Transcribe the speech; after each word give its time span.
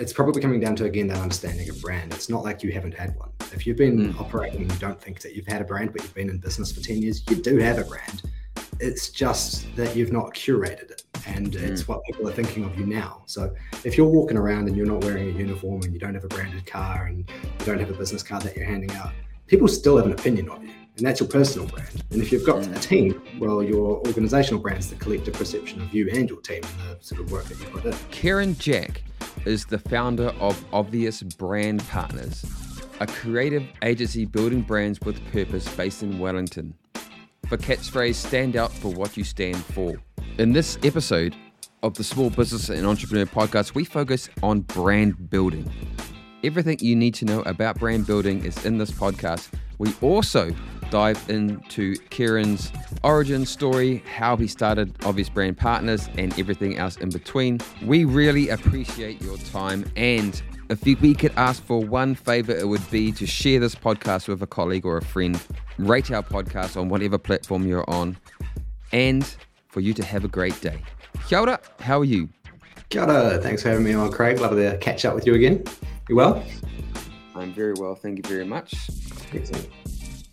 it's 0.00 0.14
probably 0.14 0.40
coming 0.40 0.60
down 0.60 0.74
to 0.76 0.84
again 0.86 1.06
that 1.08 1.18
understanding 1.18 1.68
of 1.68 1.80
brand. 1.82 2.12
It's 2.14 2.30
not 2.30 2.42
like 2.42 2.62
you 2.62 2.72
haven't 2.72 2.94
had 2.94 3.14
one. 3.16 3.28
If 3.52 3.66
you've 3.66 3.76
been 3.76 4.14
mm. 4.14 4.20
operating 4.20 4.62
and 4.62 4.72
you 4.72 4.78
don't 4.78 5.00
think 5.00 5.20
that 5.20 5.36
you've 5.36 5.46
had 5.46 5.60
a 5.60 5.64
brand, 5.64 5.92
but 5.92 6.02
you've 6.02 6.14
been 6.14 6.30
in 6.30 6.38
business 6.38 6.72
for 6.72 6.80
10 6.80 7.02
years, 7.02 7.22
you 7.28 7.36
do 7.36 7.58
have 7.58 7.78
a 7.78 7.84
brand. 7.84 8.22
It's 8.80 9.10
just 9.10 9.66
that 9.76 9.94
you've 9.94 10.10
not 10.10 10.32
curated 10.32 10.90
it 10.90 11.02
and 11.26 11.52
mm. 11.52 11.60
it's 11.60 11.86
what 11.86 12.02
people 12.04 12.26
are 12.26 12.32
thinking 12.32 12.64
of 12.64 12.78
you 12.78 12.86
now. 12.86 13.22
So 13.26 13.54
if 13.84 13.98
you're 13.98 14.08
walking 14.08 14.38
around 14.38 14.68
and 14.68 14.76
you're 14.76 14.86
not 14.86 15.04
wearing 15.04 15.28
a 15.28 15.38
uniform 15.38 15.82
and 15.82 15.92
you 15.92 16.00
don't 16.00 16.14
have 16.14 16.24
a 16.24 16.28
branded 16.28 16.64
car 16.64 17.06
and 17.06 17.18
you 17.18 17.24
don't 17.66 17.78
have 17.78 17.90
a 17.90 17.94
business 17.94 18.22
card 18.22 18.42
that 18.44 18.56
you're 18.56 18.64
handing 18.64 18.92
out, 18.92 19.12
people 19.48 19.68
still 19.68 19.98
have 19.98 20.06
an 20.06 20.12
opinion 20.12 20.48
of 20.48 20.64
you. 20.64 20.72
And 21.00 21.06
that's 21.06 21.18
your 21.18 21.30
personal 21.30 21.66
brand. 21.66 22.04
And 22.10 22.20
if 22.20 22.30
you've 22.30 22.44
got 22.44 22.66
a 22.66 22.78
team, 22.78 23.22
well, 23.38 23.62
your 23.62 24.06
organizational 24.06 24.60
brand 24.60 24.80
is 24.80 24.90
the 24.90 24.96
collective 24.96 25.32
perception 25.32 25.80
of 25.80 25.94
you 25.94 26.10
and 26.12 26.28
your 26.28 26.42
team 26.42 26.60
and 26.62 26.98
the 26.98 27.02
sort 27.02 27.22
of 27.22 27.32
work 27.32 27.44
that 27.44 27.58
you 27.58 27.64
put 27.64 27.86
in. 27.86 27.94
Ciaran 28.10 28.54
Jack 28.58 29.02
is 29.46 29.64
the 29.64 29.78
founder 29.78 30.28
of 30.40 30.62
Obvious 30.74 31.22
Brand 31.22 31.82
Partners, 31.88 32.44
a 33.00 33.06
creative 33.06 33.66
agency 33.82 34.26
building 34.26 34.60
brands 34.60 35.00
with 35.00 35.24
purpose 35.32 35.66
based 35.74 36.02
in 36.02 36.18
Wellington. 36.18 36.74
For 37.48 37.56
catchphrase, 37.56 38.16
stand 38.16 38.54
out 38.54 38.70
for 38.70 38.92
what 38.92 39.16
you 39.16 39.24
stand 39.24 39.56
for. 39.56 39.94
In 40.36 40.52
this 40.52 40.76
episode 40.82 41.34
of 41.82 41.94
the 41.94 42.04
Small 42.04 42.28
Business 42.28 42.68
and 42.68 42.86
Entrepreneur 42.86 43.24
Podcast, 43.24 43.74
we 43.74 43.86
focus 43.86 44.28
on 44.42 44.60
brand 44.60 45.30
building. 45.30 45.66
Everything 46.44 46.76
you 46.82 46.94
need 46.94 47.14
to 47.14 47.24
know 47.24 47.40
about 47.40 47.78
brand 47.78 48.06
building 48.06 48.44
is 48.44 48.66
in 48.66 48.76
this 48.76 48.90
podcast. 48.90 49.48
We 49.78 49.94
also 50.02 50.54
dive 50.90 51.24
into 51.30 51.94
Ciaran's 52.10 52.72
origin 53.02 53.46
story, 53.46 54.02
how 54.12 54.36
he 54.36 54.46
started 54.46 54.94
Obvious 55.04 55.28
Brand 55.28 55.56
Partners, 55.56 56.08
and 56.18 56.38
everything 56.38 56.76
else 56.76 56.96
in 56.96 57.10
between. 57.10 57.60
We 57.84 58.04
really 58.04 58.48
appreciate 58.48 59.22
your 59.22 59.38
time. 59.38 59.90
And 59.96 60.40
if 60.68 60.84
we 60.84 61.14
could 61.14 61.32
ask 61.36 61.64
for 61.64 61.80
one 61.80 62.14
favor, 62.14 62.52
it 62.52 62.66
would 62.66 62.88
be 62.90 63.12
to 63.12 63.26
share 63.26 63.60
this 63.60 63.74
podcast 63.74 64.28
with 64.28 64.42
a 64.42 64.46
colleague 64.46 64.84
or 64.84 64.98
a 64.98 65.04
friend, 65.04 65.40
rate 65.78 66.10
our 66.10 66.22
podcast 66.22 66.78
on 66.78 66.88
whatever 66.88 67.18
platform 67.18 67.66
you're 67.66 67.88
on, 67.88 68.16
and 68.92 69.36
for 69.68 69.80
you 69.80 69.94
to 69.94 70.04
have 70.04 70.24
a 70.24 70.28
great 70.28 70.60
day. 70.60 70.80
Kia 71.28 71.38
ora, 71.38 71.60
how 71.80 72.00
are 72.00 72.04
you? 72.04 72.28
Kia 72.88 73.02
ora. 73.02 73.38
Thanks 73.38 73.62
for 73.62 73.68
having 73.68 73.84
me 73.84 73.94
on, 73.94 74.10
Craig. 74.10 74.40
Love 74.40 74.52
to 74.52 74.76
catch 74.78 75.04
up 75.04 75.14
with 75.14 75.26
you 75.26 75.34
again. 75.34 75.64
You 76.08 76.16
well? 76.16 76.44
I'm 77.36 77.54
very 77.54 77.74
well, 77.74 77.94
thank 77.94 78.18
you 78.18 78.24
very 78.28 78.44
much. 78.44 78.90
Excellent 79.32 79.68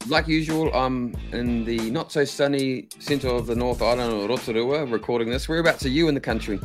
like 0.09 0.27
usual, 0.27 0.73
I'm 0.73 1.16
in 1.31 1.66
the 1.66 1.89
not 1.91 2.11
so 2.11 2.23
sunny 2.23 2.88
centre 3.00 3.30
of 3.30 3.47
the 3.47 3.55
North 3.55 3.81
Island 3.81 4.13
of 4.13 4.30
Rotorua 4.30 4.86
recording 4.86 5.30
this. 5.30 5.50
Whereabouts 5.50 5.86
are 5.86 5.89
you 5.89 6.08
in 6.08 6.13
the 6.13 6.19
country? 6.22 6.59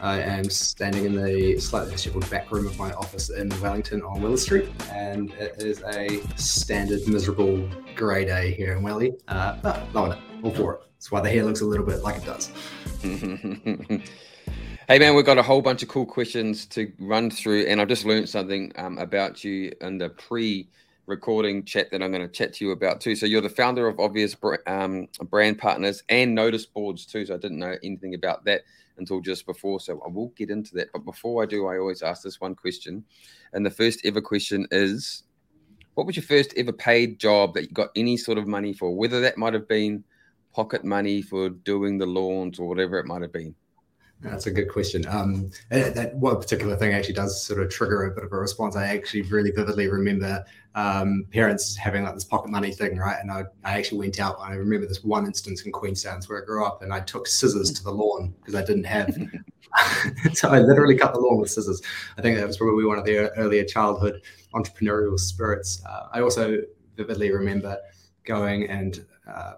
I 0.00 0.20
am 0.20 0.44
standing 0.50 1.06
in 1.06 1.16
the 1.16 1.58
slightly 1.58 1.92
disheveled 1.92 2.28
back 2.28 2.50
room 2.50 2.66
of 2.66 2.78
my 2.78 2.92
office 2.92 3.30
in 3.30 3.48
Wellington 3.60 4.02
on 4.02 4.20
Willis 4.20 4.42
Street, 4.42 4.68
and 4.92 5.32
it 5.34 5.62
is 5.62 5.82
a 5.82 6.20
standard 6.36 7.06
miserable 7.08 7.68
grey 7.94 8.24
day 8.24 8.52
here 8.52 8.76
in 8.76 8.82
Welly. 8.82 9.14
Uh, 9.28 9.56
but 9.62 9.92
loving 9.94 10.12
it, 10.12 10.18
all 10.42 10.50
for 10.50 10.74
it. 10.74 10.80
That's 10.94 11.10
why 11.10 11.20
the 11.20 11.30
hair 11.30 11.44
looks 11.44 11.62
a 11.62 11.66
little 11.66 11.86
bit 11.86 12.02
like 12.02 12.22
it 12.22 12.24
does. 12.24 12.52
Hey 14.88 15.00
man, 15.00 15.16
we've 15.16 15.26
got 15.26 15.36
a 15.36 15.42
whole 15.42 15.62
bunch 15.62 15.82
of 15.82 15.88
cool 15.88 16.06
questions 16.06 16.64
to 16.66 16.92
run 17.00 17.28
through, 17.28 17.62
and 17.66 17.80
I've 17.80 17.88
just 17.88 18.04
learned 18.04 18.28
something 18.28 18.70
um, 18.76 18.98
about 18.98 19.42
you 19.42 19.72
in 19.80 19.98
the 19.98 20.10
pre 20.10 20.68
recording 21.06 21.64
chat 21.64 21.90
that 21.90 22.02
I'm 22.02 22.10
going 22.10 22.26
to 22.26 22.28
chat 22.28 22.52
to 22.54 22.64
you 22.64 22.72
about 22.72 23.00
too. 23.00 23.14
So 23.14 23.26
you're 23.26 23.40
the 23.40 23.48
founder 23.48 23.86
of 23.86 24.00
Obvious 24.00 24.36
um, 24.66 25.08
Brand 25.30 25.58
Partners 25.58 26.02
and 26.08 26.34
Notice 26.34 26.66
Boards 26.66 27.06
too. 27.06 27.24
So 27.26 27.34
I 27.34 27.38
didn't 27.38 27.58
know 27.58 27.76
anything 27.82 28.14
about 28.14 28.44
that 28.44 28.62
until 28.98 29.20
just 29.20 29.46
before. 29.46 29.78
So 29.80 30.02
I 30.04 30.08
will 30.08 30.28
get 30.36 30.50
into 30.50 30.74
that. 30.74 30.88
But 30.92 31.04
before 31.04 31.42
I 31.42 31.46
do, 31.46 31.66
I 31.66 31.78
always 31.78 32.02
ask 32.02 32.22
this 32.22 32.40
one 32.40 32.54
question, 32.54 33.04
and 33.52 33.64
the 33.64 33.70
first 33.70 34.00
ever 34.04 34.20
question 34.20 34.66
is, 34.70 35.22
what 35.94 36.06
was 36.06 36.16
your 36.16 36.24
first 36.24 36.52
ever 36.56 36.72
paid 36.72 37.18
job 37.18 37.54
that 37.54 37.62
you 37.62 37.70
got 37.70 37.90
any 37.96 38.16
sort 38.16 38.36
of 38.36 38.46
money 38.46 38.74
for? 38.74 38.94
Whether 38.94 39.20
that 39.20 39.38
might 39.38 39.54
have 39.54 39.68
been 39.68 40.04
pocket 40.52 40.84
money 40.84 41.22
for 41.22 41.50
doing 41.50 41.98
the 41.98 42.06
lawns 42.06 42.58
or 42.58 42.68
whatever 42.68 42.98
it 42.98 43.06
might 43.06 43.22
have 43.22 43.32
been. 43.32 43.54
That's 44.20 44.46
a 44.46 44.50
good 44.50 44.68
question. 44.70 45.06
Um, 45.06 45.50
that 45.70 46.14
one 46.14 46.36
particular 46.36 46.74
thing 46.76 46.94
actually 46.94 47.14
does 47.14 47.44
sort 47.44 47.60
of 47.60 47.70
trigger 47.70 48.06
a 48.06 48.14
bit 48.14 48.24
of 48.24 48.32
a 48.32 48.36
response. 48.36 48.74
I 48.74 48.86
actually 48.86 49.22
really 49.22 49.50
vividly 49.50 49.88
remember 49.88 50.44
um, 50.74 51.26
parents 51.32 51.76
having 51.76 52.02
like 52.02 52.14
this 52.14 52.24
pocket 52.24 52.50
money 52.50 52.72
thing, 52.72 52.96
right? 52.96 53.18
And 53.20 53.30
I, 53.30 53.44
I 53.62 53.76
actually 53.76 53.98
went 53.98 54.18
out. 54.18 54.36
I 54.40 54.54
remember 54.54 54.86
this 54.86 55.04
one 55.04 55.26
instance 55.26 55.62
in 55.62 55.72
Queenstown 55.72 56.22
where 56.26 56.42
I 56.42 56.46
grew 56.46 56.64
up, 56.64 56.82
and 56.82 56.94
I 56.94 57.00
took 57.00 57.26
scissors 57.26 57.70
to 57.72 57.84
the 57.84 57.90
lawn 57.90 58.34
because 58.40 58.54
I 58.54 58.64
didn't 58.64 58.84
have. 58.84 59.14
so 60.32 60.48
I 60.48 60.60
literally 60.60 60.96
cut 60.96 61.12
the 61.12 61.20
lawn 61.20 61.38
with 61.38 61.50
scissors. 61.50 61.82
I 62.16 62.22
think 62.22 62.38
that 62.38 62.46
was 62.46 62.56
probably 62.56 62.84
one 62.84 62.98
of 62.98 63.04
the 63.04 63.30
earlier 63.32 63.64
childhood 63.64 64.22
entrepreneurial 64.54 65.18
spirits. 65.18 65.82
Uh, 65.86 66.08
I 66.12 66.20
also 66.20 66.62
vividly 66.96 67.32
remember 67.32 67.78
going 68.24 68.68
and 68.68 69.04
uh, 69.28 69.54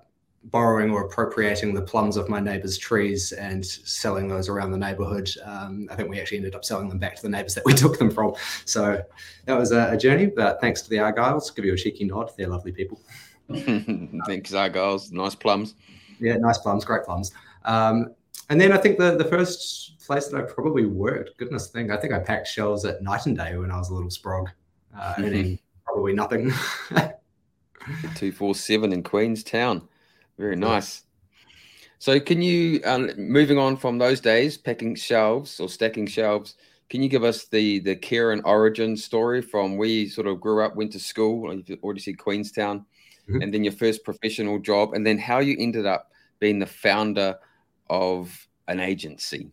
borrowing 0.50 0.90
or 0.90 1.04
appropriating 1.04 1.74
the 1.74 1.82
plums 1.82 2.16
of 2.16 2.28
my 2.28 2.40
neighbors' 2.40 2.78
trees 2.78 3.32
and 3.32 3.64
selling 3.64 4.28
those 4.28 4.48
around 4.48 4.70
the 4.70 4.78
neighborhood. 4.78 5.30
Um, 5.44 5.88
I 5.90 5.96
think 5.96 6.08
we 6.08 6.20
actually 6.20 6.38
ended 6.38 6.54
up 6.54 6.64
selling 6.64 6.88
them 6.88 6.98
back 6.98 7.16
to 7.16 7.22
the 7.22 7.28
neighbors 7.28 7.54
that 7.54 7.64
we 7.64 7.74
took 7.74 7.98
them 7.98 8.10
from. 8.10 8.34
So 8.64 9.02
that 9.44 9.58
was 9.58 9.72
a, 9.72 9.92
a 9.92 9.96
journey, 9.96 10.26
but 10.26 10.60
thanks 10.60 10.82
to 10.82 10.90
the 10.90 10.96
Argyles, 10.96 11.54
give 11.54 11.64
you 11.64 11.74
a 11.74 11.76
cheeky 11.76 12.04
nod. 12.04 12.32
They're 12.36 12.48
lovely 12.48 12.72
people. 12.72 13.00
thanks, 13.48 14.52
Argyles. 14.52 15.12
Nice 15.12 15.34
plums. 15.34 15.74
Yeah, 16.20 16.36
nice 16.36 16.58
plums, 16.58 16.84
great 16.84 17.04
plums. 17.04 17.32
Um, 17.64 18.14
and 18.50 18.60
then 18.60 18.72
I 18.72 18.78
think 18.78 18.98
the, 18.98 19.16
the 19.16 19.24
first 19.24 20.04
place 20.06 20.28
that 20.28 20.38
I 20.38 20.42
probably 20.42 20.86
worked, 20.86 21.36
goodness 21.38 21.68
thing, 21.68 21.90
I 21.90 21.96
think 21.96 22.12
I 22.12 22.18
packed 22.18 22.48
shelves 22.48 22.84
at 22.84 23.02
Night 23.02 23.26
and 23.26 23.36
Day 23.36 23.56
when 23.56 23.70
I 23.70 23.78
was 23.78 23.90
a 23.90 23.94
little 23.94 24.10
sprog, 24.10 24.48
uh, 24.98 25.14
earning 25.18 25.58
probably 25.84 26.14
nothing. 26.14 26.50
247 26.90 28.92
in 28.92 29.02
Queenstown. 29.02 29.88
Very 30.38 30.56
nice. 30.56 31.02
So, 31.98 32.20
can 32.20 32.40
you, 32.40 32.80
um, 32.84 33.10
moving 33.16 33.58
on 33.58 33.76
from 33.76 33.98
those 33.98 34.20
days, 34.20 34.56
packing 34.56 34.94
shelves 34.94 35.58
or 35.58 35.68
stacking 35.68 36.06
shelves, 36.06 36.54
can 36.88 37.02
you 37.02 37.08
give 37.08 37.24
us 37.24 37.46
the 37.46 37.80
the 37.80 37.96
Ciaran 37.96 38.40
origin 38.44 38.96
story 38.96 39.42
from 39.42 39.76
where 39.76 39.88
you 39.88 40.08
sort 40.08 40.26
of 40.26 40.40
grew 40.40 40.62
up, 40.62 40.76
went 40.76 40.92
to 40.92 41.00
school? 41.00 41.52
You've 41.52 41.82
already 41.82 42.00
said 42.00 42.18
Queenstown, 42.18 42.86
mm-hmm. 43.28 43.42
and 43.42 43.52
then 43.52 43.64
your 43.64 43.72
first 43.72 44.04
professional 44.04 44.58
job, 44.58 44.94
and 44.94 45.04
then 45.04 45.18
how 45.18 45.40
you 45.40 45.56
ended 45.58 45.86
up 45.86 46.12
being 46.38 46.60
the 46.60 46.66
founder 46.66 47.36
of 47.90 48.46
an 48.68 48.78
agency. 48.80 49.50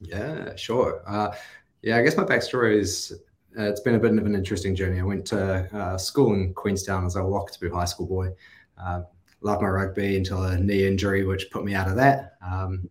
Yeah, 0.00 0.56
sure. 0.56 1.02
Uh, 1.06 1.34
yeah, 1.82 1.98
I 1.98 2.02
guess 2.02 2.16
my 2.16 2.24
backstory 2.24 2.78
is 2.78 3.12
uh, 3.58 3.64
it's 3.64 3.80
been 3.80 3.96
a 3.96 3.98
bit 3.98 4.12
of 4.12 4.24
an 4.24 4.34
interesting 4.34 4.74
journey. 4.74 4.98
I 4.98 5.04
went 5.04 5.26
to 5.26 5.68
uh, 5.76 5.98
school 5.98 6.32
in 6.32 6.54
Queenstown 6.54 7.04
as 7.04 7.16
a 7.16 7.20
Wakatipu 7.20 7.70
high 7.72 7.84
school 7.84 8.06
boy. 8.06 8.30
Loved 9.42 9.62
my 9.62 9.68
rugby 9.68 10.16
until 10.16 10.42
a 10.44 10.58
knee 10.58 10.86
injury, 10.86 11.24
which 11.24 11.50
put 11.50 11.64
me 11.64 11.74
out 11.74 11.88
of 11.88 11.96
that. 11.96 12.36
Um, 12.48 12.88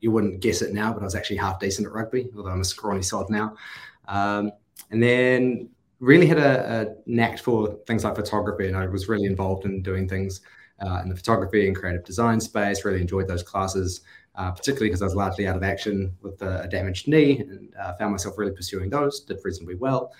you 0.00 0.10
wouldn't 0.10 0.40
guess 0.40 0.62
it 0.62 0.74
now, 0.74 0.92
but 0.92 1.00
I 1.00 1.04
was 1.04 1.14
actually 1.14 1.36
half 1.36 1.58
decent 1.58 1.86
at 1.86 1.92
rugby, 1.92 2.28
although 2.36 2.50
I'm 2.50 2.60
a 2.60 2.64
scrawny 2.64 3.02
sod 3.02 3.30
now. 3.30 3.56
Um, 4.08 4.52
and 4.90 5.02
then 5.02 5.68
really 6.00 6.26
had 6.26 6.38
a, 6.38 6.82
a, 6.82 7.10
knack 7.10 7.38
for 7.38 7.78
things 7.86 8.04
like 8.04 8.14
photography, 8.14 8.68
and 8.68 8.76
I 8.76 8.86
was 8.86 9.08
really 9.08 9.24
involved 9.24 9.64
in 9.64 9.82
doing 9.82 10.08
things 10.08 10.42
uh, 10.80 11.00
in 11.02 11.08
the 11.08 11.16
photography 11.16 11.66
and 11.66 11.74
creative 11.74 12.04
design 12.04 12.40
space. 12.40 12.84
Really 12.84 13.00
enjoyed 13.00 13.28
those 13.28 13.42
classes, 13.42 14.02
uh, 14.34 14.52
particularly 14.52 14.88
because 14.88 15.02
I 15.02 15.06
was 15.06 15.14
largely 15.14 15.48
out 15.48 15.56
of 15.56 15.62
action 15.62 16.14
with 16.22 16.42
a, 16.42 16.62
a 16.62 16.68
damaged 16.68 17.08
knee, 17.08 17.40
and 17.40 17.74
uh, 17.80 17.94
found 17.96 18.12
myself 18.12 18.36
really 18.36 18.52
pursuing 18.52 18.90
those. 18.90 19.20
Did 19.20 19.38
reasonably 19.42 19.76
well. 19.76 20.12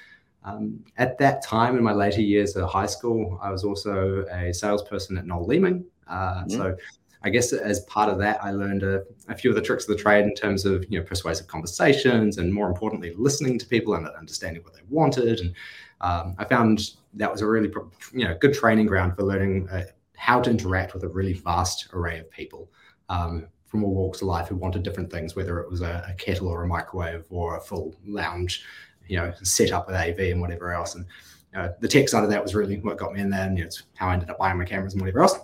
Um, 0.47 0.85
at 0.97 1.19
that 1.19 1.43
time, 1.43 1.77
in 1.77 1.83
my 1.83 1.93
later 1.93 2.23
years 2.23 2.57
at 2.57 2.65
high 2.69 2.87
school, 2.87 3.39
I 3.43 3.51
was 3.51 3.65
also 3.65 4.25
a 4.31 4.55
salesperson 4.55 5.19
at 5.19 5.27
Noel 5.27 5.45
Leeming. 5.45 5.85
Uh, 6.07 6.45
mm-hmm. 6.45 6.51
So 6.51 6.77
I 7.25 7.31
guess 7.31 7.53
as 7.53 7.81
part 7.81 8.09
of 8.09 8.19
that, 8.19 8.43
I 8.43 8.53
learned 8.53 8.85
a, 8.85 9.03
a, 9.29 9.35
few 9.35 9.51
of 9.51 9.57
the 9.57 9.63
tricks 9.63 9.89
of 9.89 9.97
the 9.97 10.01
trade 10.01 10.25
in 10.25 10.35
terms 10.35 10.65
of 10.65 10.85
you 10.89 11.01
know 11.01 11.05
persuasive 11.05 11.49
conversations 11.49 12.39
and 12.39 12.55
more 12.55 12.69
importantly, 12.69 13.13
listening 13.17 13.59
to 13.59 13.67
people 13.67 13.95
and 13.95 14.07
understanding 14.09 14.63
what 14.63 14.75
they 14.75 14.83
wanted. 14.89 15.41
And 15.41 15.55
um, 16.01 16.37
I 16.39 16.45
found 16.45 16.93
that 17.15 17.31
was 17.31 17.43
a 17.43 17.47
really 17.47 17.73
you 18.13 18.29
know 18.29 18.37
good 18.41 18.55
training 18.55 18.87
ground 18.87 19.17
for 19.17 19.25
learning 19.25 19.69
uh, 19.71 19.83
how 20.17 20.41
to 20.41 20.49
interact 20.49 20.95
with 20.95 21.03
a 21.03 21.09
really 21.09 21.33
vast 21.33 21.89
array 21.93 22.21
of 22.21 22.31
people. 22.31 22.71
Um, 23.09 23.49
from 23.67 23.83
all 23.83 23.95
walks 23.95 24.23
of 24.23 24.29
life 24.29 24.47
who 24.47 24.55
wanted 24.55 24.85
different 24.85 25.11
things, 25.11 25.35
whether 25.35 25.59
it 25.59 25.69
was 25.69 25.81
a, 25.81 26.07
a 26.09 26.15
kettle 26.15 26.47
or 26.47 26.63
a 26.63 26.69
microwave 26.69 27.25
or 27.31 27.57
a 27.57 27.61
full 27.61 27.97
lounge 28.07 28.65
you 29.09 29.17
know, 29.17 29.33
set 29.43 29.73
up 29.73 29.87
with 29.87 29.97
AV 29.97 30.19
and 30.19 30.41
whatever 30.41 30.73
else. 30.73 30.95
And 30.95 31.07
uh, 31.55 31.69
the 31.81 31.89
tech 31.89 32.09
side 32.09 32.25
of 32.25 32.31
that 32.31 32.43
was 32.43 32.55
really 32.55 32.79
what 32.79 32.99
got 32.99 33.13
me 33.13 33.21
in 33.21 33.31
there, 33.31 33.47
and 33.47 33.57
you 33.57 33.65
know, 33.65 33.67
it's 33.67 33.85
how 33.95 34.09
I 34.09 34.15
ended 34.15 34.31
up 34.31 34.39
buying 34.39 34.59
my 34.59 34.65
cameras 34.65 34.93
and 34.93 35.03
whatever 35.03 35.23
else. 35.23 35.39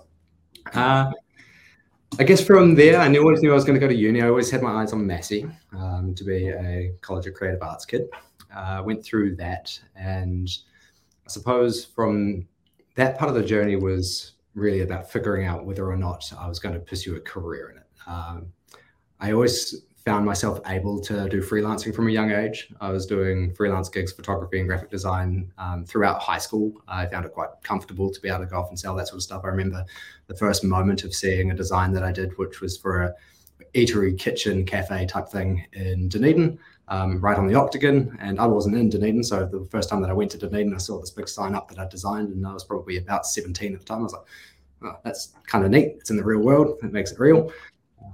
Uh, 0.74 1.10
I 2.18 2.24
guess 2.24 2.44
from 2.44 2.74
there, 2.74 3.00
I 3.00 3.08
knew 3.08 3.22
always 3.22 3.42
knew 3.42 3.50
I 3.50 3.54
was 3.54 3.64
going 3.64 3.74
to 3.74 3.80
go 3.80 3.88
to 3.88 3.94
uni. 3.94 4.20
I 4.20 4.28
always 4.28 4.50
had 4.50 4.62
my 4.62 4.82
eyes 4.82 4.92
on 4.92 5.06
Massey 5.06 5.46
um, 5.72 6.14
to 6.14 6.24
be 6.24 6.48
a 6.48 6.92
College 7.00 7.26
of 7.26 7.34
Creative 7.34 7.62
Arts 7.62 7.86
kid. 7.86 8.08
Uh, 8.54 8.82
went 8.84 9.02
through 9.02 9.34
that, 9.36 9.78
and 9.96 10.48
I 11.26 11.30
suppose 11.30 11.86
from 11.86 12.46
that 12.96 13.18
part 13.18 13.30
of 13.30 13.34
the 13.34 13.42
journey 13.42 13.76
was 13.76 14.32
really 14.54 14.80
about 14.80 15.10
figuring 15.10 15.46
out 15.46 15.64
whether 15.64 15.90
or 15.90 15.96
not 15.96 16.30
I 16.38 16.46
was 16.46 16.58
going 16.58 16.74
to 16.74 16.80
pursue 16.80 17.16
a 17.16 17.20
career 17.20 17.70
in 17.70 17.78
it. 17.78 17.86
Um, 18.06 18.52
I 19.20 19.32
always 19.32 19.86
found 20.04 20.26
myself 20.26 20.58
able 20.66 21.00
to 21.00 21.28
do 21.28 21.40
freelancing 21.40 21.94
from 21.94 22.08
a 22.08 22.10
young 22.10 22.32
age. 22.32 22.72
I 22.80 22.90
was 22.90 23.06
doing 23.06 23.54
freelance 23.54 23.88
gigs, 23.88 24.12
photography 24.12 24.58
and 24.58 24.68
graphic 24.68 24.90
design 24.90 25.52
um, 25.58 25.84
throughout 25.84 26.20
high 26.20 26.38
school. 26.38 26.72
I 26.88 27.06
found 27.06 27.24
it 27.24 27.32
quite 27.32 27.50
comfortable 27.62 28.10
to 28.10 28.20
be 28.20 28.28
able 28.28 28.40
to 28.40 28.46
go 28.46 28.58
off 28.58 28.68
and 28.70 28.78
sell 28.78 28.96
that 28.96 29.08
sort 29.08 29.18
of 29.18 29.22
stuff. 29.22 29.42
I 29.44 29.48
remember 29.48 29.84
the 30.26 30.34
first 30.34 30.64
moment 30.64 31.04
of 31.04 31.14
seeing 31.14 31.50
a 31.50 31.54
design 31.54 31.92
that 31.92 32.02
I 32.02 32.10
did, 32.10 32.36
which 32.36 32.60
was 32.60 32.76
for 32.76 33.02
a 33.02 33.14
eatery, 33.74 34.18
kitchen, 34.18 34.64
cafe 34.64 35.06
type 35.06 35.28
thing 35.28 35.64
in 35.72 36.08
Dunedin, 36.08 36.58
um, 36.88 37.20
right 37.20 37.38
on 37.38 37.46
the 37.46 37.54
Octagon. 37.54 38.16
And 38.20 38.40
I 38.40 38.46
wasn't 38.46 38.76
in 38.76 38.90
Dunedin, 38.90 39.22
so 39.22 39.46
the 39.46 39.66
first 39.70 39.88
time 39.88 40.02
that 40.02 40.10
I 40.10 40.14
went 40.14 40.30
to 40.32 40.38
Dunedin, 40.38 40.74
I 40.74 40.78
saw 40.78 41.00
this 41.00 41.10
big 41.10 41.28
sign 41.28 41.54
up 41.54 41.68
that 41.68 41.78
I 41.78 41.86
designed, 41.86 42.30
and 42.30 42.46
I 42.46 42.52
was 42.52 42.64
probably 42.64 42.96
about 42.96 43.26
17 43.26 43.74
at 43.74 43.80
the 43.80 43.86
time. 43.86 44.00
I 44.00 44.02
was 44.02 44.12
like, 44.12 44.22
oh, 44.84 44.98
that's 45.04 45.34
kind 45.46 45.64
of 45.64 45.70
neat. 45.70 45.94
It's 45.98 46.10
in 46.10 46.16
the 46.16 46.24
real 46.24 46.40
world. 46.40 46.78
It 46.82 46.92
makes 46.92 47.12
it 47.12 47.20
real. 47.20 47.52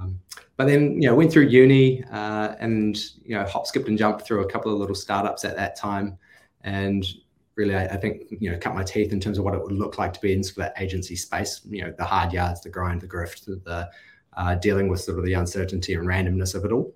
Um, 0.00 0.20
but 0.58 0.66
then, 0.66 1.00
you 1.00 1.08
know, 1.08 1.14
went 1.14 1.32
through 1.32 1.46
uni 1.46 2.02
uh, 2.10 2.56
and, 2.58 2.98
you 3.24 3.36
know, 3.36 3.44
hop, 3.46 3.64
skipped 3.64 3.86
and 3.86 3.96
jumped 3.96 4.26
through 4.26 4.42
a 4.42 4.50
couple 4.50 4.72
of 4.72 4.78
little 4.78 4.94
startups 4.94 5.44
at 5.44 5.54
that 5.54 5.76
time. 5.76 6.18
And 6.62 7.06
really, 7.54 7.76
I, 7.76 7.84
I, 7.84 7.96
think, 7.96 8.24
you 8.28 8.50
know, 8.50 8.58
cut 8.58 8.74
my 8.74 8.82
teeth 8.82 9.12
in 9.12 9.20
terms 9.20 9.38
of 9.38 9.44
what 9.44 9.54
it 9.54 9.62
would 9.62 9.70
look 9.70 9.98
like 9.98 10.12
to 10.14 10.20
be 10.20 10.32
in 10.32 10.42
sort 10.42 10.66
of 10.66 10.74
that 10.74 10.82
agency 10.82 11.14
space, 11.14 11.60
you 11.70 11.84
know, 11.84 11.94
the 11.96 12.04
hard 12.04 12.32
yards, 12.32 12.60
the 12.60 12.70
grind, 12.70 13.00
the 13.00 13.06
grift, 13.06 13.46
the 13.46 13.88
uh, 14.36 14.56
dealing 14.56 14.88
with 14.88 15.00
sort 15.00 15.16
of 15.16 15.24
the 15.24 15.34
uncertainty 15.34 15.94
and 15.94 16.08
randomness 16.08 16.56
of 16.56 16.64
it 16.64 16.72
all. 16.72 16.92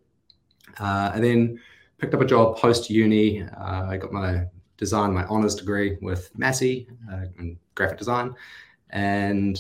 Uh, 0.80 1.12
and 1.14 1.22
then 1.22 1.60
picked 1.98 2.14
up 2.14 2.20
a 2.20 2.26
job 2.26 2.58
post 2.58 2.90
uni. 2.90 3.44
Uh, 3.44 3.86
I 3.88 3.96
got 3.96 4.12
my 4.12 4.44
design, 4.76 5.14
my 5.14 5.24
honors 5.26 5.54
degree 5.54 5.98
with 6.02 6.36
Massey 6.36 6.88
uh, 7.12 7.26
in 7.38 7.56
graphic 7.76 7.98
design. 7.98 8.34
And 8.90 9.56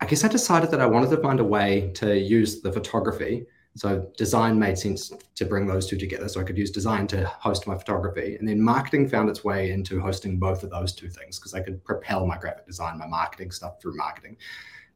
I 0.00 0.06
guess 0.06 0.24
I 0.24 0.28
decided 0.28 0.70
that 0.70 0.80
I 0.80 0.86
wanted 0.86 1.10
to 1.10 1.16
find 1.18 1.40
a 1.40 1.44
way 1.44 1.90
to 1.94 2.18
use 2.18 2.60
the 2.60 2.72
photography. 2.72 3.46
So 3.76 4.10
design 4.16 4.58
made 4.58 4.78
sense 4.78 5.12
to 5.34 5.44
bring 5.44 5.66
those 5.66 5.86
two 5.86 5.98
together. 5.98 6.28
So 6.28 6.40
I 6.40 6.44
could 6.44 6.56
use 6.56 6.70
design 6.70 7.06
to 7.08 7.26
host 7.26 7.66
my 7.66 7.76
photography. 7.76 8.36
And 8.36 8.48
then 8.48 8.60
marketing 8.60 9.08
found 9.08 9.28
its 9.28 9.44
way 9.44 9.70
into 9.70 10.00
hosting 10.00 10.38
both 10.38 10.62
of 10.62 10.70
those 10.70 10.94
two 10.94 11.08
things 11.08 11.38
because 11.38 11.54
I 11.54 11.60
could 11.60 11.84
propel 11.84 12.26
my 12.26 12.38
graphic 12.38 12.66
design, 12.66 12.98
my 12.98 13.06
marketing 13.06 13.50
stuff 13.50 13.80
through 13.80 13.96
marketing. 13.96 14.36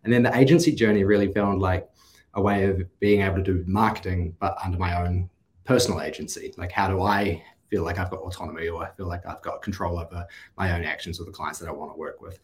And 0.05 0.13
then 0.13 0.23
the 0.23 0.35
agency 0.37 0.73
journey 0.73 1.05
really 1.05 1.33
found 1.33 1.61
like 1.61 1.89
a 2.35 2.41
way 2.41 2.65
of 2.65 2.83
being 3.01 3.23
able 3.23 3.37
to 3.37 3.43
do 3.43 3.65
marketing, 3.67 4.35
but 4.41 4.57
under 4.65 4.79
my 4.79 5.03
own 5.03 5.29
personal 5.65 6.01
agency. 6.01 6.55
Like, 6.57 6.73
how 6.73 6.89
do 6.89 7.03
I 7.03 7.43
feel 7.69 7.85
like 7.85 7.99
I've 7.99 8.11
got 8.11 8.21
autonomy 8.21 8.69
or 8.69 8.83
I 8.83 8.91
feel 8.93 9.07
like 9.07 9.27
I've 9.27 9.43
got 9.43 9.63
control 9.63 9.99
over 9.99 10.27
my 10.57 10.73
own 10.73 10.85
actions 10.85 11.19
with 11.19 11.27
the 11.27 11.33
clients 11.33 11.59
that 11.59 11.69
I 11.69 11.73
want 11.73 11.93
to 11.93 11.99
work 11.99 12.21
with? 12.21 12.39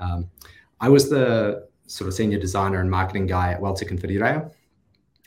Um, 0.00 0.30
I 0.80 0.88
was 0.88 1.08
the 1.08 1.68
sort 1.86 2.08
of 2.08 2.14
senior 2.14 2.38
designer 2.38 2.80
and 2.80 2.90
marketing 2.90 3.26
guy 3.26 3.52
at 3.52 3.60
and 3.60 4.00
Whitireia 4.00 4.50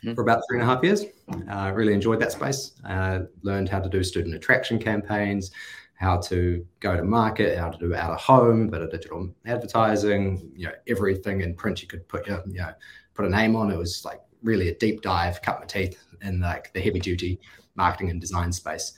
mm-hmm. 0.02 0.14
for 0.14 0.22
about 0.22 0.42
three 0.48 0.58
and 0.60 0.68
a 0.68 0.72
half 0.72 0.82
years. 0.82 1.04
Uh, 1.50 1.72
really 1.74 1.92
enjoyed 1.92 2.20
that 2.20 2.32
space. 2.32 2.72
Uh, 2.84 3.20
learned 3.42 3.68
how 3.68 3.80
to 3.80 3.88
do 3.88 4.02
student 4.02 4.34
attraction 4.34 4.78
campaigns, 4.78 5.50
how 5.94 6.18
to 6.18 6.66
go 6.80 6.96
to 6.96 7.04
market, 7.04 7.58
how 7.58 7.70
to 7.70 7.78
do 7.78 7.94
out 7.94 8.10
of 8.10 8.20
home, 8.20 8.72
of 8.74 8.90
digital 8.90 9.28
advertising, 9.46 10.50
you 10.54 10.66
know, 10.66 10.72
everything 10.88 11.42
in 11.42 11.54
print 11.54 11.82
you 11.82 11.88
could 11.88 12.06
put 12.08 12.26
your, 12.26 12.42
you 12.46 12.58
know, 12.58 12.72
put 13.14 13.24
a 13.24 13.28
name 13.28 13.54
on. 13.56 13.70
It 13.70 13.76
was 13.76 14.04
like 14.04 14.20
really 14.42 14.68
a 14.68 14.74
deep 14.74 15.02
dive, 15.02 15.42
cut 15.42 15.60
my 15.60 15.66
teeth 15.66 16.02
in 16.22 16.40
like 16.40 16.72
the 16.72 16.80
heavy 16.80 17.00
duty 17.00 17.40
marketing 17.76 18.10
and 18.10 18.20
design 18.20 18.52
space. 18.52 18.92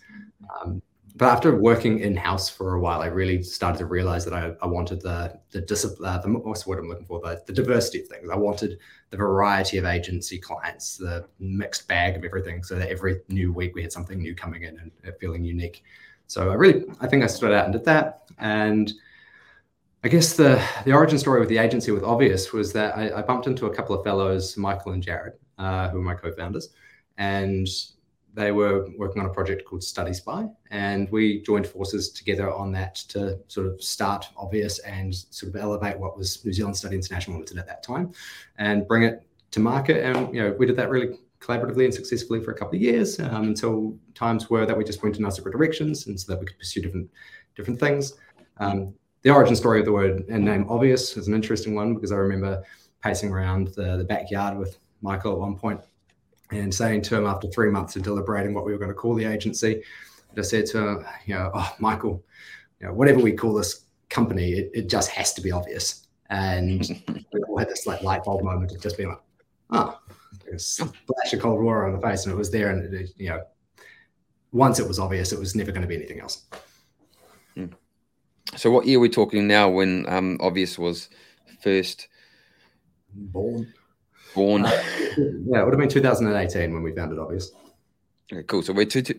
Um, 0.61 0.82
but 1.14 1.26
after 1.26 1.55
working 1.55 2.00
in 2.00 2.17
house 2.17 2.49
for 2.49 2.75
a 2.75 2.81
while, 2.81 3.03
I 3.03 3.06
really 3.06 3.43
started 3.43 3.79
to 3.79 3.87
realize 3.87 4.25
that 4.25 4.32
I, 4.32 4.55
I 4.62 4.67
wanted 4.67 5.03
the 5.03 5.38
the 5.50 5.61
discipline. 5.61 6.09
Uh, 6.09 6.19
the, 6.19 6.29
what's 6.31 6.62
the 6.64 6.70
word 6.70 6.79
I'm 6.79 6.88
looking 6.88 7.05
for? 7.05 7.20
The, 7.20 7.43
the 7.47 7.53
diversity 7.53 8.00
of 8.00 8.09
things. 8.09 8.31
I 8.31 8.37
wanted 8.37 8.79
the 9.11 9.19
variety 9.19 9.76
of 9.76 9.85
agency 9.85 10.38
clients, 10.38 10.97
the 10.97 11.26
mixed 11.38 11.87
bag 11.87 12.17
of 12.17 12.25
everything, 12.25 12.62
so 12.62 12.76
that 12.76 12.88
every 12.88 13.20
new 13.29 13.53
week 13.53 13.75
we 13.75 13.82
had 13.82 13.93
something 13.93 14.19
new 14.19 14.35
coming 14.35 14.62
in 14.62 14.79
and 14.79 14.91
feeling 15.20 15.44
unique. 15.44 15.85
So 16.29 16.50
I 16.50 16.55
really, 16.55 16.85
I 17.00 17.06
think 17.09 17.23
I 17.23 17.26
stood 17.26 17.53
out 17.53 17.65
and 17.65 17.75
did 17.75 17.85
that. 17.85 18.31
And 18.38 18.91
I 20.03 20.08
guess 20.08 20.35
the 20.35 20.65
the 20.87 20.94
origin 20.94 21.19
story 21.19 21.41
with 21.41 21.50
the 21.50 21.58
agency 21.58 21.91
with 21.91 22.05
Obvious 22.05 22.53
was 22.55 22.73
that 22.73 22.97
I, 22.97 23.19
I 23.19 23.23
bumped 23.23 23.47
into 23.47 23.67
a 23.67 23.75
couple 23.75 23.94
of 23.94 24.03
fellows, 24.03 24.56
Michael 24.56 24.93
and 24.93 25.03
Jared, 25.03 25.35
uh, 25.58 25.91
who 25.91 25.99
are 25.99 26.03
my 26.03 26.15
co-founders, 26.15 26.70
and 27.19 27.69
they 28.34 28.52
were 28.52 28.88
working 28.96 29.20
on 29.20 29.26
a 29.26 29.32
project 29.32 29.64
called 29.64 29.82
Study 29.82 30.14
Spy, 30.14 30.46
and 30.70 31.11
we 31.11 31.43
joined 31.43 31.67
forces 31.67 32.11
together 32.11 32.52
on 32.52 32.73
that 32.73 32.94
to 33.08 33.38
sort 33.49 33.67
of 33.67 33.82
start 33.82 34.26
Obvious 34.37 34.79
and 34.81 35.14
sort 35.14 35.55
of 35.55 35.61
elevate 35.61 35.99
what 35.99 36.17
was 36.17 36.44
New 36.44 36.52
Zealand 36.52 36.76
Study 36.76 36.96
International 36.96 37.37
Limited 37.37 37.58
at 37.58 37.67
that 37.67 37.82
time, 37.82 38.12
and 38.58 38.87
bring 38.88 39.02
it 39.02 39.26
to 39.50 39.61
market. 39.61 40.05
And 40.05 40.34
you 40.34 40.43
know, 40.43 40.55
we 40.58 40.67
did 40.67 40.76
that 40.76 40.90
really 40.90 41.19
collaboratively 41.40 41.84
and 41.84 41.94
successfully 41.94 42.43
for 42.43 42.52
a 42.52 42.55
couple 42.55 42.76
of 42.76 42.82
years 42.82 43.19
um, 43.20 43.49
until 43.49 43.99
times 44.14 44.49
were 44.49 44.64
that 44.64 44.76
we 44.76 44.84
just 44.84 45.02
went 45.02 45.19
in 45.19 45.25
our 45.25 45.31
separate 45.31 45.52
directions, 45.52 46.06
and 46.06 46.19
so 46.19 46.32
that 46.32 46.40
we 46.40 46.46
could 46.46 46.58
pursue 46.58 46.81
different 46.81 47.11
different 47.55 47.79
things. 47.79 48.14
Um, 48.58 48.94
the 49.23 49.31
origin 49.31 49.56
story 49.56 49.79
of 49.79 49.84
the 49.84 49.93
word 49.93 50.25
and 50.29 50.44
name 50.44 50.67
Obvious 50.69 51.17
is 51.17 51.29
an 51.29 51.34
interesting 51.34 51.75
one 51.75 51.94
because 51.94 52.12
I 52.12 52.17
remember 52.17 52.62
pacing 53.02 53.31
around 53.31 53.69
the, 53.69 53.96
the 53.96 54.05
backyard 54.05 54.58
with 54.58 54.79
Michael 55.00 55.32
at 55.32 55.38
one 55.38 55.56
point 55.56 55.81
and 56.53 56.75
saying 56.75 57.03
to 57.03 57.17
him 57.17 57.27
after 57.27 57.49
three 57.49 57.71
months 57.71 57.97
of 57.97 58.03
deliberating 58.03 58.55
what 58.55 58.65
we 58.65 58.73
were 58.73 58.79
going 58.79 58.91
to 58.91 58.95
call 58.95 59.15
the 59.15 59.25
agency, 59.25 59.83
I 60.37 60.43
said 60.43 60.67
to 60.67 60.79
him, 60.79 61.07
you 61.27 61.35
know, 61.35 61.51
oh, 61.55 61.75
Michael, 61.79 62.25
you 62.81 62.87
know, 62.87 62.95
whatever 62.95 63.21
we 63.21 63.33
call 63.33 63.55
this 63.55 63.85
company, 64.09 64.53
it, 64.53 64.71
it 64.75 64.89
just 64.89 65.11
has 65.11 65.33
to 65.35 65.41
be 65.41 65.53
obvious. 65.53 66.07
And 66.31 66.81
we 67.33 67.43
all 67.49 67.59
had 67.59 67.69
this 67.69 67.87
like 67.87 68.03
light 68.03 68.25
bulb 68.25 68.43
moment 68.43 68.73
of 68.73 68.81
just 68.81 68.97
being 68.97 69.11
like, 69.11 69.21
oh, 69.71 69.99
flash 70.59 71.33
of 71.33 71.41
cold 71.41 71.63
water 71.63 71.87
on 71.87 71.93
the 71.93 72.01
face, 72.01 72.25
and 72.25 72.33
it 72.33 72.37
was 72.37 72.51
there. 72.51 72.71
And 72.71 72.95
it, 72.95 73.11
you 73.17 73.31
know, 73.31 73.43
once 74.53 74.79
it 74.79 74.89
was 74.89 74.99
obvious, 74.99 75.33
it 75.33 75.39
was 75.39 75.55
never 75.55 75.73
going 75.73 75.83
to 75.83 75.89
be 75.89 75.97
anything 75.97 76.21
else. 76.21 76.45
Hmm. 77.55 77.67
So, 78.57 78.71
what 78.71 78.87
year 78.87 78.99
are 78.99 79.01
we 79.01 79.09
talking 79.09 79.47
now? 79.47 79.69
When 79.69 80.07
um, 80.09 80.39
obvious 80.41 80.79
was 80.79 81.09
first 81.63 82.09
born? 83.13 83.73
Born. 84.34 84.62
yeah, 84.62 84.70
it 85.17 85.64
would 85.64 85.73
have 85.73 85.79
been 85.79 85.88
2018 85.88 86.73
when 86.73 86.82
we 86.82 86.93
found 86.94 87.12
it, 87.12 87.19
Obvious. 87.19 87.52
Okay, 88.32 88.43
cool. 88.44 88.62
So 88.62 88.73
we're 88.73 88.87
two, 88.87 89.02
two, 89.02 89.14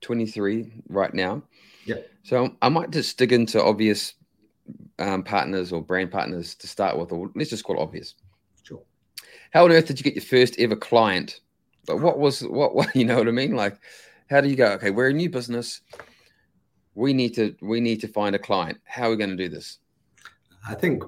223 0.00 0.72
right 0.88 1.12
now. 1.12 1.42
Yeah. 1.84 1.96
So 2.22 2.56
I 2.62 2.68
might 2.70 2.90
just 2.90 3.18
dig 3.18 3.32
into 3.32 3.62
obvious 3.62 4.14
um, 4.98 5.22
partners 5.22 5.72
or 5.72 5.82
brand 5.82 6.10
partners 6.10 6.54
to 6.56 6.66
start 6.66 6.98
with, 6.98 7.12
or 7.12 7.30
let's 7.34 7.50
just 7.50 7.64
call 7.64 7.76
it 7.76 7.82
obvious. 7.82 8.14
Sure. 8.62 8.82
How 9.52 9.64
on 9.64 9.72
earth 9.72 9.86
did 9.86 9.98
you 9.98 10.04
get 10.04 10.14
your 10.14 10.24
first 10.24 10.58
ever 10.58 10.76
client? 10.76 11.40
But 11.86 12.00
what 12.00 12.18
was 12.18 12.40
what? 12.40 12.74
What 12.74 12.94
you 12.96 13.04
know 13.04 13.18
what 13.18 13.28
I 13.28 13.32
mean? 13.32 13.54
Like, 13.54 13.78
how 14.30 14.40
do 14.40 14.48
you 14.48 14.56
go? 14.56 14.72
Okay, 14.72 14.90
we're 14.90 15.10
a 15.10 15.12
new 15.12 15.28
business. 15.28 15.82
We 16.94 17.12
need 17.12 17.34
to 17.34 17.54
we 17.60 17.80
need 17.80 18.00
to 18.00 18.08
find 18.08 18.34
a 18.34 18.38
client. 18.38 18.80
How 18.84 19.08
are 19.08 19.10
we 19.10 19.16
going 19.16 19.30
to 19.30 19.36
do 19.36 19.48
this? 19.48 19.78
I 20.66 20.74
think 20.74 21.02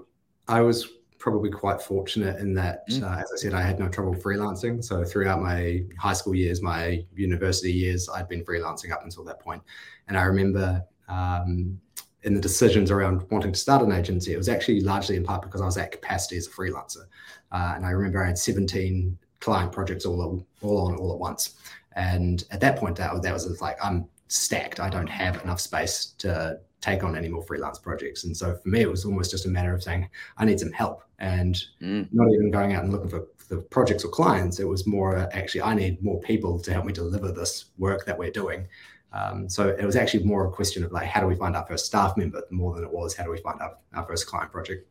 I 0.49 0.61
was 0.61 0.89
probably 1.19 1.51
quite 1.51 1.81
fortunate 1.81 2.39
in 2.41 2.55
that, 2.55 2.89
mm. 2.89 3.03
uh, 3.03 3.19
as 3.19 3.31
I 3.33 3.37
said, 3.37 3.55
I 3.55 3.63
had 3.63 3.79
no 3.79 3.89
trouble 3.89 4.15
freelancing. 4.15 4.85
So 4.85 5.05
throughout 5.05 5.41
my 5.41 5.83
high 5.99 6.13
school 6.13 6.35
years, 6.35 6.63
my 6.63 7.05
university 7.15 7.73
years, 7.73 8.09
I'd 8.09 8.29
been 8.29 8.45
freelancing 8.45 8.93
up 8.93 9.03
until 9.05 9.25
that 9.25 9.41
point. 9.41 9.63
And 10.09 10.17
I 10.17 10.23
remember 10.23 10.85
um, 11.09 11.81
in 12.23 12.35
the 12.35 12.41
decisions 12.41 12.91
around 12.91 13.25
wanting 13.31 13.53
to 13.53 13.59
start 13.59 13.83
an 13.83 13.93
agency, 13.93 14.33
it 14.33 14.37
was 14.37 14.49
actually 14.49 14.81
largely 14.81 15.17
in 15.17 15.25
part 15.25 15.43
because 15.43 15.61
I 15.61 15.67
was 15.67 15.77
at 15.77 15.93
capacity 15.93 16.37
as 16.37 16.47
a 16.47 16.51
freelancer. 16.51 17.05
Uh, 17.53 17.73
and 17.77 17.87
I 17.87 17.91
remember 17.91 18.23
I 18.23 18.27
had 18.27 18.39
17 18.39 19.17
client 19.41 19.73
projects 19.73 20.05
all, 20.05 20.45
all 20.63 20.89
on 20.89 20.97
all 20.97 21.13
at 21.13 21.19
once. 21.19 21.55
And 21.93 22.45
at 22.51 22.61
that 22.61 22.79
point, 22.79 22.97
that, 22.97 23.23
that 23.23 23.33
was 23.33 23.61
like, 23.61 23.77
I'm 23.83 24.07
stacked. 24.29 24.81
I 24.81 24.91
don't 24.91 25.09
have 25.09 25.43
enough 25.45 25.61
space 25.61 26.15
to 26.19 26.59
take 26.87 27.03
on 27.03 27.17
any 27.17 27.29
more 27.29 27.43
freelance 27.43 27.79
projects. 27.79 28.25
And 28.25 28.37
so 28.37 28.55
for 28.55 28.69
me, 28.69 28.81
it 28.81 28.91
was 28.91 29.05
almost 29.05 29.31
just 29.31 29.47
a 29.47 29.49
matter 29.49 29.75
of 29.75 29.83
saying, 29.83 30.09
I 30.39 30.45
need 30.45 30.61
some 30.61 30.73
help 30.73 31.03
and 31.19 31.55
mm. 31.83 32.07
not 32.13 32.33
even 32.33 32.51
going 32.51 32.75
out 32.75 32.85
and 32.85 32.93
looking 32.93 33.11
for 33.11 33.27
the 33.49 33.59
projects 33.59 34.05
or 34.05 34.09
clients. 34.09 34.61
It 34.61 34.69
was 34.69 34.87
more 34.87 35.17
uh, 35.17 35.29
actually, 35.33 35.63
I 35.63 35.75
need 35.75 36.03
more 36.03 36.21
people 36.21 36.59
to 36.61 36.73
help 36.73 36.85
me 36.85 36.93
deliver 36.93 37.33
this 37.33 37.67
work 37.79 38.05
that 38.07 38.17
we're 38.17 38.31
doing. 38.31 38.69
Um, 39.13 39.49
so 39.49 39.69
it 39.69 39.85
was 39.85 39.97
actually 39.97 40.25
more 40.25 40.47
a 40.47 40.51
question 40.51 40.85
of 40.85 40.93
like, 40.93 41.07
how 41.07 41.21
do 41.21 41.27
we 41.27 41.37
find 41.37 41.57
our 41.57 41.67
first 41.67 41.87
staff 41.87 42.17
member 42.17 42.43
more 42.51 42.75
than 42.75 42.85
it 42.85 42.93
was, 42.93 43.17
how 43.17 43.25
do 43.25 43.31
we 43.31 43.39
find 43.39 43.61
our, 43.61 43.77
our 43.95 44.05
first 44.07 44.27
client 44.27 44.53
project? 44.53 44.87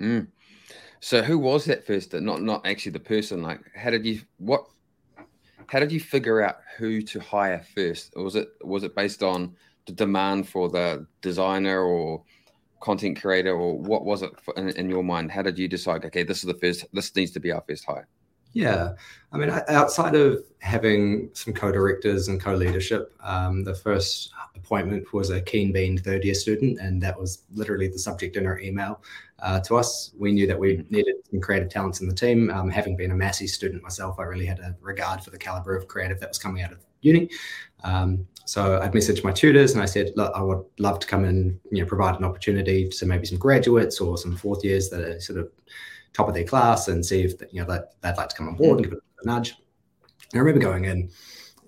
Mm. 0.00 0.28
So 1.00 1.22
who 1.22 1.38
was 1.38 1.64
that 1.66 1.86
first? 1.86 2.14
Not 2.14 2.42
not 2.42 2.66
actually 2.66 2.92
the 2.92 3.00
person. 3.00 3.42
Like, 3.42 3.60
how 3.74 3.90
did 3.90 4.04
you 4.06 4.20
what? 4.38 4.66
How 5.66 5.78
did 5.80 5.92
you 5.92 6.00
figure 6.00 6.40
out 6.42 6.56
who 6.78 7.02
to 7.02 7.20
hire 7.20 7.62
first? 7.74 8.14
Or 8.16 8.24
was 8.24 8.34
it 8.34 8.48
was 8.62 8.82
it 8.82 8.94
based 8.94 9.22
on 9.22 9.54
the 9.86 9.92
demand 9.92 10.48
for 10.48 10.68
the 10.68 11.06
designer 11.20 11.82
or 11.82 12.22
content 12.80 13.20
creator 13.20 13.54
or 13.54 13.78
what 13.78 14.04
was 14.04 14.22
it 14.22 14.30
for, 14.40 14.54
in, 14.56 14.68
in, 14.70 14.90
your 14.90 15.02
mind 15.02 15.32
how 15.32 15.42
did 15.42 15.58
you 15.58 15.66
decide 15.66 16.04
okay 16.04 16.22
this 16.22 16.38
is 16.38 16.44
the 16.44 16.54
first 16.54 16.84
this 16.92 17.14
needs 17.16 17.30
to 17.30 17.40
be 17.40 17.50
our 17.50 17.64
first 17.66 17.84
hire 17.84 18.06
Yeah, 18.56 18.94
I 19.32 19.36
mean, 19.36 19.50
outside 19.68 20.14
of 20.14 20.42
having 20.60 21.28
some 21.34 21.52
co-directors 21.52 22.28
and 22.28 22.40
co-leadership, 22.40 23.14
um, 23.20 23.64
the 23.64 23.74
first 23.74 24.32
appointment 24.54 25.12
was 25.12 25.28
a 25.28 25.42
keen 25.42 25.72
bean 25.72 25.98
third 25.98 26.24
year 26.24 26.32
student, 26.32 26.78
and 26.80 27.02
that 27.02 27.20
was 27.20 27.42
literally 27.52 27.86
the 27.86 27.98
subject 27.98 28.34
in 28.34 28.46
our 28.46 28.58
email 28.58 29.02
uh, 29.40 29.60
to 29.60 29.76
us. 29.76 30.12
We 30.18 30.32
knew 30.32 30.46
that 30.46 30.58
we 30.58 30.78
mm-hmm. 30.78 30.94
needed 30.94 31.16
some 31.30 31.38
creative 31.38 31.68
talents 31.68 32.00
in 32.00 32.08
the 32.08 32.14
team. 32.14 32.48
Um, 32.48 32.70
having 32.70 32.96
been 32.96 33.10
a 33.10 33.14
Massey 33.14 33.46
student 33.46 33.82
myself, 33.82 34.18
I 34.18 34.22
really 34.22 34.46
had 34.46 34.60
a 34.60 34.74
regard 34.80 35.22
for 35.22 35.28
the 35.28 35.38
caliber 35.38 35.76
of 35.76 35.86
creative 35.86 36.18
that 36.20 36.30
was 36.30 36.38
coming 36.38 36.62
out 36.62 36.72
of 36.72 36.78
uni. 37.06 37.30
Um, 37.84 38.26
so 38.46 38.80
I'd 38.80 38.92
messaged 38.92 39.24
my 39.24 39.32
tutors 39.32 39.72
and 39.72 39.82
I 39.82 39.86
said, 39.86 40.12
look, 40.14 40.32
I 40.34 40.40
would 40.40 40.64
love 40.78 41.00
to 41.00 41.06
come 41.06 41.24
and 41.24 41.58
you 41.70 41.82
know 41.82 41.88
provide 41.88 42.16
an 42.16 42.24
opportunity 42.24 42.88
to 42.88 43.06
maybe 43.06 43.26
some 43.26 43.38
graduates 43.38 44.00
or 44.00 44.16
some 44.16 44.36
fourth 44.36 44.64
years 44.64 44.88
that 44.90 45.00
are 45.00 45.20
sort 45.20 45.40
of 45.40 45.50
top 46.12 46.28
of 46.28 46.34
their 46.34 46.44
class 46.44 46.88
and 46.88 47.04
see 47.04 47.22
if 47.22 47.34
you 47.50 47.60
know 47.60 47.66
that 47.66 48.00
they'd 48.00 48.16
like 48.16 48.28
to 48.28 48.36
come 48.36 48.48
on 48.48 48.54
board 48.54 48.78
and 48.78 48.86
give 48.86 48.92
it 48.92 49.02
a 49.22 49.26
nudge. 49.26 49.54
And 50.32 50.38
I 50.40 50.44
remember 50.44 50.60
going 50.60 50.84
in 50.84 51.10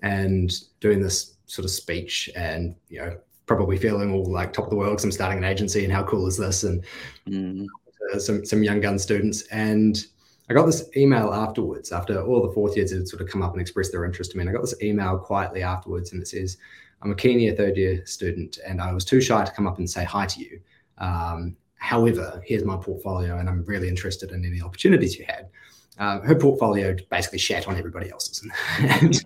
and 0.01 0.51
doing 0.79 1.01
this 1.01 1.35
sort 1.47 1.65
of 1.65 1.71
speech 1.71 2.29
and 2.35 2.75
you 2.87 2.99
know 2.99 3.17
probably 3.45 3.77
feeling 3.77 4.13
all 4.13 4.31
like 4.31 4.53
top 4.53 4.65
of 4.65 4.69
the 4.69 4.75
world 4.75 4.93
because 4.93 5.03
I'm 5.03 5.11
starting 5.11 5.39
an 5.39 5.43
agency 5.43 5.83
and 5.83 5.91
how 5.91 6.03
cool 6.03 6.27
is 6.27 6.37
this 6.37 6.63
and 6.63 6.85
mm. 7.27 7.65
uh, 8.13 8.19
some 8.19 8.45
some 8.45 8.63
young 8.63 8.79
gun 8.79 8.97
students 8.97 9.41
and 9.47 10.05
I 10.49 10.53
got 10.53 10.65
this 10.65 10.89
email 10.97 11.33
afterwards 11.33 11.91
after 11.91 12.21
all 12.21 12.45
the 12.45 12.53
fourth 12.53 12.75
years 12.75 12.91
had 12.91 13.07
sort 13.07 13.21
of 13.21 13.29
come 13.29 13.43
up 13.43 13.53
and 13.53 13.61
expressed 13.61 13.91
their 13.91 14.05
interest 14.05 14.33
in 14.33 14.39
me. 14.39 14.41
And 14.41 14.49
I 14.49 14.53
got 14.53 14.61
this 14.61 14.81
email 14.81 15.17
quietly 15.17 15.61
afterwards 15.61 16.11
and 16.11 16.21
it 16.21 16.27
says, 16.27 16.57
I'm 17.01 17.11
a 17.11 17.15
keen 17.15 17.39
year 17.39 17.55
third 17.55 17.77
year 17.77 18.05
student 18.05 18.57
and 18.65 18.81
I 18.81 18.91
was 18.91 19.05
too 19.05 19.21
shy 19.21 19.45
to 19.45 19.51
come 19.51 19.67
up 19.67 19.77
and 19.77 19.89
say 19.89 20.03
hi 20.03 20.25
to 20.25 20.39
you. 20.39 20.59
Um, 20.97 21.55
However, 21.79 22.41
here's 22.45 22.65
my 22.65 22.75
portfolio, 22.75 23.39
and 23.39 23.49
I'm 23.49 23.63
really 23.63 23.87
interested 23.87 24.31
in 24.31 24.45
any 24.45 24.61
opportunities 24.61 25.17
you 25.17 25.25
had. 25.25 25.49
Uh, 25.97 26.19
her 26.19 26.35
portfolio 26.35 26.95
basically 27.09 27.39
shat 27.39 27.67
on 27.67 27.77
everybody 27.77 28.11
else's. 28.11 28.45
and, 28.79 29.23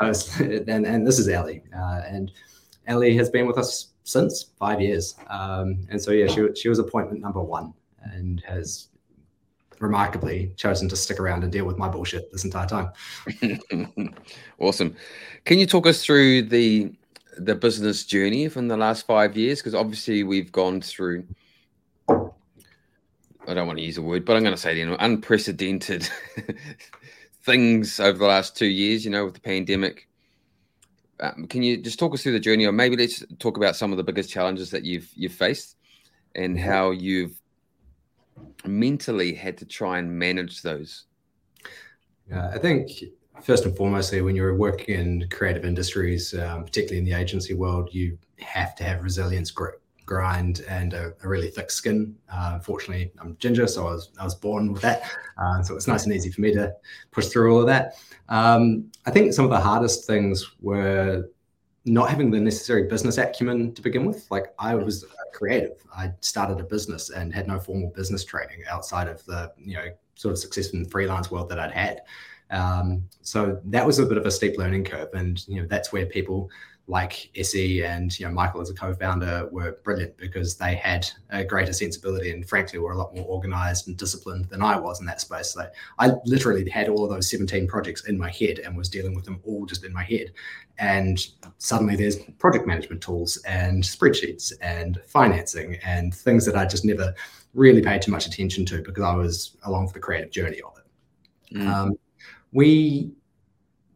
was, 0.00 0.40
and, 0.40 0.86
and, 0.86 1.06
this 1.06 1.18
is 1.18 1.28
Ellie. 1.28 1.62
Uh, 1.76 2.02
and 2.06 2.32
Ellie 2.86 3.16
has 3.16 3.28
been 3.28 3.46
with 3.46 3.58
us 3.58 3.88
since 4.04 4.50
five 4.58 4.80
years. 4.80 5.16
Um, 5.28 5.86
and 5.90 6.00
so, 6.00 6.12
yeah, 6.12 6.28
she, 6.28 6.48
she 6.54 6.68
was 6.68 6.78
appointment 6.78 7.20
number 7.20 7.42
one 7.42 7.74
and 8.00 8.40
has 8.46 8.88
remarkably 9.78 10.52
chosen 10.56 10.88
to 10.88 10.96
stick 10.96 11.20
around 11.20 11.42
and 11.42 11.52
deal 11.52 11.64
with 11.64 11.78
my 11.78 11.88
bullshit 11.88 12.30
this 12.32 12.44
entire 12.44 12.66
time. 12.66 12.90
awesome. 14.58 14.96
Can 15.44 15.58
you 15.58 15.66
talk 15.66 15.86
us 15.86 16.04
through 16.04 16.42
the 16.42 16.92
the 17.38 17.54
business 17.54 18.04
journey 18.04 18.48
from 18.48 18.68
the 18.68 18.76
last 18.76 19.06
five 19.06 19.36
years? 19.36 19.60
Because 19.60 19.74
obviously 19.74 20.22
we've 20.22 20.50
gone 20.50 20.80
through 20.80 21.26
I 23.48 23.54
don't 23.54 23.66
want 23.66 23.78
to 23.78 23.84
use 23.84 23.98
a 23.98 24.02
word, 24.02 24.24
but 24.24 24.36
I'm 24.36 24.42
going 24.42 24.54
to 24.54 24.60
say 24.60 24.72
it, 24.72 24.78
you 24.78 24.86
know, 24.86 24.96
unprecedented 24.98 26.08
things 27.42 28.00
over 28.00 28.18
the 28.18 28.26
last 28.26 28.56
two 28.56 28.66
years, 28.66 29.04
you 29.04 29.10
know, 29.10 29.24
with 29.24 29.34
the 29.34 29.40
pandemic. 29.40 30.08
Um, 31.20 31.46
can 31.46 31.62
you 31.62 31.76
just 31.76 31.98
talk 31.98 32.12
us 32.12 32.22
through 32.22 32.32
the 32.32 32.40
journey, 32.40 32.66
or 32.66 32.72
maybe 32.72 32.96
let's 32.96 33.24
talk 33.38 33.56
about 33.56 33.76
some 33.76 33.92
of 33.92 33.96
the 33.96 34.02
biggest 34.02 34.30
challenges 34.30 34.70
that 34.70 34.84
you've 34.84 35.10
you've 35.14 35.32
faced, 35.32 35.76
and 36.34 36.56
mm-hmm. 36.56 36.68
how 36.68 36.90
you've 36.90 37.40
mentally 38.64 39.34
had 39.34 39.58
to 39.58 39.64
try 39.64 39.98
and 39.98 40.10
manage 40.10 40.62
those? 40.62 41.04
Yeah, 42.28 42.50
I 42.52 42.58
think 42.58 42.90
first 43.42 43.64
and 43.64 43.76
foremostly, 43.76 44.24
when 44.24 44.34
you're 44.34 44.54
working 44.54 44.94
in 44.94 45.28
creative 45.30 45.64
industries, 45.64 46.34
um, 46.34 46.64
particularly 46.64 46.98
in 46.98 47.04
the 47.04 47.12
agency 47.12 47.54
world, 47.54 47.90
you 47.92 48.18
have 48.40 48.74
to 48.76 48.84
have 48.84 49.02
resilience 49.02 49.50
grit 49.50 49.80
grind 50.06 50.64
and 50.68 50.94
a, 50.94 51.12
a 51.22 51.28
really 51.28 51.50
thick 51.50 51.70
skin. 51.70 52.14
Uh, 52.32 52.58
I'm 52.68 53.36
ginger, 53.38 53.66
so 53.66 53.88
I 53.88 53.92
was 53.92 54.10
I 54.18 54.24
was 54.24 54.34
born 54.34 54.72
with 54.72 54.82
that. 54.82 55.02
Uh, 55.36 55.62
so 55.62 55.76
it's 55.76 55.86
nice 55.86 56.04
and 56.04 56.14
easy 56.14 56.30
for 56.30 56.40
me 56.40 56.50
to 56.54 56.72
push 57.10 57.26
through 57.26 57.52
all 57.52 57.60
of 57.60 57.66
that. 57.66 57.96
Um, 58.30 58.90
I 59.04 59.10
think 59.10 59.34
some 59.34 59.44
of 59.44 59.50
the 59.50 59.60
hardest 59.60 60.06
things 60.06 60.52
were 60.62 61.28
not 61.84 62.08
having 62.08 62.30
the 62.30 62.40
necessary 62.40 62.84
business 62.84 63.18
acumen 63.18 63.74
to 63.74 63.82
begin 63.82 64.06
with. 64.06 64.26
Like 64.30 64.54
I 64.58 64.74
was 64.74 65.04
creative. 65.36 65.84
I 65.94 66.12
started 66.20 66.58
a 66.60 66.64
business 66.64 67.10
and 67.10 67.32
had 67.32 67.46
no 67.46 67.58
formal 67.60 67.90
business 67.90 68.24
training 68.24 68.64
outside 68.68 69.08
of 69.08 69.24
the 69.26 69.52
you 69.56 69.74
know 69.74 69.88
sort 70.14 70.32
of 70.32 70.38
success 70.38 70.70
in 70.70 70.82
the 70.82 70.88
freelance 70.88 71.30
world 71.30 71.48
that 71.50 71.58
I'd 71.60 71.72
had. 71.72 72.00
Um, 72.50 73.04
so 73.22 73.60
that 73.66 73.86
was 73.86 73.98
a 73.98 74.06
bit 74.06 74.18
of 74.18 74.26
a 74.26 74.30
steep 74.30 74.56
learning 74.56 74.84
curve, 74.84 75.10
and 75.14 75.46
you 75.46 75.60
know 75.60 75.68
that's 75.68 75.92
where 75.92 76.06
people 76.06 76.50
like 76.88 77.30
Essie 77.36 77.84
and 77.84 78.16
you 78.18 78.26
know 78.26 78.32
Michael 78.32 78.60
as 78.60 78.70
a 78.70 78.74
co-founder 78.74 79.48
were 79.50 79.78
brilliant 79.82 80.16
because 80.16 80.56
they 80.56 80.76
had 80.76 81.08
a 81.30 81.44
greater 81.44 81.72
sensibility 81.72 82.30
and 82.30 82.48
frankly 82.48 82.78
were 82.78 82.92
a 82.92 82.96
lot 82.96 83.14
more 83.14 83.24
organized 83.26 83.88
and 83.88 83.96
disciplined 83.96 84.44
than 84.46 84.62
I 84.62 84.78
was 84.78 85.00
in 85.00 85.06
that 85.06 85.20
space. 85.20 85.50
So 85.50 85.66
I 85.98 86.12
literally 86.24 86.68
had 86.70 86.88
all 86.88 87.04
of 87.04 87.10
those 87.10 87.28
17 87.28 87.66
projects 87.66 88.06
in 88.06 88.16
my 88.16 88.30
head 88.30 88.60
and 88.60 88.76
was 88.76 88.88
dealing 88.88 89.14
with 89.14 89.24
them 89.24 89.40
all 89.44 89.66
just 89.66 89.84
in 89.84 89.92
my 89.92 90.04
head. 90.04 90.32
And 90.78 91.18
suddenly 91.58 91.96
there's 91.96 92.16
project 92.38 92.66
management 92.66 93.02
tools 93.02 93.38
and 93.48 93.82
spreadsheets 93.82 94.52
and 94.60 95.00
financing 95.08 95.78
and 95.84 96.14
things 96.14 96.46
that 96.46 96.56
I 96.56 96.66
just 96.66 96.84
never 96.84 97.14
really 97.54 97.82
paid 97.82 98.02
too 98.02 98.12
much 98.12 98.26
attention 98.26 98.64
to 98.66 98.82
because 98.82 99.02
I 99.02 99.14
was 99.14 99.56
along 99.64 99.88
for 99.88 99.94
the 99.94 100.00
creative 100.00 100.30
journey 100.30 100.60
of 100.60 100.74
it. 100.78 101.56
Mm. 101.56 101.66
Um, 101.66 101.98
we 102.52 103.12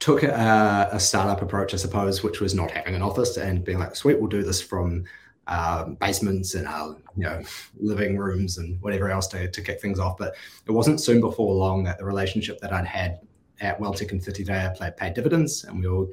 took 0.01 0.23
a, 0.23 0.89
a, 0.93 0.99
startup 0.99 1.43
approach, 1.43 1.75
I 1.75 1.77
suppose, 1.77 2.23
which 2.23 2.41
was 2.41 2.55
not 2.55 2.71
having 2.71 2.95
an 2.95 3.03
office 3.03 3.37
and 3.37 3.63
being 3.63 3.79
like, 3.79 3.95
sweet, 3.95 4.19
we'll 4.19 4.31
do 4.31 4.43
this 4.43 4.61
from 4.61 5.05
uh, 5.47 5.85
basements 6.01 6.55
and 6.55 6.67
our 6.67 6.97
you 7.17 7.25
know 7.25 7.43
living 7.79 8.17
rooms 8.17 8.59
and 8.59 8.81
whatever 8.81 9.11
else 9.11 9.27
to, 9.29 9.51
to 9.51 9.63
kick 9.63 9.81
things 9.81 9.99
off. 9.99 10.17
But 10.17 10.35
it 10.67 10.73
wasn't 10.73 11.01
soon 11.01 11.21
before 11.21 11.55
long 11.55 11.85
that 11.85 11.99
the 11.99 12.05
relationship 12.05 12.61
that 12.61 12.73
I'd 12.73 12.87
had 12.87 13.21
at 13.61 13.79
WelTec 13.79 14.11
and 14.11 14.23
Whitireia 14.23 14.79
paid, 14.79 14.97
paid 14.97 15.15
dividends, 15.15 15.65
and 15.65 15.81
we 15.81 15.89
were 15.89 16.07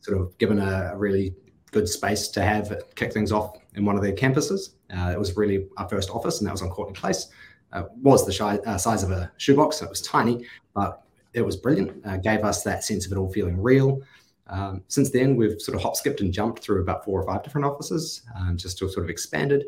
sort 0.00 0.20
of 0.20 0.36
given 0.38 0.58
a, 0.58 0.90
a, 0.92 0.96
really 0.96 1.34
good 1.70 1.88
space 1.88 2.28
to 2.28 2.42
have 2.42 2.72
kick 2.96 3.12
things 3.12 3.30
off 3.30 3.56
in 3.74 3.84
one 3.84 3.94
of 3.94 4.02
their 4.02 4.14
campuses. 4.14 4.70
Uh, 4.92 5.12
it 5.12 5.18
was 5.18 5.36
really 5.36 5.66
our 5.76 5.88
first 5.88 6.10
office, 6.10 6.38
and 6.38 6.46
that 6.48 6.52
was 6.52 6.62
on 6.62 6.70
Courtenay 6.70 6.98
Place. 6.98 7.28
Uh, 7.72 7.84
was 8.00 8.24
the 8.24 8.32
shy, 8.32 8.56
uh, 8.66 8.78
size 8.78 9.02
of 9.02 9.10
a 9.10 9.30
shoebox, 9.36 9.76
so 9.76 9.84
it 9.84 9.90
was 9.90 10.00
tiny, 10.00 10.46
but 10.74 11.04
it 11.38 11.46
was 11.46 11.56
brilliant. 11.56 12.04
Uh, 12.06 12.16
gave 12.16 12.44
us 12.44 12.62
that 12.62 12.84
sense 12.84 13.06
of 13.06 13.12
it 13.12 13.18
all 13.18 13.32
feeling 13.32 13.60
real. 13.60 14.00
Um, 14.48 14.82
since 14.88 15.10
then, 15.10 15.36
we've 15.36 15.60
sort 15.60 15.76
of 15.76 15.82
hop, 15.82 15.96
skipped, 15.96 16.20
and 16.20 16.32
jumped 16.32 16.62
through 16.62 16.82
about 16.82 17.04
four 17.04 17.20
or 17.20 17.26
five 17.26 17.42
different 17.42 17.66
offices, 17.66 18.22
um, 18.36 18.56
just 18.56 18.78
to 18.78 18.88
sort 18.88 19.04
of 19.04 19.10
expanded. 19.10 19.66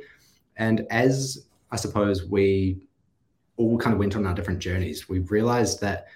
And 0.56 0.86
as 0.90 1.46
I 1.70 1.76
suppose 1.76 2.24
we 2.24 2.78
all 3.56 3.78
kind 3.78 3.92
of 3.92 3.98
went 3.98 4.16
on 4.16 4.26
our 4.26 4.34
different 4.34 4.60
journeys, 4.60 5.08
we 5.08 5.20
realized 5.20 5.80
that 5.80 6.06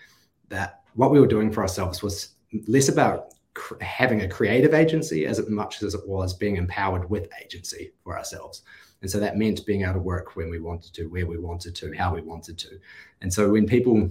that 0.49 0.81
what 0.95 1.11
we 1.11 1.21
were 1.21 1.27
doing 1.27 1.51
for 1.51 1.63
ourselves 1.63 2.03
was 2.03 2.31
less 2.69 2.89
about 2.89 3.35
cr- 3.55 3.83
having 3.83 4.23
a 4.23 4.29
creative 4.29 4.75
agency 4.75 5.27
as 5.27 5.47
much 5.49 5.83
as 5.83 5.95
it 5.95 6.07
was 6.07 6.35
being 6.35 6.57
empowered 6.57 7.09
with 7.11 7.29
agency 7.43 7.93
for 8.03 8.17
ourselves. 8.17 8.63
And 9.03 9.11
so 9.11 9.21
that 9.21 9.37
meant 9.37 9.67
being 9.67 9.83
able 9.83 9.95
to 9.95 9.99
work 9.99 10.37
when 10.37 10.49
we 10.49 10.61
wanted 10.61 10.95
to, 10.95 11.07
where 11.07 11.27
we 11.27 11.37
wanted 11.37 11.75
to, 11.75 11.93
how 11.93 12.15
we 12.15 12.23
wanted 12.23 12.57
to. 12.59 12.79
And 13.21 13.33
so 13.33 13.51
when 13.51 13.67
people 13.67 14.11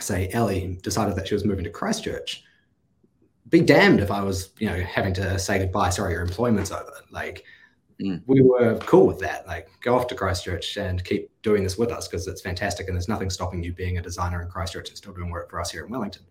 say 0.00 0.28
Ellie 0.32 0.78
decided 0.82 1.16
that 1.16 1.28
she 1.28 1.34
was 1.34 1.44
moving 1.44 1.64
to 1.64 1.70
Christchurch, 1.70 2.44
be 3.48 3.60
damned 3.60 4.00
if 4.00 4.10
I 4.10 4.22
was, 4.22 4.50
you 4.58 4.66
know, 4.66 4.80
having 4.80 5.14
to 5.14 5.38
say 5.38 5.58
goodbye, 5.58 5.90
sorry, 5.90 6.12
your 6.12 6.22
employment's 6.22 6.70
over. 6.70 6.92
Like 7.10 7.44
mm. 8.00 8.22
we 8.26 8.42
were 8.42 8.76
cool 8.80 9.06
with 9.06 9.18
that. 9.20 9.46
Like 9.46 9.68
go 9.82 9.96
off 9.96 10.06
to 10.08 10.14
Christchurch 10.14 10.76
and 10.76 11.04
keep 11.04 11.30
doing 11.42 11.62
this 11.62 11.78
with 11.78 11.90
us 11.90 12.08
because 12.08 12.26
it's 12.26 12.42
fantastic 12.42 12.88
and 12.88 12.96
there's 12.96 13.08
nothing 13.08 13.30
stopping 13.30 13.62
you 13.62 13.72
being 13.72 13.98
a 13.98 14.02
designer 14.02 14.42
in 14.42 14.48
Christchurch 14.48 14.88
and 14.88 14.98
still 14.98 15.14
doing 15.14 15.30
work 15.30 15.50
for 15.50 15.60
us 15.60 15.70
here 15.70 15.84
in 15.84 15.90
Wellington. 15.90 16.24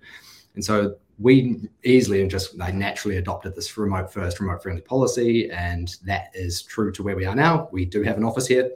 And 0.56 0.64
so 0.64 0.96
we 1.20 1.70
easily 1.84 2.22
and 2.22 2.30
just 2.30 2.56
like 2.58 2.74
naturally 2.74 3.18
adopted 3.18 3.56
this 3.56 3.76
remote 3.78 4.12
first, 4.12 4.40
remote 4.40 4.62
friendly 4.62 4.82
policy. 4.82 5.50
And 5.52 5.96
that 6.04 6.30
is 6.34 6.62
true 6.62 6.92
to 6.94 7.04
where 7.04 7.16
we 7.16 7.26
are 7.26 7.36
now. 7.36 7.70
We 7.72 7.86
do 7.86 8.04
have 8.04 8.18
an 8.18 8.24
office 8.24 8.48
here 8.48 8.72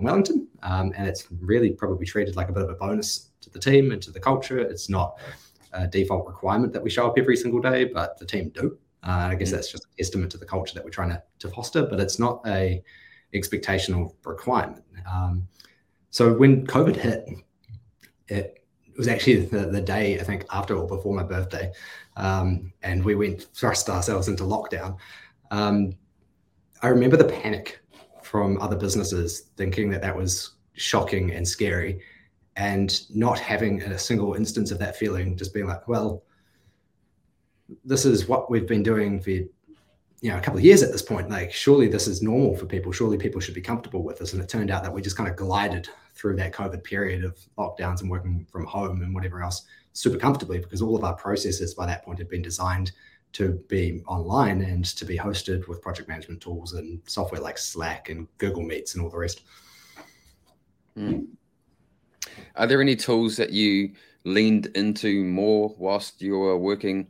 in 0.00 0.04
Wellington. 0.04 0.48
Um, 0.62 0.92
and 0.96 1.06
it's 1.06 1.26
really 1.40 1.70
probably 1.70 2.06
treated 2.06 2.36
like 2.36 2.48
a 2.48 2.52
bit 2.52 2.62
of 2.62 2.70
a 2.70 2.74
bonus 2.74 3.30
to 3.42 3.50
the 3.50 3.58
team 3.58 3.92
and 3.92 4.02
to 4.02 4.10
the 4.10 4.20
culture. 4.20 4.58
It's 4.58 4.88
not 4.88 5.18
a 5.72 5.86
default 5.86 6.26
requirement 6.26 6.72
that 6.72 6.82
we 6.82 6.90
show 6.90 7.06
up 7.06 7.14
every 7.16 7.36
single 7.36 7.60
day, 7.60 7.84
but 7.84 8.18
the 8.18 8.26
team 8.26 8.50
do. 8.50 8.76
Uh, 9.02 9.28
I 9.30 9.34
guess 9.34 9.48
mm. 9.48 9.52
that's 9.52 9.70
just 9.70 9.84
a 9.84 9.96
testament 9.96 10.32
to 10.32 10.38
the 10.38 10.46
culture 10.46 10.74
that 10.74 10.84
we're 10.84 10.90
trying 10.90 11.10
to, 11.10 11.22
to 11.38 11.48
foster, 11.48 11.86
but 11.86 12.00
it's 12.00 12.18
not 12.18 12.42
a 12.46 12.82
expectational 13.34 14.14
requirement. 14.24 14.84
Um, 15.10 15.46
so 16.10 16.32
when 16.32 16.66
COVID 16.66 16.96
hit, 16.96 17.28
it 18.28 18.64
was 18.96 19.08
actually 19.08 19.46
the, 19.46 19.66
the, 19.66 19.80
day 19.80 20.18
I 20.18 20.24
think 20.24 20.44
after 20.50 20.76
or 20.76 20.86
before 20.86 21.14
my 21.14 21.22
birthday, 21.22 21.72
um, 22.16 22.72
and 22.82 23.02
we 23.02 23.14
went 23.14 23.46
thrust 23.54 23.88
ourselves 23.88 24.28
into 24.28 24.42
lockdown. 24.42 24.96
Um, 25.50 25.94
I 26.82 26.88
remember 26.88 27.16
the 27.16 27.24
panic 27.24 27.80
from 28.30 28.60
other 28.60 28.76
businesses 28.76 29.50
thinking 29.56 29.90
that 29.90 30.00
that 30.00 30.16
was 30.16 30.52
shocking 30.74 31.32
and 31.32 31.46
scary. 31.46 32.00
And 32.54 33.00
not 33.12 33.40
having 33.40 33.82
a 33.82 33.98
single 33.98 34.34
instance 34.34 34.70
of 34.70 34.78
that 34.78 34.96
feeling, 34.96 35.36
just 35.36 35.52
being 35.52 35.66
like, 35.66 35.88
well, 35.88 36.22
this 37.84 38.04
is 38.04 38.28
what 38.28 38.48
we've 38.48 38.68
been 38.68 38.82
doing 38.82 39.20
for 39.20 39.30
you 39.30 39.50
know 40.30 40.36
a 40.36 40.40
couple 40.40 40.58
of 40.58 40.64
years 40.64 40.82
at 40.82 40.92
this 40.92 41.02
point. 41.02 41.28
Like 41.28 41.52
surely 41.52 41.88
this 41.88 42.06
is 42.06 42.22
normal 42.22 42.56
for 42.56 42.66
people. 42.66 42.92
Surely 42.92 43.16
people 43.16 43.40
should 43.40 43.54
be 43.54 43.60
comfortable 43.60 44.04
with 44.04 44.18
this. 44.18 44.32
And 44.32 44.42
it 44.42 44.48
turned 44.48 44.70
out 44.70 44.84
that 44.84 44.92
we 44.92 45.02
just 45.02 45.16
kind 45.16 45.28
of 45.28 45.34
glided 45.34 45.88
through 46.14 46.36
that 46.36 46.52
covid 46.52 46.84
period 46.84 47.24
of 47.24 47.38
lockdowns 47.56 48.02
and 48.02 48.10
working 48.10 48.46
from 48.50 48.66
home 48.66 49.02
and 49.02 49.14
whatever 49.14 49.42
else 49.42 49.64
super 49.92 50.18
comfortably 50.18 50.58
because 50.58 50.82
all 50.82 50.96
of 50.96 51.04
our 51.04 51.14
processes 51.14 51.74
by 51.74 51.86
that 51.86 52.04
point 52.04 52.18
had 52.18 52.28
been 52.28 52.42
designed 52.42 52.92
to 53.32 53.52
be 53.68 54.02
online 54.06 54.62
and 54.62 54.84
to 54.84 55.04
be 55.04 55.16
hosted 55.16 55.68
with 55.68 55.82
project 55.82 56.08
management 56.08 56.40
tools 56.40 56.74
and 56.74 57.00
software 57.06 57.40
like 57.40 57.58
slack 57.58 58.08
and 58.08 58.26
google 58.38 58.62
meets 58.62 58.94
and 58.94 59.02
all 59.02 59.10
the 59.10 59.16
rest 59.16 59.42
mm. 60.96 61.26
are 62.56 62.66
there 62.66 62.80
any 62.80 62.96
tools 62.96 63.36
that 63.36 63.50
you 63.50 63.92
leaned 64.24 64.66
into 64.74 65.24
more 65.24 65.74
whilst 65.78 66.20
you 66.20 66.38
were 66.38 66.58
working 66.58 67.06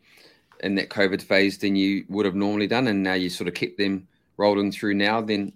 in 0.62 0.74
that 0.76 0.90
COVID 0.90 1.22
phase 1.22 1.58
than 1.58 1.76
you 1.76 2.04
would 2.08 2.26
have 2.26 2.34
normally 2.34 2.66
done, 2.66 2.88
and 2.88 3.02
now 3.02 3.14
you 3.14 3.30
sort 3.30 3.48
of 3.48 3.54
kept 3.54 3.78
them 3.78 4.06
rolling 4.36 4.72
through 4.72 4.94
now, 4.94 5.20
then, 5.20 5.52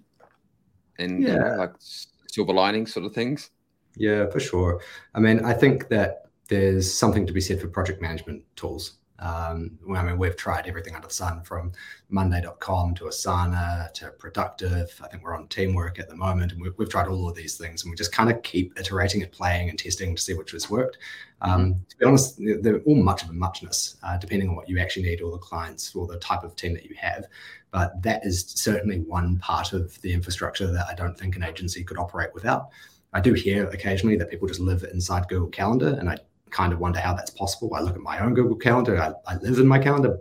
and 0.99 1.23
yeah. 1.23 1.29
you 1.29 1.39
know, 1.39 1.55
like 1.57 1.73
silver 1.79 2.53
lining 2.53 2.85
sort 2.87 3.05
of 3.05 3.13
things. 3.13 3.51
Yeah, 3.95 4.29
for 4.29 4.39
sure. 4.39 4.81
I 5.13 5.19
mean, 5.19 5.43
I 5.45 5.53
think 5.53 5.87
that 5.89 6.25
there's 6.47 6.91
something 6.91 7.25
to 7.27 7.33
be 7.33 7.41
said 7.41 7.61
for 7.61 7.67
project 7.67 8.01
management 8.01 8.43
tools. 8.55 8.97
Um, 9.19 9.77
I 9.95 10.03
mean, 10.03 10.17
we've 10.17 10.35
tried 10.35 10.67
everything 10.67 10.93
under 10.93 11.07
the 11.07 11.13
sun 11.13 11.41
from 11.43 11.71
Monday.com 12.09 12.95
to 12.95 13.05
Asana 13.05 13.93
to 13.93 14.09
Productive. 14.11 14.99
I 15.03 15.07
think 15.07 15.23
we're 15.23 15.35
on 15.35 15.47
Teamwork 15.47 15.99
at 15.99 16.09
the 16.09 16.15
moment, 16.15 16.51
and 16.51 16.61
we've, 16.61 16.73
we've 16.77 16.89
tried 16.89 17.07
all 17.07 17.29
of 17.29 17.35
these 17.35 17.57
things, 17.57 17.83
and 17.83 17.91
we 17.91 17.95
just 17.95 18.11
kind 18.11 18.29
of 18.29 18.41
keep 18.43 18.77
iterating 18.77 19.23
and 19.23 19.31
playing 19.31 19.69
and 19.69 19.79
testing 19.79 20.15
to 20.15 20.21
see 20.21 20.33
which 20.33 20.51
has 20.51 20.69
worked. 20.69 20.97
Um, 21.41 21.61
mm-hmm. 21.61 21.79
to 21.89 21.97
be 21.97 22.05
honest, 22.05 22.41
they're 22.61 22.81
all 22.81 22.95
much 22.95 23.23
of 23.23 23.29
a 23.29 23.33
muchness, 23.33 23.97
uh, 24.03 24.17
depending 24.17 24.49
on 24.49 24.55
what 24.55 24.67
you 24.67 24.79
actually 24.79 25.03
need, 25.03 25.21
or 25.21 25.31
the 25.31 25.37
clients, 25.37 25.95
or 25.95 26.07
the 26.07 26.19
type 26.19 26.43
of 26.43 26.55
team 26.55 26.73
that 26.73 26.85
you 26.85 26.95
have. 26.99 27.25
But 27.71 28.01
that 28.03 28.25
is 28.25 28.45
certainly 28.47 28.99
one 28.99 29.37
part 29.39 29.73
of 29.73 29.99
the 30.01 30.13
infrastructure 30.13 30.71
that 30.71 30.87
I 30.89 30.93
don't 30.93 31.17
think 31.17 31.35
an 31.35 31.43
agency 31.43 31.83
could 31.83 31.97
operate 31.97 32.33
without. 32.33 32.69
I 33.13 33.21
do 33.21 33.33
hear 33.33 33.69
occasionally 33.69 34.17
that 34.17 34.29
people 34.29 34.47
just 34.47 34.59
live 34.59 34.83
inside 34.91 35.29
Google 35.29 35.47
Calendar, 35.47 35.95
and 35.99 36.09
I 36.09 36.17
kind 36.55 36.71
of 36.71 36.79
wonder 36.79 36.99
how 36.99 37.13
that's 37.13 37.31
possible. 37.31 37.75
I 37.75 37.81
look 37.81 37.95
at 37.95 38.01
my 38.01 38.19
own 38.19 38.33
Google 38.33 38.55
Calendar, 38.55 38.97
I, 39.01 39.11
I 39.27 39.35
live 39.39 39.59
in 39.59 39.67
my 39.67 39.77
calendar. 39.77 40.19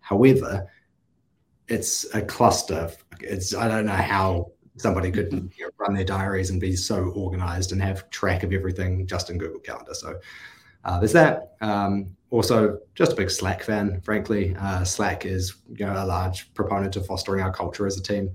However, 0.00 0.66
it's 1.68 2.06
a 2.14 2.22
cluster. 2.22 2.90
It's 3.20 3.54
I 3.54 3.68
don't 3.68 3.84
know 3.84 3.92
how 3.92 4.52
somebody 4.78 5.10
could 5.10 5.32
you 5.32 5.66
know, 5.66 5.70
run 5.78 5.92
their 5.92 6.04
diaries 6.04 6.48
and 6.48 6.60
be 6.60 6.76
so 6.76 7.08
organized 7.14 7.72
and 7.72 7.82
have 7.82 8.08
track 8.08 8.42
of 8.42 8.52
everything 8.54 9.06
just 9.06 9.28
in 9.28 9.36
Google 9.36 9.60
Calendar. 9.60 9.92
So 9.92 10.18
uh, 10.84 10.98
there's 10.98 11.12
that. 11.12 11.56
Um, 11.60 12.16
also, 12.30 12.78
just 12.94 13.12
a 13.12 13.16
big 13.16 13.30
Slack 13.30 13.62
fan, 13.62 14.00
frankly. 14.00 14.56
Uh, 14.58 14.82
Slack 14.82 15.26
is 15.26 15.56
you 15.74 15.84
know, 15.84 15.92
a 15.92 16.06
large 16.06 16.54
proponent 16.54 16.96
of 16.96 17.04
fostering 17.06 17.42
our 17.42 17.52
culture 17.52 17.86
as 17.86 17.98
a 17.98 18.02
team. 18.02 18.30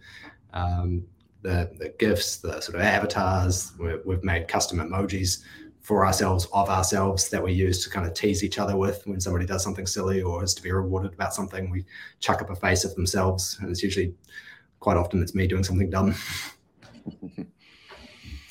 Um, 0.53 1.05
the, 1.41 1.71
the 1.79 1.89
GIFs, 1.97 2.37
the 2.37 2.61
sort 2.61 2.75
of 2.75 2.81
avatars, 2.81 3.73
we've 4.05 4.23
made 4.23 4.47
custom 4.47 4.77
emojis 4.77 5.43
for 5.81 6.05
ourselves 6.05 6.47
of 6.53 6.69
ourselves 6.69 7.29
that 7.29 7.43
we 7.43 7.51
use 7.51 7.83
to 7.83 7.89
kind 7.89 8.05
of 8.05 8.13
tease 8.13 8.43
each 8.43 8.59
other 8.59 8.77
with 8.77 9.05
when 9.05 9.19
somebody 9.19 9.45
does 9.45 9.63
something 9.63 9.87
silly 9.87 10.21
or 10.21 10.43
is 10.43 10.53
to 10.53 10.61
be 10.61 10.71
rewarded 10.71 11.13
about 11.13 11.33
something 11.33 11.69
we 11.69 11.83
chuck 12.19 12.41
up 12.41 12.49
a 12.49 12.55
face 12.55 12.83
of 12.83 12.93
themselves 12.95 13.57
and 13.61 13.69
it's 13.69 13.83
usually 13.83 14.13
quite 14.79 14.97
often 14.97 15.21
it's 15.21 15.35
me 15.35 15.47
doing 15.47 15.63
something 15.63 15.89
dumb 15.89 16.13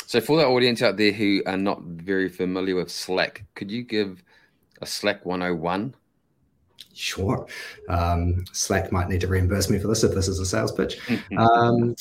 so 0.07 0.21
for 0.21 0.39
the 0.39 0.47
audience 0.47 0.83
out 0.83 0.97
there 0.97 1.13
who 1.13 1.43
are 1.47 1.57
not 1.57 1.83
very 1.83 2.29
familiar 2.29 2.75
with 2.75 2.91
slack 2.91 3.45
could 3.55 3.71
you 3.71 3.83
give 3.83 4.23
a 4.83 4.87
slack 4.87 5.25
101 5.25 5.95
Sure. 6.93 7.47
Um, 7.89 8.45
Slack 8.53 8.93
might 8.93 9.09
need 9.09 9.21
to 9.23 9.29
reimburse 9.29 9.71
me 9.71 9.79
for 9.79 9.89
this 9.89 10.05
if 10.05 10.13
this 10.15 10.29
is 10.29 10.39
a 10.39 10.45
sales 10.45 10.73
pitch. 10.73 10.99
um, 11.39 11.95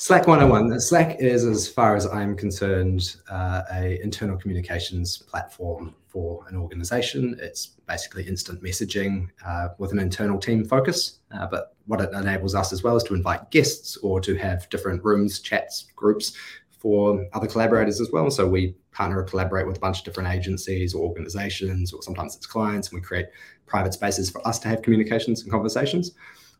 Slack 0.00 0.26
101. 0.26 0.80
Slack 0.80 1.20
is, 1.20 1.44
as 1.44 1.68
far 1.68 1.94
as 1.94 2.06
I'm 2.06 2.34
concerned, 2.34 3.16
uh, 3.30 3.64
a 3.70 4.02
internal 4.02 4.38
communications 4.38 5.18
platform 5.18 5.94
for 6.08 6.42
an 6.48 6.56
organization. 6.56 7.36
It's 7.38 7.66
basically 7.86 8.26
instant 8.26 8.62
messaging 8.62 9.28
uh, 9.46 9.68
with 9.76 9.92
an 9.92 9.98
internal 9.98 10.38
team 10.38 10.64
focus. 10.64 11.18
Uh, 11.30 11.46
but 11.48 11.76
what 11.84 12.00
it 12.00 12.08
enables 12.14 12.54
us 12.54 12.72
as 12.72 12.82
well 12.82 12.96
is 12.96 13.02
to 13.04 13.14
invite 13.14 13.50
guests 13.50 13.98
or 13.98 14.22
to 14.22 14.36
have 14.36 14.66
different 14.70 15.04
rooms, 15.04 15.38
chats, 15.38 15.88
groups 15.96 16.32
for 16.70 17.26
other 17.34 17.46
collaborators 17.46 18.00
as 18.00 18.10
well. 18.10 18.30
So 18.30 18.48
we 18.48 18.74
partner 18.92 19.18
or 19.18 19.24
collaborate 19.24 19.66
with 19.66 19.76
a 19.76 19.80
bunch 19.80 19.98
of 19.98 20.06
different 20.06 20.30
agencies 20.30 20.94
or 20.94 21.06
organizations, 21.06 21.92
or 21.92 22.02
sometimes 22.02 22.34
it's 22.36 22.46
clients, 22.46 22.88
and 22.88 22.98
we 22.98 23.02
create 23.02 23.26
private 23.66 23.92
spaces 23.92 24.30
for 24.30 24.48
us 24.48 24.58
to 24.60 24.68
have 24.68 24.80
communications 24.80 25.42
and 25.42 25.50
conversations. 25.50 26.12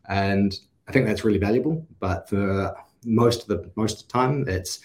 And 0.09 0.59
I 0.87 0.91
think 0.91 1.07
that's 1.07 1.23
really 1.23 1.39
valuable. 1.39 1.83
But 1.99 2.29
for 2.29 2.75
most 3.05 3.41
of 3.43 3.47
the 3.47 3.71
most 3.75 4.01
of 4.01 4.07
the 4.07 4.13
time 4.13 4.47
it's 4.47 4.79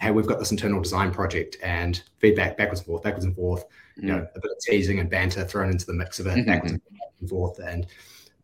hey 0.00 0.10
we've 0.10 0.26
got 0.26 0.38
this 0.38 0.50
internal 0.50 0.80
design 0.80 1.10
project 1.10 1.56
and 1.62 2.02
feedback 2.18 2.56
backwards 2.56 2.80
and 2.80 2.86
forth 2.86 3.02
backwards 3.02 3.24
and 3.24 3.34
forth 3.34 3.64
mm. 3.98 4.02
you 4.02 4.08
know 4.08 4.18
mm. 4.18 4.36
a 4.36 4.40
bit 4.40 4.50
of 4.50 4.58
teasing 4.60 4.98
and 4.98 5.10
banter 5.10 5.44
thrown 5.44 5.70
into 5.70 5.86
the 5.86 5.92
mix 5.92 6.18
of 6.18 6.26
it 6.26 6.30
mm-hmm. 6.30 6.50
backwards 6.50 6.72
and 7.20 7.28
forth 7.28 7.58
and 7.58 7.86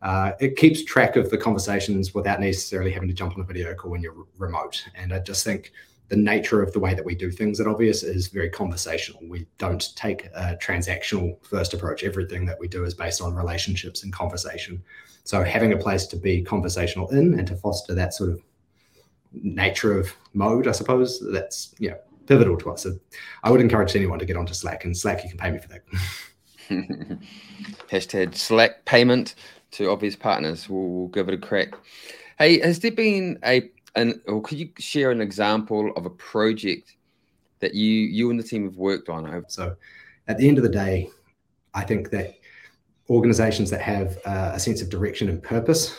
uh, 0.01 0.33
it 0.41 0.57
keeps 0.57 0.83
track 0.83 1.15
of 1.15 1.29
the 1.29 1.37
conversations 1.37 2.13
without 2.13 2.41
necessarily 2.41 2.91
having 2.91 3.07
to 3.07 3.13
jump 3.13 3.33
on 3.35 3.39
a 3.39 3.45
video 3.45 3.73
call 3.73 3.91
when 3.91 4.01
you're 4.01 4.25
remote 4.37 4.83
and 4.95 5.13
i 5.13 5.19
just 5.19 5.43
think 5.43 5.71
the 6.09 6.17
nature 6.17 6.61
of 6.61 6.73
the 6.73 6.79
way 6.79 6.93
that 6.93 7.05
we 7.05 7.15
do 7.15 7.31
things 7.31 7.59
at 7.61 7.67
obvious 7.67 8.03
is 8.03 8.27
very 8.27 8.49
conversational 8.49 9.21
we 9.29 9.45
don't 9.57 9.95
take 9.95 10.25
a 10.35 10.57
transactional 10.61 11.37
first 11.45 11.73
approach 11.73 12.03
everything 12.03 12.45
that 12.45 12.59
we 12.59 12.67
do 12.67 12.83
is 12.83 12.93
based 12.93 13.21
on 13.21 13.33
relationships 13.33 14.03
and 14.03 14.11
conversation 14.11 14.83
so 15.23 15.41
having 15.41 15.71
a 15.71 15.77
place 15.77 16.05
to 16.05 16.17
be 16.17 16.41
conversational 16.41 17.09
in 17.11 17.39
and 17.39 17.47
to 17.47 17.55
foster 17.55 17.95
that 17.95 18.13
sort 18.13 18.29
of 18.29 18.41
nature 19.33 19.97
of 19.97 20.13
mode, 20.33 20.67
I 20.67 20.71
suppose, 20.71 21.23
that's 21.31 21.73
you 21.79 21.91
know 21.91 21.97
pivotal 22.27 22.57
to 22.57 22.71
us. 22.71 22.83
So 22.83 22.97
I 23.43 23.51
would 23.51 23.61
encourage 23.61 23.95
anyone 23.95 24.19
to 24.19 24.25
get 24.25 24.37
onto 24.37 24.53
Slack, 24.53 24.85
and 24.85 24.95
Slack 24.95 25.23
you 25.23 25.29
can 25.29 25.37
pay 25.37 25.51
me 25.51 25.59
for 25.59 25.69
that. 25.69 25.83
Hashtag 27.89 28.35
Slack 28.35 28.85
payment 28.85 29.35
to 29.71 29.89
obvious 29.89 30.15
partners. 30.15 30.69
We'll, 30.69 30.87
we'll, 30.87 31.07
give 31.07 31.27
it 31.27 31.33
a 31.33 31.37
crack. 31.37 31.73
Hey, 32.39 32.59
has 32.59 32.79
there 32.79 32.91
been 32.91 33.39
a 33.45 33.69
an 33.95 34.21
or 34.27 34.41
could 34.41 34.57
you 34.57 34.69
share 34.79 35.11
an 35.11 35.21
example 35.21 35.91
of 35.95 36.05
a 36.05 36.09
project 36.09 36.95
that 37.59 37.73
you 37.73 37.91
you 37.91 38.29
and 38.29 38.39
the 38.39 38.43
team 38.43 38.65
have 38.65 38.77
worked 38.77 39.09
on? 39.09 39.45
So, 39.47 39.75
at 40.27 40.37
the 40.37 40.47
end 40.47 40.57
of 40.57 40.63
the 40.63 40.69
day, 40.69 41.09
I 41.73 41.83
think 41.83 42.09
that 42.11 42.35
organizations 43.09 43.69
that 43.69 43.81
have 43.81 44.17
uh, 44.25 44.51
a 44.53 44.59
sense 44.59 44.81
of 44.81 44.89
direction 44.89 45.29
and 45.29 45.43
purpose 45.43 45.97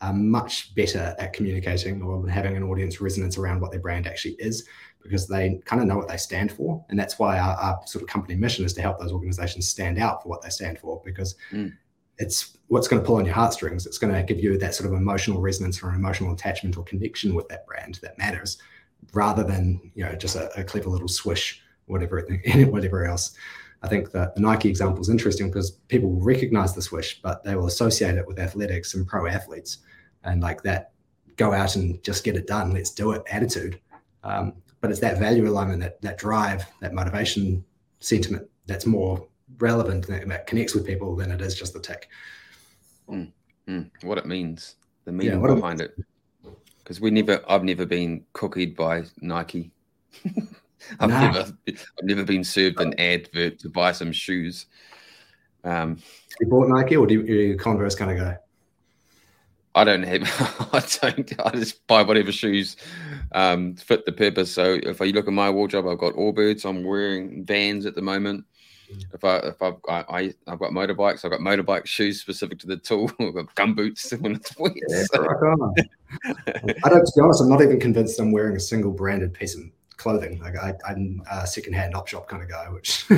are 0.00 0.12
much 0.12 0.74
better 0.74 1.14
at 1.18 1.32
communicating 1.32 2.02
or 2.02 2.28
having 2.28 2.56
an 2.56 2.62
audience 2.62 3.00
resonance 3.00 3.38
around 3.38 3.60
what 3.60 3.70
their 3.70 3.80
brand 3.80 4.06
actually 4.06 4.34
is 4.38 4.68
because 5.02 5.28
they 5.28 5.60
kind 5.66 5.82
of 5.82 5.86
know 5.86 5.96
what 5.96 6.08
they 6.08 6.16
stand 6.16 6.50
for. 6.50 6.84
And 6.88 6.98
that's 6.98 7.18
why 7.18 7.38
our, 7.38 7.54
our 7.56 7.80
sort 7.86 8.02
of 8.02 8.08
company 8.08 8.34
mission 8.34 8.64
is 8.64 8.72
to 8.74 8.82
help 8.82 8.98
those 8.98 9.12
organizations 9.12 9.68
stand 9.68 9.98
out 9.98 10.22
for 10.22 10.28
what 10.30 10.42
they 10.42 10.48
stand 10.48 10.78
for 10.78 11.00
because 11.04 11.36
mm. 11.52 11.72
it's 12.18 12.56
what's 12.68 12.88
going 12.88 13.00
to 13.00 13.06
pull 13.06 13.16
on 13.16 13.26
your 13.26 13.34
heartstrings. 13.34 13.86
It's 13.86 13.98
going 13.98 14.14
to 14.14 14.22
give 14.22 14.42
you 14.42 14.58
that 14.58 14.74
sort 14.74 14.90
of 14.90 14.96
emotional 14.96 15.40
resonance 15.40 15.82
or 15.82 15.90
emotional 15.90 16.32
attachment 16.32 16.76
or 16.76 16.84
connection 16.84 17.34
with 17.34 17.48
that 17.48 17.66
brand 17.66 17.98
that 18.02 18.18
matters 18.18 18.58
rather 19.12 19.44
than, 19.44 19.92
you 19.94 20.04
know, 20.04 20.14
just 20.14 20.36
a, 20.36 20.50
a 20.58 20.64
clever 20.64 20.88
little 20.88 21.08
swish, 21.08 21.62
whatever, 21.86 22.26
whatever 22.68 23.04
else. 23.04 23.36
I 23.84 23.86
think 23.86 24.12
that 24.12 24.34
the 24.34 24.40
Nike 24.40 24.70
example 24.70 25.02
is 25.02 25.10
interesting 25.10 25.48
because 25.48 25.72
people 25.88 26.10
will 26.10 26.24
recognize 26.24 26.74
the 26.74 26.80
swish, 26.80 27.20
but 27.20 27.44
they 27.44 27.54
will 27.54 27.66
associate 27.66 28.14
it 28.14 28.26
with 28.26 28.38
athletics 28.38 28.94
and 28.94 29.06
pro 29.06 29.26
athletes 29.26 29.78
and 30.24 30.42
like 30.42 30.62
that 30.62 30.92
go 31.36 31.52
out 31.52 31.76
and 31.76 32.02
just 32.02 32.24
get 32.24 32.34
it 32.34 32.46
done, 32.46 32.72
let's 32.72 32.90
do 32.90 33.12
it 33.12 33.22
attitude. 33.30 33.78
Um, 34.22 34.54
but 34.80 34.90
it's 34.90 35.00
that 35.00 35.18
value 35.18 35.46
alignment, 35.46 35.80
that 35.80 36.00
that 36.00 36.16
drive, 36.16 36.64
that 36.80 36.94
motivation 36.94 37.62
sentiment 38.00 38.48
that's 38.64 38.86
more 38.86 39.26
relevant 39.58 40.06
that, 40.06 40.26
that 40.28 40.46
connects 40.46 40.74
with 40.74 40.86
people 40.86 41.14
than 41.14 41.30
it 41.30 41.42
is 41.42 41.54
just 41.54 41.74
the 41.74 41.80
tick. 41.80 42.08
Mm, 43.10 43.32
mm, 43.68 43.90
what 44.00 44.16
it 44.16 44.24
means, 44.24 44.76
the 45.04 45.12
meaning 45.12 45.42
yeah, 45.42 45.54
behind 45.54 45.82
it. 45.82 45.94
Because 46.78 47.02
we 47.02 47.10
never, 47.10 47.42
I've 47.46 47.64
never 47.64 47.84
been 47.84 48.24
cookied 48.32 48.76
by 48.76 49.04
Nike. 49.20 49.72
I've 51.00 51.10
nah. 51.10 51.20
never, 51.20 51.52
I've 51.68 52.04
never 52.04 52.24
been 52.24 52.44
served 52.44 52.80
an 52.80 52.98
advert 52.98 53.58
to 53.60 53.68
buy 53.68 53.92
some 53.92 54.12
shoes. 54.12 54.66
Um, 55.64 55.98
you 56.40 56.46
bought 56.46 56.68
Nike, 56.68 56.96
or 56.96 57.06
do 57.06 57.22
you, 57.22 57.56
Converse 57.56 57.94
kind 57.94 58.10
of 58.10 58.18
guy? 58.18 58.36
I 59.74 59.84
don't 59.84 60.02
have. 60.02 60.22
I 60.72 60.84
don't. 61.00 61.32
I 61.44 61.50
just 61.50 61.86
buy 61.86 62.02
whatever 62.02 62.30
shoes 62.30 62.76
um, 63.32 63.74
fit 63.74 64.06
the 64.06 64.12
purpose. 64.12 64.52
So 64.52 64.78
if 64.82 65.00
you 65.00 65.12
look 65.12 65.26
at 65.26 65.32
my 65.32 65.50
wardrobe, 65.50 65.88
I've 65.88 65.98
got 65.98 66.14
all 66.14 66.32
Allbirds. 66.32 66.64
I'm 66.64 66.84
wearing 66.84 67.44
Vans 67.44 67.86
at 67.86 67.94
the 67.94 68.02
moment. 68.02 68.44
If 69.12 69.24
I 69.24 69.36
if 69.38 69.60
I've 69.62 69.74
I, 69.88 70.04
I 70.08 70.34
have 70.46 70.60
got 70.60 70.70
motorbikes, 70.70 71.24
I've 71.24 71.30
got 71.30 71.40
motorbike 71.40 71.86
shoes 71.86 72.20
specific 72.20 72.58
to 72.60 72.66
the 72.66 72.76
tool. 72.76 73.10
I've 73.20 73.34
got 73.34 73.54
gum 73.54 73.74
boots 73.74 74.12
when 74.12 74.36
it's 74.36 74.56
wet. 74.58 74.72
Yeah, 74.88 75.02
so. 75.12 75.24
I 75.24 76.88
don't. 76.88 77.04
To 77.04 77.12
be 77.16 77.22
honest, 77.22 77.40
I'm 77.40 77.48
not 77.48 77.62
even 77.62 77.80
convinced 77.80 78.20
I'm 78.20 78.30
wearing 78.30 78.56
a 78.56 78.60
single 78.60 78.92
branded 78.92 79.34
piece 79.34 79.56
of 79.56 79.62
clothing. 79.96 80.40
Like 80.40 80.56
I, 80.56 80.74
am 80.88 81.22
a 81.30 81.46
secondhand 81.46 81.94
op 81.94 82.08
shop 82.08 82.28
kind 82.28 82.42
of 82.42 82.48
guy, 82.48 82.68
which. 82.68 83.04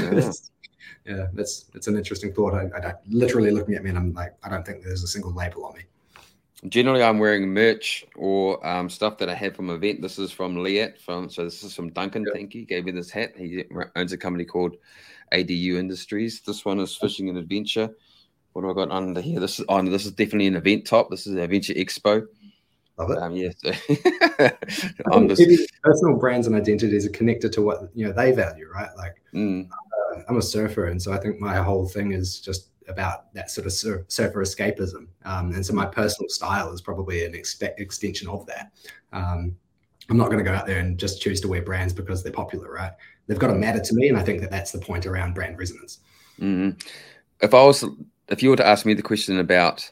Yeah. 1.04 1.16
yeah, 1.16 1.26
that's 1.34 1.66
it's 1.74 1.88
an 1.88 1.96
interesting 1.96 2.32
thought. 2.32 2.54
I, 2.54 2.66
I, 2.76 2.94
literally 3.08 3.50
looking 3.50 3.74
at 3.74 3.82
me 3.82 3.90
and 3.90 3.98
I'm 3.98 4.12
like, 4.12 4.34
I 4.42 4.48
don't 4.48 4.64
think 4.64 4.82
there's 4.82 5.02
a 5.02 5.08
single 5.08 5.32
label 5.32 5.64
on 5.64 5.74
me. 5.74 5.82
Generally, 6.68 7.02
I'm 7.02 7.18
wearing 7.18 7.52
merch 7.52 8.04
or 8.16 8.64
um, 8.66 8.88
stuff 8.88 9.18
that 9.18 9.28
I 9.28 9.34
had 9.34 9.54
from 9.54 9.68
an 9.70 9.76
event. 9.76 10.00
This 10.00 10.18
is 10.18 10.32
from 10.32 10.56
Liat. 10.56 10.98
From 10.98 11.28
so 11.28 11.44
this 11.44 11.62
is 11.62 11.74
from 11.74 11.90
Duncan. 11.92 12.24
Yeah. 12.26 12.32
Thank 12.34 12.54
you. 12.54 12.64
Gave 12.64 12.84
me 12.84 12.92
this 12.92 13.10
hat. 13.10 13.32
He 13.36 13.64
owns 13.94 14.12
a 14.12 14.18
company 14.18 14.44
called 14.44 14.76
ADU 15.32 15.74
Industries. 15.74 16.40
This 16.40 16.64
one 16.64 16.80
is 16.80 16.96
Fishing 16.96 17.28
and 17.28 17.38
Adventure. 17.38 17.90
What 18.52 18.62
do 18.62 18.70
I 18.70 18.74
got 18.74 18.90
under 18.90 19.20
here? 19.20 19.38
This 19.38 19.58
is 19.60 19.66
on. 19.68 19.88
Oh, 19.88 19.90
this 19.90 20.06
is 20.06 20.12
definitely 20.12 20.46
an 20.46 20.56
event 20.56 20.86
top. 20.86 21.10
This 21.10 21.26
is 21.26 21.34
the 21.34 21.42
Adventure 21.42 21.74
Expo. 21.74 22.26
Love 22.98 23.10
it. 23.10 23.18
Um, 23.18 23.36
yeah. 23.36 23.50
So 23.58 23.72
just... 25.34 25.72
personal 25.82 26.16
brands 26.16 26.46
and 26.46 26.56
identities 26.56 27.06
are 27.06 27.10
connected 27.10 27.52
to 27.52 27.62
what 27.62 27.90
you 27.94 28.06
know 28.06 28.12
they 28.12 28.32
value, 28.32 28.68
right? 28.72 28.88
Like 28.96 29.16
mm. 29.34 29.68
uh, 29.68 30.22
I'm 30.28 30.38
a 30.38 30.42
surfer, 30.42 30.86
and 30.86 31.00
so 31.00 31.12
I 31.12 31.18
think 31.18 31.38
my 31.38 31.56
whole 31.56 31.86
thing 31.86 32.12
is 32.12 32.40
just 32.40 32.70
about 32.88 33.32
that 33.34 33.50
sort 33.50 33.66
of 33.66 33.72
sur- 33.72 34.04
surfer 34.08 34.42
escapism. 34.42 35.08
Um, 35.24 35.52
and 35.52 35.64
so 35.64 35.74
my 35.74 35.86
personal 35.86 36.28
style 36.28 36.72
is 36.72 36.80
probably 36.80 37.24
an 37.24 37.34
ex- 37.34 37.60
extension 37.60 38.28
of 38.28 38.46
that. 38.46 38.72
Um, 39.12 39.56
I'm 40.08 40.16
not 40.16 40.26
going 40.26 40.38
to 40.38 40.44
go 40.44 40.54
out 40.54 40.66
there 40.66 40.78
and 40.78 40.98
just 40.98 41.20
choose 41.20 41.40
to 41.40 41.48
wear 41.48 41.62
brands 41.62 41.92
because 41.92 42.22
they're 42.22 42.32
popular, 42.32 42.70
right? 42.70 42.92
They've 43.26 43.38
got 43.38 43.48
to 43.48 43.54
matter 43.54 43.80
to 43.80 43.94
me, 43.94 44.08
and 44.08 44.16
I 44.16 44.22
think 44.22 44.40
that 44.40 44.50
that's 44.50 44.70
the 44.70 44.78
point 44.78 45.04
around 45.04 45.34
brand 45.34 45.58
resonance. 45.58 45.98
Mm-hmm. 46.40 46.78
If 47.40 47.54
I 47.54 47.62
was, 47.64 47.84
if 48.28 48.42
you 48.42 48.50
were 48.50 48.56
to 48.56 48.66
ask 48.66 48.86
me 48.86 48.94
the 48.94 49.02
question 49.02 49.38
about 49.38 49.90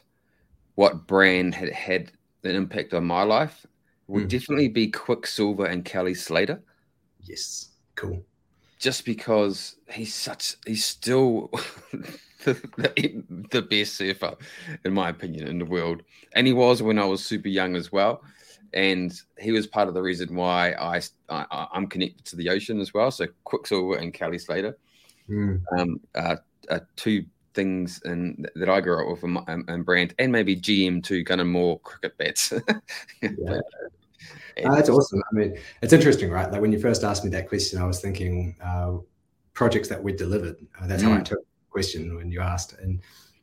what 0.75 1.05
brand 1.05 1.53
had 1.53 1.71
had 1.71 2.11
an 2.45 2.55
impact 2.55 2.93
on 2.93 3.05
my 3.05 3.23
life, 3.23 3.65
would 4.07 4.25
mm. 4.25 4.29
definitely 4.29 4.67
be 4.67 4.87
Quiksilver 4.87 5.65
and 5.65 5.83
Kelly 5.83 6.13
Slater. 6.13 6.61
Yes, 7.21 7.69
cool. 7.95 8.23
Just 8.77 9.05
because 9.05 9.77
he's 9.89 10.13
such, 10.13 10.55
he's 10.65 10.85
still 10.85 11.49
the, 12.43 13.23
the 13.51 13.61
best 13.61 13.95
surfer, 13.95 14.35
in 14.83 14.93
my 14.93 15.09
opinion, 15.09 15.47
in 15.47 15.59
the 15.59 15.65
world. 15.65 16.03
And 16.33 16.45
he 16.45 16.53
was 16.53 16.81
when 16.83 16.99
I 16.99 17.05
was 17.05 17.25
super 17.25 17.47
young 17.47 17.75
as 17.75 17.91
well. 17.91 18.21
And 18.73 19.13
he 19.39 19.51
was 19.51 19.67
part 19.67 19.87
of 19.87 19.93
the 19.93 20.01
reason 20.01 20.35
why 20.35 20.73
I, 20.73 21.01
I 21.29 21.67
am 21.73 21.87
connected 21.87 22.25
to 22.25 22.35
the 22.35 22.49
ocean 22.49 22.81
as 22.81 22.93
well. 22.93 23.09
So 23.09 23.27
Quiksilver 23.45 23.95
and 23.95 24.13
Kelly 24.13 24.37
Slater, 24.37 24.77
mm. 25.29 25.61
um, 25.77 26.01
are 26.15 26.87
two 26.95 27.25
things 27.55 28.01
in, 28.05 28.45
that 28.55 28.69
I 28.69 28.81
grew 28.81 29.01
up 29.01 29.21
with 29.21 29.23
and, 29.47 29.67
and 29.67 29.85
brand, 29.85 30.13
and 30.19 30.31
maybe 30.31 30.55
GM 30.55 31.03
too, 31.03 31.23
kind 31.23 31.41
of 31.41 31.47
more 31.47 31.79
cricket 31.79 32.17
bats. 32.17 32.53
yeah. 33.21 33.61
that's 34.55 34.89
awesome. 34.89 35.23
I 35.31 35.35
mean, 35.35 35.57
it's 35.81 35.93
interesting, 35.93 36.29
right? 36.29 36.51
Like 36.51 36.61
when 36.61 36.71
you 36.71 36.79
first 36.79 37.03
asked 37.03 37.23
me 37.23 37.31
that 37.31 37.49
question, 37.49 37.81
I 37.81 37.85
was 37.85 38.01
thinking 38.01 38.55
uh, 38.61 38.97
projects 39.53 39.87
that 39.87 40.03
we 40.03 40.13
delivered. 40.13 40.57
Uh, 40.79 40.85
that's 40.85 41.01
mm. 41.01 41.07
how 41.07 41.17
I 41.17 41.21
took 41.21 41.39
the 41.39 41.71
question 41.71 42.15
when 42.15 42.29
you 42.29 42.41
asked. 42.41 42.73
And 42.79 43.01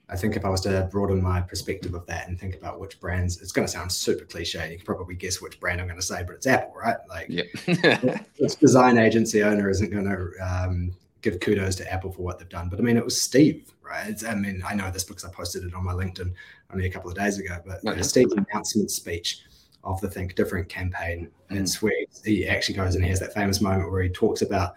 I 0.08 0.16
think 0.16 0.36
if 0.36 0.44
I 0.44 0.50
was 0.50 0.60
to 0.62 0.88
broaden 0.92 1.22
my 1.22 1.40
perspective 1.40 1.94
of 1.94 2.06
that 2.06 2.28
and 2.28 2.38
think 2.38 2.54
about 2.54 2.78
which 2.78 3.00
brands, 3.00 3.40
it's 3.40 3.50
going 3.50 3.66
to 3.66 3.72
sound 3.72 3.90
super 3.90 4.26
cliche. 4.26 4.70
You 4.70 4.76
can 4.76 4.84
probably 4.84 5.14
guess 5.14 5.40
which 5.40 5.58
brand 5.58 5.80
I'm 5.80 5.86
going 5.86 5.98
to 5.98 6.06
say, 6.06 6.22
but 6.22 6.36
it's 6.36 6.46
Apple, 6.46 6.74
right? 6.76 6.98
Like, 7.08 7.26
yeah. 7.28 7.44
its 8.36 8.54
design 8.54 8.98
agency 8.98 9.42
owner 9.42 9.70
isn't 9.70 9.90
going 9.90 10.04
to 10.04 10.30
um, 10.46 10.92
give 11.22 11.40
kudos 11.40 11.76
to 11.76 11.92
Apple 11.92 12.12
for 12.12 12.22
what 12.22 12.38
they've 12.38 12.48
done. 12.48 12.68
But 12.68 12.78
I 12.78 12.82
mean, 12.82 12.96
it 12.96 13.04
was 13.04 13.20
Steve, 13.20 13.72
right? 13.82 14.08
It's, 14.08 14.24
I 14.24 14.34
mean, 14.34 14.62
I 14.66 14.74
know 14.74 14.90
this 14.90 15.04
because 15.04 15.24
I 15.24 15.30
posted 15.30 15.64
it 15.64 15.74
on 15.74 15.84
my 15.84 15.92
LinkedIn 15.92 16.32
only 16.72 16.86
a 16.86 16.90
couple 16.90 17.10
of 17.10 17.16
days 17.16 17.38
ago, 17.38 17.58
but 17.64 17.86
okay. 17.86 18.02
Steve's 18.02 18.32
announcement 18.32 18.90
speech 18.90 19.40
of 19.84 20.00
the 20.00 20.08
Think 20.08 20.34
Different 20.34 20.68
campaign, 20.68 21.30
mm. 21.50 21.60
it's 21.60 21.80
where 21.80 21.92
he 22.24 22.46
actually 22.46 22.76
goes 22.76 22.94
and 22.94 23.04
he 23.04 23.10
has 23.10 23.20
that 23.20 23.34
famous 23.34 23.60
moment 23.60 23.90
where 23.90 24.02
he 24.02 24.08
talks 24.08 24.42
about 24.42 24.74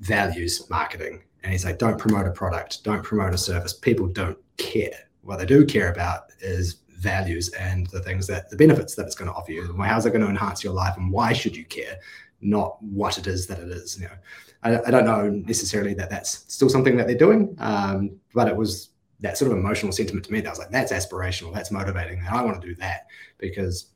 values 0.00 0.68
marketing 0.70 1.22
and 1.42 1.52
he's 1.52 1.64
like, 1.64 1.78
don't 1.78 1.98
promote 1.98 2.26
a 2.26 2.30
product, 2.30 2.84
don't 2.84 3.02
promote 3.02 3.34
a 3.34 3.38
service. 3.38 3.72
People 3.72 4.06
don't 4.06 4.38
care. 4.56 5.08
What 5.22 5.38
they 5.38 5.46
do 5.46 5.64
care 5.66 5.92
about 5.92 6.30
is 6.40 6.80
values 6.90 7.50
and 7.50 7.86
the 7.88 8.00
things 8.00 8.26
that 8.26 8.50
the 8.50 8.56
benefits 8.56 8.94
that 8.94 9.06
it's 9.06 9.14
going 9.14 9.30
to 9.30 9.36
offer 9.36 9.52
you. 9.52 9.72
How's 9.80 10.06
it 10.06 10.10
going 10.10 10.22
to 10.22 10.28
enhance 10.28 10.64
your 10.64 10.72
life 10.72 10.96
and 10.96 11.12
why 11.12 11.32
should 11.32 11.56
you 11.56 11.64
care? 11.64 11.98
Not 12.40 12.82
what 12.82 13.18
it 13.18 13.26
is 13.26 13.46
that 13.48 13.58
it 13.58 13.68
is. 13.68 13.98
You 14.00 14.06
know, 14.06 14.14
I, 14.62 14.78
I 14.80 14.90
don't 14.90 15.04
know 15.04 15.28
necessarily 15.28 15.94
that 15.94 16.10
that's 16.10 16.44
still 16.52 16.68
something 16.68 16.96
that 16.96 17.06
they're 17.06 17.16
doing, 17.16 17.56
um, 17.58 18.18
but 18.34 18.48
it 18.48 18.56
was 18.56 18.90
that 19.20 19.36
sort 19.36 19.50
of 19.50 19.58
emotional 19.58 19.92
sentiment 19.92 20.24
to 20.26 20.32
me 20.32 20.40
that 20.40 20.50
was 20.50 20.58
like, 20.58 20.70
that's 20.70 20.92
aspirational, 20.92 21.52
that's 21.52 21.70
motivating, 21.70 22.18
and 22.18 22.28
I 22.28 22.42
want 22.42 22.60
to 22.60 22.66
do 22.66 22.74
that 22.76 23.06
because 23.38 23.90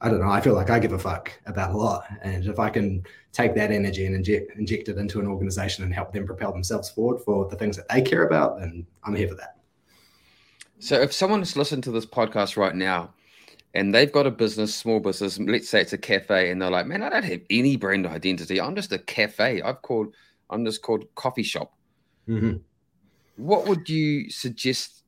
I 0.00 0.10
don't 0.10 0.20
know. 0.20 0.28
I 0.28 0.40
feel 0.40 0.54
like 0.54 0.70
I 0.70 0.78
give 0.78 0.92
a 0.92 0.98
fuck 0.98 1.32
about 1.46 1.70
a 1.70 1.76
lot, 1.76 2.04
and 2.22 2.44
if 2.44 2.58
I 2.58 2.68
can 2.68 3.02
take 3.32 3.54
that 3.54 3.70
energy 3.70 4.06
and 4.06 4.14
inject 4.14 4.56
inject 4.56 4.88
it 4.88 4.98
into 4.98 5.20
an 5.20 5.26
organization 5.26 5.84
and 5.84 5.94
help 5.94 6.12
them 6.12 6.26
propel 6.26 6.52
themselves 6.52 6.90
forward 6.90 7.22
for 7.22 7.48
the 7.48 7.56
things 7.56 7.76
that 7.76 7.88
they 7.88 8.02
care 8.02 8.26
about, 8.26 8.58
then 8.58 8.86
I'm 9.04 9.14
here 9.14 9.28
for 9.28 9.34
that. 9.36 9.56
So, 10.78 11.00
if 11.00 11.12
someone's 11.12 11.56
listening 11.56 11.80
to 11.82 11.90
this 11.90 12.04
podcast 12.04 12.58
right 12.58 12.74
now, 12.74 13.14
and 13.76 13.94
they've 13.94 14.10
got 14.10 14.26
a 14.26 14.30
business, 14.30 14.74
small 14.74 15.00
business, 15.00 15.38
let's 15.38 15.68
say 15.68 15.82
it's 15.82 15.92
a 15.92 15.98
cafe, 15.98 16.50
and 16.50 16.60
they're 16.60 16.70
like, 16.70 16.86
"Man, 16.86 17.02
I 17.02 17.10
don't 17.10 17.22
have 17.22 17.42
any 17.50 17.76
brand 17.76 18.06
identity. 18.06 18.58
I'm 18.58 18.74
just 18.74 18.90
a 18.90 18.98
cafe. 18.98 19.60
I've 19.60 19.82
called, 19.82 20.14
I'm 20.48 20.64
just 20.64 20.80
called 20.80 21.04
coffee 21.14 21.42
shop." 21.42 21.74
Mm-hmm. 22.26 22.56
What 23.36 23.68
would 23.68 23.86
you 23.86 24.30
suggest 24.30 25.02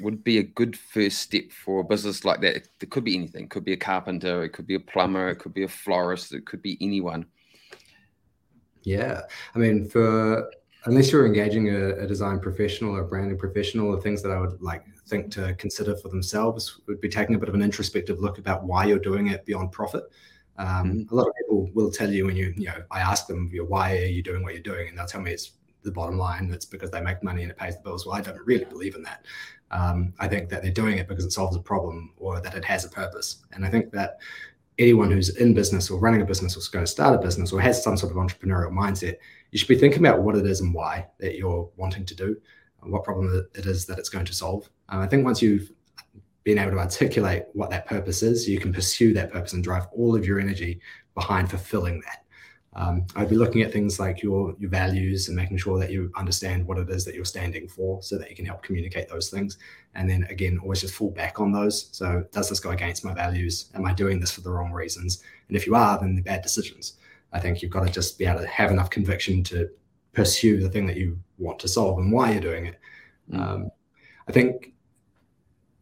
would 0.00 0.24
be 0.24 0.38
a 0.38 0.42
good 0.42 0.78
first 0.78 1.18
step 1.18 1.52
for 1.52 1.80
a 1.80 1.84
business 1.84 2.24
like 2.24 2.40
that? 2.40 2.56
It 2.56 2.90
could 2.90 3.04
be 3.04 3.16
anything. 3.16 3.44
It 3.44 3.50
could 3.50 3.66
be 3.66 3.74
a 3.74 3.76
carpenter. 3.76 4.42
It 4.44 4.54
could 4.54 4.66
be 4.66 4.76
a 4.76 4.80
plumber. 4.80 5.28
It 5.28 5.36
could 5.36 5.52
be 5.52 5.64
a 5.64 5.68
florist. 5.68 6.32
It 6.32 6.46
could 6.46 6.62
be 6.62 6.78
anyone. 6.80 7.26
Yeah, 8.82 9.20
I 9.54 9.58
mean, 9.58 9.86
for 9.90 10.50
unless 10.86 11.12
you're 11.12 11.26
engaging 11.26 11.68
a, 11.68 11.96
a 11.98 12.06
design 12.06 12.40
professional 12.40 12.96
or 12.96 13.00
a 13.02 13.06
branding 13.06 13.38
professional, 13.38 13.92
the 13.92 14.00
things 14.00 14.22
that 14.22 14.30
I 14.30 14.40
would 14.40 14.62
like 14.62 14.84
think 15.06 15.30
to 15.32 15.54
consider 15.54 15.96
for 15.96 16.08
themselves 16.08 16.80
would 16.86 17.00
be 17.00 17.08
taking 17.08 17.34
a 17.34 17.38
bit 17.38 17.48
of 17.48 17.54
an 17.54 17.62
introspective 17.62 18.20
look 18.20 18.38
about 18.38 18.64
why 18.64 18.86
you're 18.86 18.98
doing 18.98 19.28
it 19.28 19.44
beyond 19.44 19.72
profit. 19.72 20.04
Um, 20.56 20.68
mm-hmm. 20.68 21.14
A 21.14 21.16
lot 21.16 21.28
of 21.28 21.34
people 21.36 21.70
will 21.74 21.90
tell 21.90 22.10
you 22.10 22.26
when 22.26 22.36
you, 22.36 22.54
you 22.56 22.66
know, 22.66 22.82
I 22.90 23.00
ask 23.00 23.26
them, 23.26 23.50
why 23.68 23.98
are 23.98 24.06
you 24.06 24.22
doing 24.22 24.42
what 24.42 24.54
you're 24.54 24.62
doing? 24.62 24.88
And 24.88 24.98
they'll 24.98 25.06
tell 25.06 25.20
me 25.20 25.32
it's 25.32 25.52
the 25.82 25.92
bottom 25.92 26.16
line. 26.16 26.50
It's 26.52 26.64
because 26.64 26.90
they 26.90 27.00
make 27.00 27.22
money 27.22 27.42
and 27.42 27.50
it 27.50 27.58
pays 27.58 27.76
the 27.76 27.82
bills. 27.82 28.06
Well, 28.06 28.16
I 28.16 28.20
don't 28.20 28.40
really 28.46 28.64
believe 28.64 28.94
in 28.94 29.02
that. 29.02 29.24
Um, 29.70 30.14
I 30.18 30.28
think 30.28 30.48
that 30.50 30.62
they're 30.62 30.70
doing 30.72 30.98
it 30.98 31.08
because 31.08 31.24
it 31.24 31.32
solves 31.32 31.56
a 31.56 31.60
problem 31.60 32.12
or 32.16 32.40
that 32.40 32.54
it 32.54 32.64
has 32.64 32.84
a 32.84 32.88
purpose. 32.88 33.44
And 33.52 33.64
I 33.64 33.70
think 33.70 33.90
that 33.92 34.18
anyone 34.78 35.10
who's 35.10 35.36
in 35.36 35.54
business 35.54 35.90
or 35.90 35.98
running 36.00 36.22
a 36.22 36.24
business 36.24 36.56
or 36.56 36.60
is 36.60 36.68
going 36.68 36.84
to 36.84 36.90
start 36.90 37.14
a 37.14 37.22
business 37.22 37.52
or 37.52 37.60
has 37.60 37.82
some 37.82 37.96
sort 37.96 38.12
of 38.12 38.18
entrepreneurial 38.18 38.72
mindset, 38.72 39.16
you 39.50 39.58
should 39.58 39.68
be 39.68 39.78
thinking 39.78 40.04
about 40.04 40.22
what 40.22 40.36
it 40.36 40.46
is 40.46 40.60
and 40.60 40.74
why 40.74 41.06
that 41.18 41.36
you're 41.36 41.68
wanting 41.76 42.04
to 42.04 42.14
do, 42.14 42.36
what 42.86 43.04
problem 43.04 43.46
it 43.54 43.66
is 43.66 43.86
that 43.86 43.98
it's 43.98 44.08
going 44.08 44.24
to 44.26 44.34
solve. 44.34 44.68
Um, 44.88 45.00
I 45.00 45.06
think 45.06 45.24
once 45.24 45.40
you've 45.42 45.70
been 46.44 46.58
able 46.58 46.72
to 46.72 46.78
articulate 46.78 47.44
what 47.54 47.70
that 47.70 47.86
purpose 47.86 48.22
is, 48.22 48.48
you 48.48 48.58
can 48.58 48.72
pursue 48.72 49.14
that 49.14 49.32
purpose 49.32 49.54
and 49.54 49.64
drive 49.64 49.86
all 49.92 50.14
of 50.14 50.26
your 50.26 50.38
energy 50.38 50.80
behind 51.14 51.50
fulfilling 51.50 52.00
that. 52.00 52.24
Um, 52.76 53.06
I'd 53.14 53.30
be 53.30 53.36
looking 53.36 53.62
at 53.62 53.72
things 53.72 54.00
like 54.00 54.22
your 54.22 54.54
your 54.58 54.68
values 54.68 55.28
and 55.28 55.36
making 55.36 55.58
sure 55.58 55.78
that 55.78 55.92
you 55.92 56.10
understand 56.16 56.66
what 56.66 56.76
it 56.76 56.90
is 56.90 57.04
that 57.04 57.14
you're 57.14 57.24
standing 57.24 57.68
for, 57.68 58.02
so 58.02 58.18
that 58.18 58.28
you 58.28 58.36
can 58.36 58.44
help 58.44 58.62
communicate 58.62 59.08
those 59.08 59.30
things. 59.30 59.58
And 59.94 60.10
then 60.10 60.24
again, 60.28 60.58
always 60.58 60.80
just 60.80 60.94
fall 60.94 61.10
back 61.10 61.38
on 61.38 61.52
those. 61.52 61.88
So, 61.92 62.24
does 62.32 62.48
this 62.48 62.58
go 62.58 62.70
against 62.70 63.04
my 63.04 63.14
values? 63.14 63.70
Am 63.74 63.86
I 63.86 63.94
doing 63.94 64.18
this 64.18 64.32
for 64.32 64.40
the 64.40 64.50
wrong 64.50 64.72
reasons? 64.72 65.22
And 65.48 65.56
if 65.56 65.66
you 65.66 65.76
are, 65.76 65.98
then 66.00 66.14
they're 66.14 66.24
bad 66.24 66.42
decisions. 66.42 66.94
I 67.32 67.38
think 67.38 67.62
you've 67.62 67.70
got 67.70 67.86
to 67.86 67.92
just 67.92 68.18
be 68.18 68.26
able 68.26 68.40
to 68.40 68.46
have 68.46 68.72
enough 68.72 68.90
conviction 68.90 69.44
to 69.44 69.70
pursue 70.14 70.60
the 70.60 70.68
thing 70.68 70.86
that 70.86 70.96
you 70.96 71.18
want 71.38 71.58
to 71.60 71.68
solve 71.68 71.98
and 71.98 72.12
why 72.12 72.32
you're 72.32 72.40
doing 72.40 72.66
it. 72.66 72.80
Mm. 73.30 73.40
Um, 73.40 73.70
I 74.28 74.32
think 74.32 74.72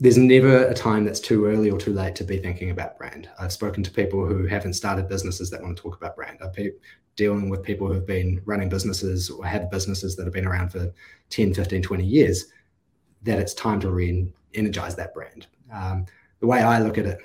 there's 0.00 0.18
never 0.18 0.66
a 0.66 0.74
time 0.74 1.04
that's 1.04 1.20
too 1.20 1.46
early 1.46 1.70
or 1.70 1.78
too 1.78 1.92
late 1.92 2.16
to 2.16 2.24
be 2.24 2.38
thinking 2.38 2.70
about 2.70 2.98
brand. 2.98 3.28
I've 3.38 3.52
spoken 3.52 3.84
to 3.84 3.90
people 3.90 4.26
who 4.26 4.46
haven't 4.46 4.72
started 4.72 5.08
businesses 5.08 5.48
that 5.50 5.62
want 5.62 5.76
to 5.76 5.82
talk 5.82 5.96
about 5.96 6.16
brand. 6.16 6.38
I've 6.42 6.52
been 6.54 6.72
dealing 7.14 7.48
with 7.48 7.62
people 7.62 7.86
who've 7.86 8.06
been 8.06 8.42
running 8.44 8.68
businesses 8.68 9.30
or 9.30 9.44
have 9.44 9.70
businesses 9.70 10.16
that 10.16 10.24
have 10.24 10.32
been 10.32 10.46
around 10.46 10.70
for 10.70 10.92
10, 11.30 11.54
15, 11.54 11.82
20 11.82 12.04
years, 12.04 12.46
that 13.22 13.38
it's 13.38 13.54
time 13.54 13.78
to 13.80 13.90
re 13.90 14.26
energize 14.54 14.96
that 14.96 15.14
brand. 15.14 15.46
Um, 15.72 16.06
the 16.40 16.46
way 16.46 16.62
I 16.62 16.80
look 16.80 16.98
at 16.98 17.06
it, 17.06 17.18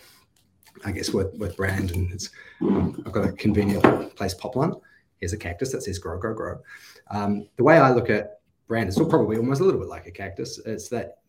I 0.85 0.91
guess, 0.91 1.09
with, 1.09 1.33
with 1.39 1.57
brand, 1.57 1.91
and 1.91 2.11
it's, 2.11 2.29
I've 2.61 3.11
got 3.11 3.27
a 3.27 3.31
convenient 3.31 4.15
place 4.15 4.33
pop 4.35 4.55
one. 4.55 4.75
Here's 5.17 5.33
a 5.33 5.37
cactus 5.37 5.71
that 5.71 5.81
says 5.81 5.97
grow, 5.97 6.19
grow, 6.19 6.35
grow. 6.35 6.59
Um, 7.11 7.47
the 7.57 7.63
way 7.63 7.77
I 7.77 7.91
look 7.91 8.09
at 8.09 8.39
brand 8.67 8.89
is 8.89 8.95
still 8.95 9.09
probably 9.09 9.37
almost 9.37 9.61
a 9.61 9.63
little 9.63 9.79
bit 9.79 9.89
like 9.89 10.07
a 10.07 10.11
cactus. 10.11 10.59
It's 10.59 10.89
that 10.89 11.19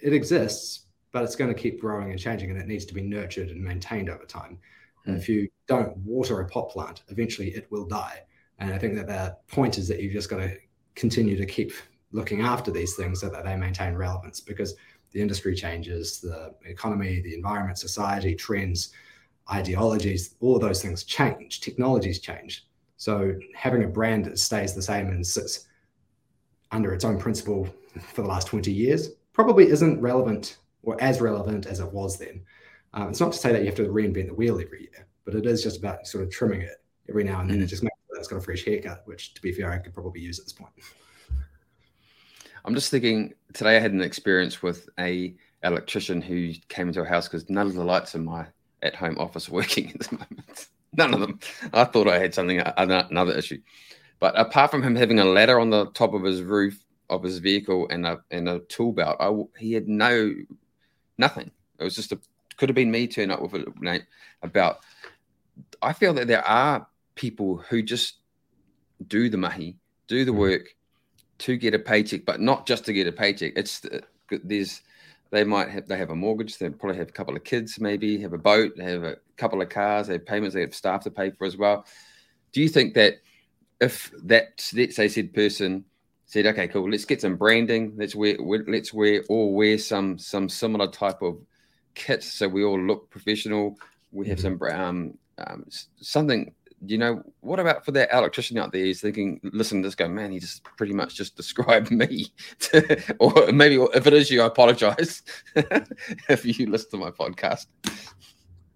it 0.00 0.12
exists, 0.12 0.86
but 1.12 1.24
it's 1.24 1.36
going 1.36 1.52
to 1.52 1.60
keep 1.60 1.80
growing 1.80 2.10
and 2.10 2.18
changing, 2.18 2.50
and 2.50 2.58
it 2.58 2.66
needs 2.66 2.84
to 2.86 2.94
be 2.94 3.02
nurtured 3.02 3.50
and 3.50 3.62
maintained 3.62 4.08
over 4.08 4.24
time. 4.24 4.58
And 5.04 5.16
if 5.16 5.28
you 5.28 5.48
don't 5.66 5.96
water 5.98 6.40
a 6.40 6.48
pot 6.48 6.70
plant, 6.70 7.02
eventually 7.08 7.48
it 7.48 7.70
will 7.70 7.86
die. 7.86 8.22
And 8.58 8.72
I 8.72 8.78
think 8.78 8.94
that 8.94 9.08
the 9.08 9.36
point 9.48 9.78
is 9.78 9.88
that 9.88 10.00
you've 10.00 10.12
just 10.12 10.30
got 10.30 10.38
to 10.38 10.56
continue 10.94 11.36
to 11.36 11.46
keep 11.46 11.72
looking 12.12 12.42
after 12.42 12.70
these 12.70 12.94
things 12.94 13.20
so 13.20 13.28
that 13.28 13.44
they 13.44 13.56
maintain 13.56 13.94
relevance 13.94 14.40
because 14.40 14.76
the 15.10 15.20
industry 15.20 15.54
changes, 15.54 16.20
the 16.20 16.54
economy, 16.64 17.20
the 17.20 17.34
environment, 17.34 17.78
society, 17.78 18.34
trends, 18.34 18.92
ideologies, 19.50 20.36
all 20.40 20.54
of 20.54 20.62
those 20.62 20.80
things 20.80 21.04
change, 21.04 21.60
technologies 21.60 22.20
change. 22.20 22.66
So 23.02 23.34
having 23.52 23.82
a 23.82 23.88
brand 23.88 24.26
that 24.26 24.38
stays 24.38 24.74
the 24.74 24.80
same 24.80 25.08
and 25.08 25.26
sits 25.26 25.66
under 26.70 26.94
its 26.94 27.04
own 27.04 27.18
principle 27.18 27.68
for 28.00 28.22
the 28.22 28.28
last 28.28 28.46
20 28.46 28.70
years 28.70 29.08
probably 29.32 29.66
isn't 29.66 30.00
relevant 30.00 30.58
or 30.84 30.96
as 31.02 31.20
relevant 31.20 31.66
as 31.66 31.80
it 31.80 31.92
was 31.92 32.16
then. 32.16 32.44
Um, 32.94 33.08
it's 33.08 33.18
not 33.18 33.32
to 33.32 33.38
say 33.38 33.50
that 33.50 33.62
you 33.62 33.66
have 33.66 33.74
to 33.74 33.88
reinvent 33.88 34.28
the 34.28 34.34
wheel 34.34 34.60
every 34.60 34.82
year, 34.82 35.08
but 35.24 35.34
it 35.34 35.46
is 35.46 35.64
just 35.64 35.80
about 35.80 36.06
sort 36.06 36.22
of 36.22 36.30
trimming 36.30 36.60
it 36.60 36.80
every 37.08 37.24
now 37.24 37.40
and 37.40 37.50
then 37.50 37.56
mm. 37.56 37.62
and 37.62 37.68
just 37.68 37.82
make 37.82 37.90
sure 37.90 38.14
that 38.14 38.20
it's 38.20 38.28
got 38.28 38.36
a 38.36 38.40
fresh 38.40 38.64
haircut, 38.64 39.02
which 39.06 39.34
to 39.34 39.42
be 39.42 39.50
fair, 39.50 39.72
I 39.72 39.78
could 39.78 39.94
probably 39.94 40.20
use 40.20 40.38
at 40.38 40.44
this 40.44 40.52
point. 40.52 40.70
I'm 42.64 42.74
just 42.76 42.92
thinking 42.92 43.34
today 43.52 43.78
I 43.78 43.80
had 43.80 43.90
an 43.90 44.00
experience 44.00 44.62
with 44.62 44.88
a 45.00 45.34
electrician 45.64 46.22
who 46.22 46.52
came 46.68 46.86
into 46.86 47.02
a 47.02 47.04
house 47.04 47.26
because 47.26 47.50
none 47.50 47.66
of 47.66 47.74
the 47.74 47.82
lights 47.82 48.14
in 48.14 48.24
my 48.24 48.46
at 48.80 48.94
home 48.94 49.18
office 49.18 49.48
are 49.48 49.52
working 49.54 49.90
at 49.90 50.08
the 50.08 50.14
moment. 50.18 50.68
None 50.96 51.14
of 51.14 51.20
them. 51.20 51.38
I 51.72 51.84
thought 51.84 52.08
I 52.08 52.18
had 52.18 52.34
something 52.34 52.60
another 52.76 53.32
issue, 53.32 53.60
but 54.20 54.38
apart 54.38 54.70
from 54.70 54.82
him 54.82 54.94
having 54.94 55.18
a 55.20 55.24
ladder 55.24 55.58
on 55.58 55.70
the 55.70 55.86
top 55.86 56.14
of 56.14 56.22
his 56.22 56.42
roof 56.42 56.78
of 57.08 57.22
his 57.22 57.38
vehicle 57.38 57.88
and 57.90 58.06
a 58.06 58.20
and 58.30 58.48
a 58.48 58.60
tool 58.60 58.92
belt, 58.92 59.16
I, 59.18 59.32
he 59.58 59.72
had 59.72 59.88
no 59.88 60.34
nothing. 61.18 61.50
It 61.78 61.84
was 61.84 61.96
just 61.96 62.12
a 62.12 62.18
could 62.56 62.68
have 62.68 62.76
been 62.76 62.90
me 62.90 63.06
turn 63.06 63.30
up 63.30 63.40
with 63.40 63.54
a 63.54 63.72
name 63.80 64.02
about. 64.42 64.80
I 65.80 65.92
feel 65.92 66.14
that 66.14 66.28
there 66.28 66.46
are 66.46 66.86
people 67.14 67.56
who 67.56 67.82
just 67.82 68.16
do 69.08 69.28
the 69.28 69.36
mahi, 69.36 69.76
do 70.06 70.24
the 70.24 70.32
mm. 70.32 70.38
work 70.38 70.74
to 71.38 71.56
get 71.56 71.74
a 71.74 71.78
paycheck, 71.78 72.24
but 72.24 72.40
not 72.40 72.66
just 72.66 72.84
to 72.84 72.92
get 72.92 73.06
a 73.06 73.12
paycheck. 73.12 73.52
It's 73.56 73.82
there's 74.30 74.82
they 75.32 75.44
might 75.44 75.70
have 75.70 75.88
they 75.88 75.96
have 75.96 76.10
a 76.10 76.14
mortgage, 76.14 76.58
they 76.58 76.68
probably 76.68 76.98
have 76.98 77.08
a 77.08 77.12
couple 77.12 77.34
of 77.34 77.42
kids, 77.42 77.80
maybe 77.80 78.20
have 78.20 78.34
a 78.34 78.38
boat, 78.38 78.74
they 78.76 78.84
have 78.84 79.02
a 79.02 79.16
couple 79.38 79.62
of 79.62 79.70
cars, 79.70 80.06
they 80.06 80.12
have 80.12 80.26
payments, 80.26 80.54
they 80.54 80.60
have 80.60 80.74
staff 80.74 81.02
to 81.04 81.10
pay 81.10 81.30
for 81.30 81.46
as 81.46 81.56
well. 81.56 81.86
Do 82.52 82.60
you 82.60 82.68
think 82.68 82.92
that 82.94 83.14
if 83.80 84.12
that 84.24 84.70
let's 84.74 84.94
say 84.94 85.08
said 85.08 85.32
person 85.32 85.86
said, 86.26 86.46
okay, 86.46 86.68
cool, 86.68 86.88
let's 86.88 87.06
get 87.06 87.22
some 87.22 87.36
branding, 87.36 87.94
let's 87.96 88.14
wear 88.14 88.36
let's 88.38 88.92
wear 88.92 89.24
or 89.30 89.54
wear 89.54 89.78
some 89.78 90.18
some 90.18 90.50
similar 90.50 90.86
type 90.86 91.22
of 91.22 91.40
kit 91.94 92.22
so 92.22 92.46
we 92.46 92.62
all 92.62 92.80
look 92.80 93.10
professional. 93.10 93.78
We 94.12 94.28
have 94.28 94.38
mm-hmm. 94.38 94.62
some 94.62 94.80
um, 94.80 95.18
um, 95.38 95.64
something 95.96 96.54
you 96.84 96.98
know, 96.98 97.22
what 97.40 97.60
about 97.60 97.84
for 97.84 97.92
that 97.92 98.12
electrician 98.12 98.58
out 98.58 98.72
there? 98.72 98.84
He's 98.84 99.00
thinking, 99.00 99.40
listen 99.44 99.82
this 99.82 99.94
guy, 99.94 100.08
man, 100.08 100.32
he 100.32 100.40
just 100.40 100.64
pretty 100.64 100.92
much 100.92 101.14
just 101.14 101.36
described 101.36 101.90
me. 101.92 102.32
To, 102.58 103.16
or 103.18 103.52
maybe 103.52 103.76
if 103.94 104.06
it 104.06 104.12
is 104.12 104.30
you, 104.30 104.42
I 104.42 104.46
apologize 104.46 105.22
if 106.28 106.44
you 106.44 106.66
listen 106.66 106.90
to 106.92 106.96
my 106.96 107.10
podcast. 107.10 107.66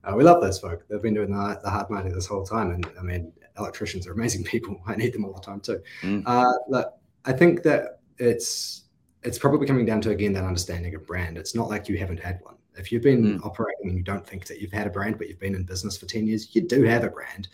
Uh, 0.05 0.14
we 0.14 0.23
love 0.23 0.40
those 0.40 0.59
folk. 0.59 0.85
They've 0.88 1.03
been 1.03 1.14
doing 1.14 1.33
the, 1.33 1.61
the 1.64 1.71
hard 1.71 1.90
money 1.90 2.11
this 2.11 2.27
whole 2.27 2.45
time. 2.45 2.71
And 2.71 2.87
I 2.99 3.03
mean, 3.03 3.33
electricians 3.59 4.07
are 4.07 4.12
amazing 4.12 4.45
people. 4.53 4.81
I 4.87 4.95
need 4.95 5.12
them 5.12 5.25
all 5.25 5.33
the 5.33 5.40
time 5.40 5.61
too. 5.61 5.83
Mm. 6.03 6.23
Uh, 6.27 6.53
look, 6.69 6.95
I 7.25 7.33
think 7.33 7.62
that 7.64 8.01
it's 8.19 8.85
it's 9.25 9.38
probably 9.38 9.66
coming 9.66 9.85
down 9.85 10.01
to 10.03 10.11
again 10.11 10.33
that 10.35 10.45
understanding 10.45 10.95
of 10.95 11.07
brand. 11.07 11.37
It's 11.37 11.55
not 11.55 11.69
like 11.69 11.88
you 11.88 11.99
haven't 11.99 12.21
had 12.21 12.38
one. 12.42 12.55
If 12.77 12.92
you've 12.92 13.03
been 13.03 13.40
mm. 13.40 13.45
operating 13.45 13.88
and 13.88 13.97
you 13.97 14.05
don't 14.05 14.25
think 14.25 14.47
that 14.47 14.61
you've 14.61 14.73
had 14.73 14.87
a 14.87 14.90
brand, 14.90 15.19
but 15.19 15.29
you've 15.29 15.40
been 15.40 15.55
in 15.55 15.64
business 15.64 15.97
for 15.97 16.07
10 16.07 16.27
years, 16.27 16.55
you 16.55 16.61
do 16.61 16.85
have 16.85 17.03
a 17.03 17.09
brand 17.09 17.49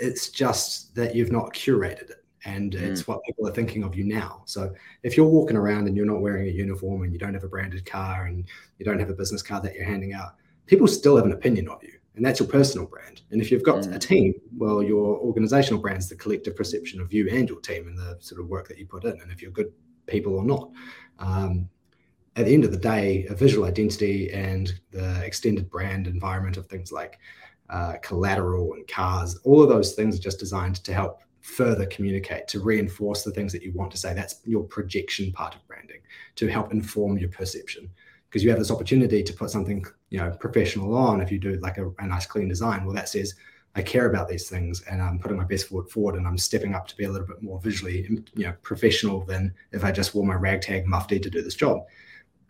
it's 0.00 0.30
just 0.30 0.94
that 0.94 1.14
you've 1.14 1.32
not 1.32 1.52
curated 1.52 2.10
it 2.10 2.24
and 2.44 2.72
mm. 2.72 2.80
it's 2.80 3.06
what 3.06 3.22
people 3.24 3.46
are 3.46 3.52
thinking 3.52 3.84
of 3.84 3.94
you 3.94 4.04
now. 4.04 4.42
So 4.46 4.72
if 5.02 5.16
you're 5.16 5.26
walking 5.26 5.56
around 5.56 5.86
and 5.86 5.96
you're 5.96 6.06
not 6.06 6.20
wearing 6.20 6.48
a 6.48 6.50
uniform 6.50 7.02
and 7.02 7.12
you 7.12 7.18
don't 7.18 7.34
have 7.34 7.44
a 7.44 7.48
branded 7.48 7.84
car 7.84 8.26
and 8.26 8.46
you 8.78 8.84
don't 8.84 8.98
have 8.98 9.10
a 9.10 9.14
business 9.14 9.42
card 9.42 9.62
that 9.64 9.74
you're 9.74 9.84
handing 9.84 10.14
out, 10.14 10.36
people 10.66 10.86
still 10.86 11.16
have 11.16 11.26
an 11.26 11.32
opinion 11.32 11.68
of 11.68 11.82
you. 11.82 11.92
And 12.16 12.24
that's 12.24 12.40
your 12.40 12.48
personal 12.48 12.86
brand. 12.86 13.22
And 13.30 13.40
if 13.40 13.50
you've 13.50 13.62
got 13.62 13.84
mm. 13.84 13.94
a 13.94 13.98
team, 13.98 14.34
well, 14.56 14.82
your 14.82 15.18
organizational 15.18 15.80
brand 15.80 15.98
is 15.98 16.08
the 16.08 16.16
collective 16.16 16.56
perception 16.56 17.00
of 17.00 17.12
you 17.12 17.28
and 17.30 17.48
your 17.48 17.60
team 17.60 17.86
and 17.86 17.96
the 17.96 18.16
sort 18.20 18.40
of 18.40 18.48
work 18.48 18.68
that 18.68 18.78
you 18.78 18.86
put 18.86 19.04
in, 19.04 19.20
and 19.20 19.30
if 19.30 19.40
you're 19.40 19.52
good 19.52 19.72
people 20.06 20.34
or 20.34 20.44
not. 20.44 20.70
Um, 21.18 21.68
at 22.36 22.46
the 22.46 22.54
end 22.54 22.64
of 22.64 22.72
the 22.72 22.78
day, 22.78 23.26
a 23.28 23.34
visual 23.34 23.66
identity 23.66 24.32
and 24.32 24.72
the 24.90 25.22
extended 25.24 25.70
brand 25.70 26.06
environment 26.06 26.56
of 26.56 26.66
things 26.66 26.92
like 26.92 27.18
uh, 27.70 27.94
collateral 28.02 28.74
and 28.74 28.86
cars, 28.88 29.38
all 29.44 29.62
of 29.62 29.68
those 29.68 29.94
things 29.94 30.18
are 30.18 30.22
just 30.22 30.38
designed 30.38 30.76
to 30.76 30.92
help 30.92 31.20
further 31.40 31.86
communicate, 31.86 32.46
to 32.48 32.60
reinforce 32.60 33.22
the 33.22 33.30
things 33.30 33.52
that 33.52 33.62
you 33.62 33.72
want 33.72 33.90
to 33.90 33.96
say. 33.96 34.12
That's 34.12 34.40
your 34.44 34.64
projection 34.64 35.32
part 35.32 35.54
of 35.54 35.66
branding, 35.66 36.00
to 36.36 36.48
help 36.48 36.72
inform 36.72 37.18
your 37.18 37.30
perception. 37.30 37.90
Because 38.28 38.44
you 38.44 38.50
have 38.50 38.58
this 38.58 38.70
opportunity 38.70 39.22
to 39.24 39.32
put 39.32 39.50
something, 39.50 39.84
you 40.10 40.18
know, 40.18 40.30
professional 40.38 40.94
on. 40.96 41.20
If 41.20 41.32
you 41.32 41.38
do 41.38 41.58
like 41.60 41.78
a, 41.78 41.90
a 41.98 42.06
nice 42.06 42.26
clean 42.26 42.48
design, 42.48 42.84
well, 42.84 42.94
that 42.94 43.08
says 43.08 43.34
I 43.74 43.82
care 43.82 44.08
about 44.08 44.28
these 44.28 44.48
things 44.48 44.82
and 44.82 45.00
I'm 45.00 45.18
putting 45.18 45.36
my 45.36 45.44
best 45.44 45.68
foot 45.68 45.90
forward 45.90 46.16
and 46.16 46.26
I'm 46.26 46.38
stepping 46.38 46.74
up 46.74 46.86
to 46.88 46.96
be 46.96 47.04
a 47.04 47.10
little 47.10 47.26
bit 47.26 47.42
more 47.42 47.60
visually, 47.60 48.06
you 48.34 48.46
know, 48.46 48.52
professional 48.62 49.24
than 49.24 49.54
if 49.72 49.84
I 49.84 49.92
just 49.92 50.14
wore 50.14 50.26
my 50.26 50.34
ragtag 50.34 50.86
mufti 50.86 51.20
to 51.20 51.30
do 51.30 51.42
this 51.42 51.54
job. 51.54 51.82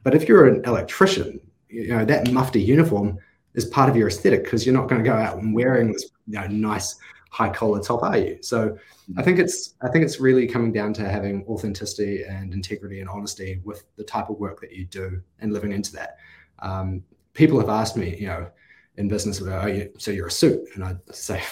But 0.03 0.15
if 0.15 0.29
you're 0.29 0.47
an 0.47 0.65
electrician, 0.65 1.41
you 1.69 1.89
know, 1.89 2.05
that 2.07 2.31
mufti 2.33 2.61
uniform 2.61 3.19
is 3.55 3.65
part 3.67 3.89
of 3.89 3.97
your 3.97 4.09
aesthetic 4.09 4.45
because 4.45 4.65
you're 4.65 4.75
not 4.75 4.89
going 4.89 5.03
to 5.03 5.09
go 5.09 5.17
out 5.17 5.39
and 5.39 5.55
wearing 5.55 5.93
this 5.93 6.11
you 6.27 6.41
know, 6.41 6.47
nice 6.47 6.97
high 7.31 7.49
collar 7.49 7.81
top, 7.81 8.03
are 8.03 8.19
you? 8.19 8.39
So 8.43 8.77
I 9.17 9.23
think 9.23 9.39
it's 9.39 9.75
I 9.83 9.89
think 9.89 10.05
it's 10.05 10.21
really 10.21 10.47
coming 10.47 10.73
down 10.73 10.93
to 10.95 11.09
having 11.09 11.45
authenticity 11.49 12.25
and 12.25 12.53
integrity 12.53 13.01
and 13.01 13.09
honesty 13.09 13.61
with 13.65 13.85
the 13.97 14.05
type 14.05 14.29
of 14.29 14.39
work 14.39 14.61
that 14.61 14.73
you 14.73 14.85
do 14.85 15.23
and 15.39 15.53
living 15.53 15.73
into 15.73 15.93
that. 15.93 16.17
Um, 16.59 17.03
people 17.33 17.59
have 17.61 17.69
asked 17.69 17.97
me, 17.97 18.17
you 18.19 18.27
know, 18.27 18.51
in 18.97 19.09
business, 19.09 19.41
oh, 19.41 19.67
you, 19.67 19.91
so 19.99 20.11
you're 20.11 20.27
a 20.27 20.31
suit, 20.31 20.61
and 20.75 20.85
I 20.85 20.97
say, 21.13 21.43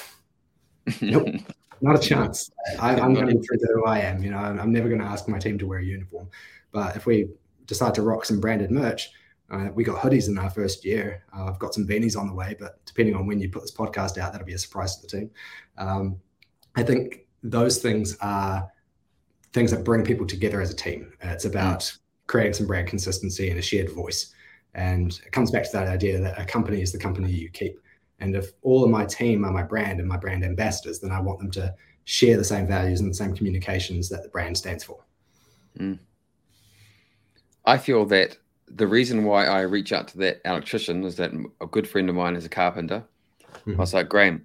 nope, 1.01 1.29
not 1.81 1.97
a 1.97 1.99
chance. 1.99 2.51
I, 2.81 2.99
am 2.99 3.15
going 3.15 3.29
to 3.29 3.35
be 3.35 3.47
to 3.47 3.69
who 3.75 3.87
I 3.87 4.01
am. 4.01 4.23
You 4.23 4.31
know, 4.31 4.39
I'm, 4.39 4.59
I'm 4.59 4.73
never 4.73 4.89
going 4.89 5.01
to 5.01 5.07
ask 5.07 5.29
my 5.29 5.39
team 5.39 5.59
to 5.59 5.67
wear 5.67 5.79
a 5.79 5.85
uniform. 5.85 6.29
But 6.73 6.97
if 6.97 7.07
we 7.07 7.29
decide 7.67 7.95
to 7.95 8.03
rock 8.03 8.25
some 8.25 8.41
branded 8.41 8.71
merch, 8.71 9.11
uh, 9.51 9.69
we 9.75 9.83
got 9.83 10.01
hoodies 10.01 10.29
in 10.29 10.39
our 10.39 10.51
first 10.51 10.85
year. 10.85 11.25
Uh, 11.35 11.47
I've 11.47 11.59
got 11.59 11.75
some 11.75 11.87
beanies 11.87 12.19
on 12.19 12.27
the 12.27 12.35
way, 12.35 12.55
but 12.59 12.85
depending 12.85 13.15
on 13.15 13.27
when 13.27 13.41
you 13.41 13.49
put 13.49 13.63
this 13.63 13.73
podcast 13.73 14.19
out, 14.19 14.33
that'll 14.33 14.47
be 14.47 14.55
a 14.55 14.59
surprise 14.59 14.97
to 14.97 15.03
the 15.03 15.09
team. 15.09 15.31
Um, 15.79 16.21
I 16.77 16.83
think 16.83 17.27
those 17.43 17.79
things 17.79 18.17
are 18.21 18.71
things 19.53 19.71
that 19.71 19.85
bring 19.85 20.05
people 20.05 20.27
together 20.27 20.61
as 20.61 20.71
a 20.71 20.77
team. 20.77 21.13
Uh, 21.25 21.29
it's 21.29 21.47
about 21.47 21.81
mm. 21.81 21.99
creating 22.27 22.53
some 22.53 22.67
brand 22.67 22.89
consistency 22.89 23.49
and 23.49 23.59
a 23.59 23.63
shared 23.63 23.91
voice. 23.91 24.35
And 24.75 25.19
it 25.25 25.33
comes 25.33 25.51
back 25.51 25.65
to 25.65 25.73
that 25.73 25.89
idea 25.89 26.21
that 26.21 26.39
a 26.39 26.45
company 26.45 26.83
is 26.83 26.93
the 26.93 26.99
company 26.99 27.31
you 27.31 27.49
keep. 27.49 27.81
And 28.21 28.37
if 28.37 28.51
all 28.63 28.85
of 28.85 28.91
my 28.91 29.07
team 29.07 29.45
are 29.45 29.51
my 29.51 29.63
brand 29.63 29.99
and 29.99 30.09
my 30.09 30.19
brand 30.19 30.45
ambassadors, 30.45 31.01
then 31.01 31.11
I 31.11 31.21
want 31.21 31.39
them 31.39 31.51
to 31.53 31.75
share 32.05 32.37
the 32.37 32.45
same 32.45 32.67
values 32.67 33.01
and 33.01 33.11
the 33.11 33.15
same 33.15 33.35
communications 33.35 34.09
that 34.11 34.23
the 34.23 34.29
brand 34.29 34.59
stands 34.59 34.85
for. 34.85 35.05
Mm. 35.79 35.99
I 37.65 37.79
feel 37.79 38.05
that 38.07 38.37
the 38.75 38.87
reason 38.87 39.25
why 39.25 39.47
I 39.47 39.63
reach 39.63 39.93
out 39.93 40.09
to 40.09 40.19
that 40.19 40.41
electrician 40.45 41.05
is 41.05 41.17
that 41.17 41.33
a 41.61 41.67
good 41.67 41.89
friend 41.89 42.09
of 42.09 42.15
mine 42.15 42.37
is 42.37 42.45
a 42.45 42.49
carpenter. 42.49 43.05
Mm-hmm. 43.45 43.75
I 43.75 43.79
was 43.79 43.95
like, 43.95 44.09
Graham, 44.09 44.45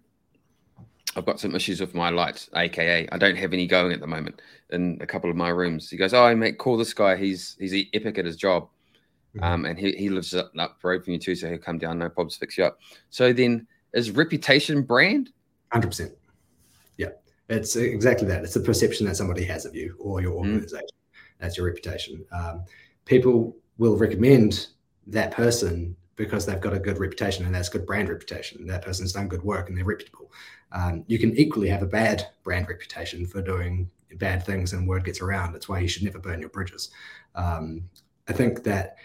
I've 1.16 1.26
got 1.26 1.40
some 1.40 1.56
issues 1.56 1.80
with 1.80 1.94
my 1.94 2.10
lights, 2.10 2.50
aka 2.56 3.08
I 3.12 3.18
don't 3.18 3.36
have 3.36 3.54
any 3.54 3.68
going 3.68 3.92
at 3.92 4.00
the 4.00 4.08
moment 4.08 4.42
in 4.72 4.98
a 5.02 5.06
couple 5.06 5.30
of 5.30 5.36
my 5.36 5.50
rooms. 5.50 5.90
He 5.90 5.98
goes, 5.98 6.14
Oh, 6.14 6.36
mate, 6.36 6.58
call 6.58 6.78
this 6.78 6.94
guy. 6.94 7.16
He's 7.16 7.56
he's 7.60 7.88
epic 7.94 8.18
at 8.18 8.26
his 8.26 8.38
job. 8.38 8.70
Mm-hmm. 9.36 9.44
Um, 9.44 9.66
and 9.66 9.80
he, 9.80 9.94
he 9.94 10.10
lives 10.10 10.34
up, 10.36 10.52
up 10.60 10.78
road 10.84 11.04
from 11.04 11.14
you 11.14 11.20
too, 11.20 11.36
so 11.36 11.50
he'll 11.50 11.58
come 11.58 11.80
down, 11.80 11.98
no 11.98 12.08
problems, 12.08 12.36
fix 12.36 12.58
you 12.58 12.66
up. 12.66 12.78
So 13.10 13.34
then 13.34 13.68
is 13.94 14.12
reputation 14.12 14.84
brand? 14.84 15.32
Hundred 15.72 15.88
percent. 15.88 16.12
Yeah. 16.98 17.10
It's 17.50 17.76
exactly 17.76 18.28
that. 18.28 18.44
It's 18.44 18.54
the 18.54 18.60
perception 18.60 19.06
that 19.08 19.16
somebody 19.16 19.44
has 19.46 19.66
of 19.66 19.76
you 19.76 19.96
or 20.00 20.22
your 20.22 20.34
mm. 20.34 20.38
organization. 20.38 20.88
Mm. 20.88 21.20
That's 21.40 21.58
your 21.58 21.66
reputation. 21.66 22.26
Um, 22.32 22.64
people 23.06 23.56
will 23.78 23.98
recommend 23.98 24.68
that 25.08 25.32
person 25.32 25.96
because 26.16 26.46
they've 26.46 26.62
got 26.62 26.74
a 26.74 26.80
good 26.80 27.00
reputation 27.00 27.46
and 27.46 27.54
that's 27.54 27.70
good 27.70 27.86
brand 27.86 28.10
reputation. 28.10 28.68
That 28.68 28.84
person's 28.84 29.14
done 29.14 29.28
good 29.28 29.44
work 29.44 29.68
and 29.68 29.78
they're 29.78 29.86
reputable. 29.86 30.32
Um, 30.72 31.04
you 31.08 31.20
can 31.20 31.36
equally 31.38 31.70
have 31.70 31.82
a 31.82 31.88
bad 31.88 32.28
brand 32.44 32.68
reputation 32.68 33.26
for 33.26 33.42
doing 33.42 33.90
bad 34.16 34.46
things 34.46 34.74
and 34.74 34.88
word 34.88 35.06
gets 35.06 35.22
around. 35.22 35.54
That's 35.54 35.68
why 35.68 35.80
you 35.80 35.88
should 35.88 36.04
never 36.04 36.20
burn 36.20 36.40
your 36.40 36.50
bridges. 36.50 36.92
Um, 37.36 37.90
I 38.28 38.34
think 38.34 38.64
that 38.64 38.98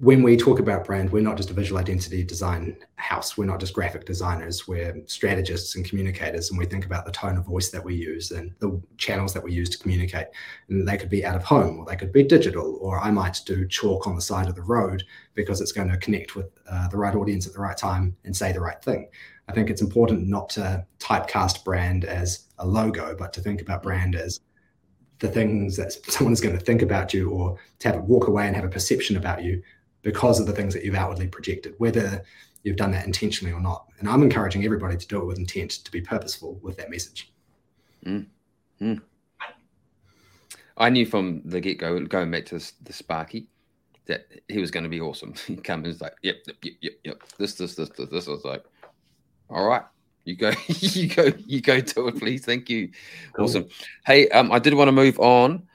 when 0.00 0.22
we 0.22 0.36
talk 0.36 0.60
about 0.60 0.84
brand, 0.84 1.10
we're 1.10 1.22
not 1.22 1.36
just 1.36 1.50
a 1.50 1.52
visual 1.52 1.80
identity 1.80 2.22
design 2.22 2.76
house. 2.94 3.36
We're 3.36 3.46
not 3.46 3.58
just 3.58 3.74
graphic 3.74 4.04
designers. 4.04 4.68
We're 4.68 5.02
strategists 5.06 5.74
and 5.74 5.84
communicators, 5.84 6.50
and 6.50 6.58
we 6.58 6.66
think 6.66 6.86
about 6.86 7.04
the 7.04 7.10
tone 7.10 7.36
of 7.36 7.44
voice 7.44 7.70
that 7.70 7.84
we 7.84 7.96
use 7.96 8.30
and 8.30 8.54
the 8.60 8.80
channels 8.96 9.34
that 9.34 9.42
we 9.42 9.52
use 9.52 9.68
to 9.70 9.78
communicate. 9.78 10.28
And 10.68 10.86
they 10.86 10.96
could 10.96 11.10
be 11.10 11.24
out 11.24 11.34
of 11.34 11.42
home, 11.42 11.80
or 11.80 11.84
they 11.84 11.96
could 11.96 12.12
be 12.12 12.22
digital, 12.22 12.78
or 12.80 13.00
I 13.00 13.10
might 13.10 13.40
do 13.44 13.66
chalk 13.66 14.06
on 14.06 14.14
the 14.14 14.22
side 14.22 14.48
of 14.48 14.54
the 14.54 14.62
road 14.62 15.02
because 15.34 15.60
it's 15.60 15.72
going 15.72 15.88
to 15.88 15.96
connect 15.96 16.36
with 16.36 16.46
uh, 16.70 16.86
the 16.88 16.96
right 16.96 17.16
audience 17.16 17.48
at 17.48 17.52
the 17.52 17.60
right 17.60 17.76
time 17.76 18.16
and 18.24 18.36
say 18.36 18.52
the 18.52 18.60
right 18.60 18.80
thing. 18.80 19.08
I 19.48 19.52
think 19.52 19.68
it's 19.68 19.82
important 19.82 20.28
not 20.28 20.48
to 20.50 20.86
typecast 21.00 21.64
brand 21.64 22.04
as 22.04 22.46
a 22.58 22.66
logo, 22.66 23.16
but 23.18 23.32
to 23.32 23.40
think 23.40 23.60
about 23.62 23.82
brand 23.82 24.14
as 24.14 24.38
the 25.18 25.28
things 25.28 25.76
that 25.76 25.92
someone 26.08 26.32
is 26.32 26.40
going 26.40 26.56
to 26.56 26.64
think 26.64 26.82
about 26.82 27.12
you 27.12 27.30
or 27.30 27.58
to 27.80 27.88
have 27.88 27.96
it 27.96 28.04
walk 28.04 28.28
away 28.28 28.46
and 28.46 28.54
have 28.54 28.64
a 28.64 28.68
perception 28.68 29.16
about 29.16 29.42
you 29.42 29.60
because 30.02 30.40
of 30.40 30.46
the 30.46 30.52
things 30.52 30.74
that 30.74 30.84
you've 30.84 30.94
outwardly 30.94 31.28
projected, 31.28 31.74
whether 31.78 32.24
you've 32.62 32.76
done 32.76 32.90
that 32.92 33.06
intentionally 33.06 33.52
or 33.52 33.60
not. 33.60 33.86
And 33.98 34.08
I'm 34.08 34.22
encouraging 34.22 34.64
everybody 34.64 34.96
to 34.96 35.06
do 35.06 35.20
it 35.20 35.24
with 35.24 35.38
intent, 35.38 35.70
to 35.70 35.90
be 35.90 36.00
purposeful 36.00 36.58
with 36.62 36.76
that 36.76 36.90
message. 36.90 37.32
Mm. 38.04 38.26
Mm. 38.80 39.00
I 40.76 40.90
knew 40.90 41.06
from 41.06 41.42
the 41.44 41.60
get 41.60 41.78
go, 41.78 41.98
going 42.04 42.30
back 42.30 42.46
to 42.46 42.58
the 42.82 42.92
Sparky, 42.92 43.48
that 44.06 44.26
he 44.48 44.58
was 44.58 44.70
going 44.70 44.84
to 44.84 44.90
be 44.90 45.00
awesome. 45.00 45.34
He 45.46 45.56
comes 45.56 45.88
and 45.88 46.00
like, 46.00 46.14
yep, 46.22 46.36
yep, 46.46 46.56
yep, 46.62 46.74
yep, 46.80 46.92
yep. 47.04 47.22
This, 47.38 47.54
this, 47.54 47.74
this, 47.74 47.88
this, 47.90 48.08
this. 48.08 48.28
I 48.28 48.30
was 48.30 48.44
like, 48.44 48.64
all 49.50 49.66
right, 49.66 49.82
you 50.24 50.36
go, 50.36 50.52
you 50.68 51.08
go, 51.08 51.32
you 51.46 51.60
go 51.60 51.80
to 51.80 52.08
it, 52.08 52.18
please. 52.18 52.44
Thank 52.44 52.70
you. 52.70 52.90
Awesome. 53.38 53.68
Hey, 54.06 54.28
um, 54.28 54.52
I 54.52 54.58
did 54.58 54.74
want 54.74 54.88
to 54.88 54.92
move 54.92 55.18
on 55.18 55.66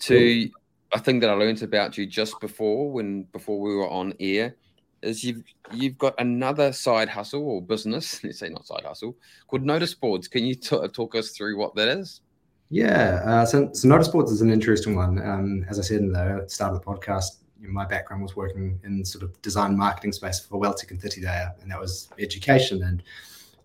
to. 0.00 0.50
A 0.92 0.98
thing 0.98 1.20
that 1.20 1.30
I 1.30 1.34
learned 1.34 1.62
about 1.62 1.98
you 1.98 2.06
just 2.06 2.40
before 2.40 2.90
when 2.90 3.24
before 3.24 3.60
we 3.60 3.74
were 3.74 3.88
on 3.88 4.14
air. 4.20 4.56
Is 5.00 5.22
you've 5.22 5.44
you've 5.72 5.96
got 5.96 6.14
another 6.18 6.72
side 6.72 7.08
hustle 7.08 7.48
or 7.48 7.62
business? 7.62 8.22
Let's 8.24 8.38
say 8.38 8.48
not 8.48 8.66
side 8.66 8.84
hustle 8.84 9.16
called 9.46 9.62
Notice 9.62 9.94
Boards. 9.94 10.26
Can 10.26 10.44
you 10.44 10.54
t- 10.54 10.88
talk 10.88 11.14
us 11.14 11.30
through 11.30 11.56
what 11.56 11.74
that 11.76 11.88
is? 11.88 12.20
Yeah, 12.70 13.22
uh, 13.24 13.46
so, 13.46 13.70
so 13.72 13.88
Notice 13.88 14.08
Boards 14.08 14.30
is 14.30 14.42
an 14.42 14.50
interesting 14.50 14.94
one. 14.94 15.18
Um, 15.26 15.64
as 15.68 15.78
I 15.78 15.82
said 15.82 16.00
in 16.00 16.12
the 16.12 16.44
start 16.48 16.74
of 16.74 16.80
the 16.80 16.84
podcast, 16.84 17.38
my 17.60 17.86
background 17.86 18.22
was 18.22 18.36
working 18.36 18.78
in 18.84 19.04
sort 19.04 19.24
of 19.24 19.40
design 19.40 19.76
marketing 19.76 20.12
space 20.12 20.40
for 20.40 20.60
WelTec 20.60 20.90
and 20.90 21.00
Whitireia, 21.00 21.60
and 21.62 21.70
that 21.70 21.80
was 21.80 22.10
education. 22.18 22.82
And 22.82 23.02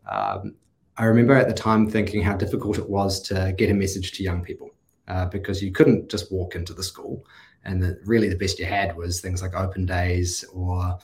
um, 0.09 0.55
I 0.97 1.05
remember 1.05 1.33
at 1.33 1.47
the 1.47 1.53
time 1.53 1.89
thinking 1.89 2.21
how 2.21 2.35
difficult 2.35 2.77
it 2.77 2.89
was 2.89 3.21
to 3.23 3.53
get 3.57 3.69
a 3.69 3.73
message 3.73 4.13
to 4.13 4.23
young 4.23 4.41
people 4.41 4.71
uh, 5.07 5.25
because 5.25 5.61
you 5.61 5.71
couldn't 5.71 6.09
just 6.09 6.31
walk 6.31 6.55
into 6.55 6.73
the 6.73 6.83
school. 6.83 7.25
And 7.65 7.81
the, 7.81 7.99
really, 8.05 8.29
the 8.29 8.35
best 8.35 8.59
you 8.59 8.65
had 8.65 8.95
was 8.95 9.21
things 9.21 9.41
like 9.41 9.53
open 9.53 9.85
days 9.85 10.43
or 10.53 10.97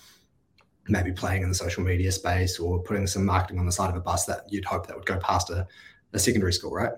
maybe 0.87 1.11
playing 1.11 1.43
in 1.43 1.49
the 1.49 1.55
social 1.55 1.83
media 1.83 2.11
space 2.11 2.59
or 2.59 2.81
putting 2.81 3.07
some 3.07 3.25
marketing 3.25 3.59
on 3.59 3.65
the 3.65 3.71
side 3.71 3.89
of 3.89 3.95
a 3.95 4.01
bus 4.01 4.25
that 4.25 4.45
you'd 4.49 4.65
hope 4.65 4.87
that 4.87 4.95
would 4.95 5.05
go 5.05 5.17
past 5.19 5.49
a, 5.49 5.67
a 6.13 6.19
secondary 6.19 6.53
school, 6.53 6.71
right? 6.71 6.91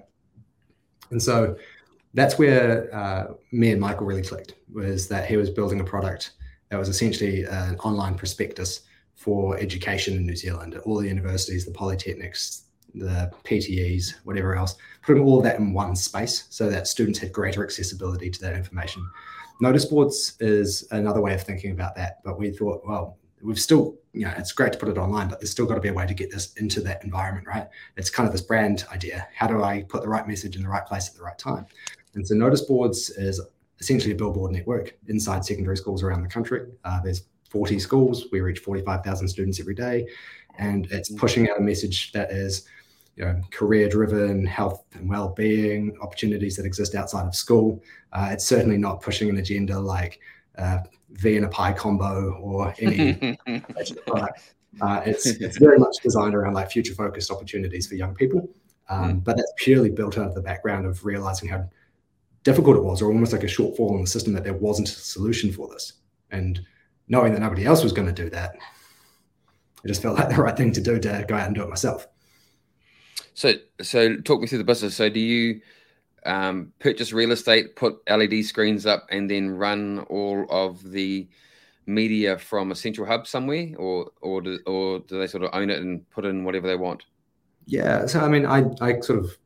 And 1.12 1.22
so 1.22 1.56
that's 2.14 2.38
where 2.38 2.94
uh, 2.96 3.34
me 3.52 3.72
and 3.72 3.82
Michael 3.82 4.06
really 4.06 4.22
clicked 4.22 4.56
was 4.72 5.08
that 5.10 5.28
he 5.28 5.38
was 5.38 5.50
building 5.50 5.82
a 5.82 5.84
product 5.84 6.32
that 6.70 6.78
was 6.78 6.90
essentially 6.90 7.44
an 7.44 7.76
online 7.80 8.16
prospectus 8.16 8.82
for 9.16 9.58
education 9.58 10.16
in 10.16 10.26
New 10.26 10.36
Zealand, 10.36 10.74
at 10.74 10.82
all 10.82 11.00
the 11.00 11.08
universities, 11.08 11.66
the 11.66 11.72
polytechnics, 11.72 12.64
the 12.94 13.32
PTEs, 13.44 14.16
whatever 14.24 14.56
else, 14.56 14.76
putting 15.02 15.24
all 15.24 15.38
of 15.38 15.44
that 15.44 15.60
in 15.60 15.74
one 15.74 15.96
space 15.96 16.46
so 16.50 16.70
that 16.70 16.88
students 16.88 17.20
had 17.20 17.32
greater 17.32 17.64
accessibility 17.64 18.30
to 18.30 18.42
that 18.42 18.56
information. 18.56 19.08
Notice 19.60 19.86
boards 19.86 20.38
is 20.40 20.88
another 20.92 21.22
way 21.22 21.34
of 21.34 21.44
thinking 21.44 21.72
about 21.72 21.96
that, 21.96 22.24
but 22.24 22.40
we 22.40 22.52
thought, 22.52 22.82
well, 22.86 23.18
we've 23.44 23.60
still, 23.60 23.96
you 24.14 24.26
know, 24.26 24.34
it's 24.38 24.52
great 24.52 24.74
to 24.74 24.80
put 24.80 24.90
it 24.90 24.98
online, 24.98 25.28
but 25.28 25.40
there's 25.40 25.52
still 25.52 25.66
got 25.66 25.76
to 25.76 25.82
be 25.82 25.90
a 25.90 25.94
way 25.94 26.06
to 26.06 26.14
get 26.14 26.32
this 26.32 26.54
into 26.56 26.82
that 26.82 27.04
environment, 27.04 27.48
right? 27.48 27.68
It's 27.98 28.10
kind 28.10 28.28
of 28.28 28.34
this 28.34 28.42
brand 28.42 28.86
idea. 28.92 29.28
How 29.36 29.48
do 29.48 29.64
I 29.64 29.84
put 29.84 30.02
the 30.02 30.10
right 30.10 30.28
message 30.28 30.56
in 30.56 30.64
the 30.64 30.70
right 30.70 30.86
place 30.86 31.10
at 31.10 31.16
the 31.16 31.24
right 31.24 31.38
time? 31.38 31.66
And 32.16 32.28
so 32.28 32.36
notice 32.36 32.62
boards 32.62 33.10
is 33.12 33.42
essentially 33.80 34.14
a 34.14 34.16
billboard 34.16 34.52
network 34.52 34.96
inside 35.08 35.46
secondary 35.46 35.78
schools 35.78 36.04
around 36.04 36.22
the 36.22 36.30
country. 36.30 36.68
Uh, 36.84 37.02
there's 37.02 37.24
40 37.50 37.80
schools. 37.80 38.26
We 38.32 38.42
reach 38.42 38.60
45,000 38.60 39.28
students 39.28 39.60
every 39.60 39.76
day. 39.76 40.08
And 40.58 40.88
it's 40.92 41.12
mm. 41.12 41.18
pushing 41.18 41.50
out 41.50 41.58
a 41.58 41.62
message 41.62 42.12
that 42.14 42.32
is, 42.32 42.68
you 43.16 43.26
know, 43.26 43.42
career 43.52 43.90
driven, 43.90 44.46
health 44.46 44.84
and 44.94 45.10
well 45.10 45.30
being, 45.30 45.98
opportunities 46.02 46.56
that 46.56 46.66
exist 46.66 46.96
outside 46.96 47.28
of 47.28 47.36
school. 47.36 47.82
Uh, 48.14 48.30
it's 48.32 48.46
certainly 48.46 48.78
not 48.78 49.02
pushing 49.02 49.30
an 49.30 49.38
agenda 49.38 49.80
like 49.80 50.20
uh, 50.58 50.80
V 51.12 51.36
and 51.38 51.46
a 51.46 51.50
pie 51.50 51.74
combo 51.74 52.34
or 52.42 52.74
any 52.80 53.38
product. 54.08 54.54
Uh, 54.80 55.02
it's, 55.06 55.26
it's 55.26 55.58
very 55.58 55.78
much 55.78 55.98
designed 56.02 56.34
around 56.34 56.54
like 56.54 56.72
future 56.72 56.94
focused 56.94 57.30
opportunities 57.30 57.88
for 57.88 57.96
young 57.96 58.16
people. 58.16 58.50
Um, 58.90 59.22
mm. 59.22 59.24
But 59.24 59.38
that's 59.38 59.52
purely 59.58 59.90
built 59.90 60.18
out 60.18 60.28
of 60.28 60.36
the 60.36 60.42
background 60.42 60.86
of 60.86 61.06
realizing 61.06 61.50
how 61.50 61.70
difficult 62.44 62.78
it 62.78 62.84
was, 62.84 63.02
or 63.02 63.12
almost 63.12 63.34
like 63.34 63.44
a 63.44 63.48
shortfall 63.48 63.96
in 63.96 64.02
the 64.02 64.08
system 64.08 64.34
that 64.34 64.44
there 64.44 64.54
wasn't 64.54 64.90
a 64.90 64.92
solution 64.92 65.52
for 65.52 65.68
this. 65.68 65.94
And 66.32 66.60
knowing 67.08 67.34
that 67.34 67.40
nobody 67.40 67.66
else 67.66 67.84
was 67.84 67.94
going 67.94 68.08
to 68.08 68.24
do 68.24 68.30
that, 68.30 68.56
it 69.84 69.88
just 69.88 70.02
felt 70.02 70.18
like 70.18 70.30
the 70.30 70.42
right 70.42 70.56
thing 70.56 70.72
to 70.74 70.82
do 70.82 71.00
to 71.00 71.26
go 71.28 71.36
out 71.36 71.48
and 71.48 71.56
do 71.56 71.64
it 71.64 71.70
myself. 71.70 72.08
So, 73.34 73.54
so 73.82 74.18
talk 74.18 74.42
me 74.42 74.48
through 74.48 74.60
the 74.60 74.64
business. 74.64 74.96
So, 74.96 75.10
do 75.10 75.20
you 75.20 75.62
um, 76.26 76.72
purchase 76.80 77.14
real 77.14 77.32
estate, 77.32 77.76
put 77.76 77.98
LED 78.10 78.46
screens 78.46 78.86
up, 78.86 79.08
and 79.10 79.30
then 79.30 79.50
run 79.50 80.00
all 80.10 80.46
of 80.50 80.92
the 80.92 81.28
media 81.86 82.38
from 82.38 82.72
a 82.72 82.76
central 82.76 83.08
hub 83.08 83.28
somewhere, 83.28 83.70
or 83.78 84.12
or 84.22 84.42
do, 84.42 84.60
or 84.66 85.00
do 85.00 85.20
they 85.20 85.28
sort 85.28 85.44
of 85.44 85.50
own 85.54 85.70
it 85.70 85.82
and 85.82 86.10
put 86.10 86.26
in 86.26 86.44
whatever 86.44 86.68
they 86.68 86.76
want? 86.76 87.06
Yeah, 87.66 88.06
so 88.06 88.20
I 88.20 88.28
mean, 88.28 88.46
I 88.46 88.66
I 88.82 89.00
sort 89.00 89.20
of 89.20 89.38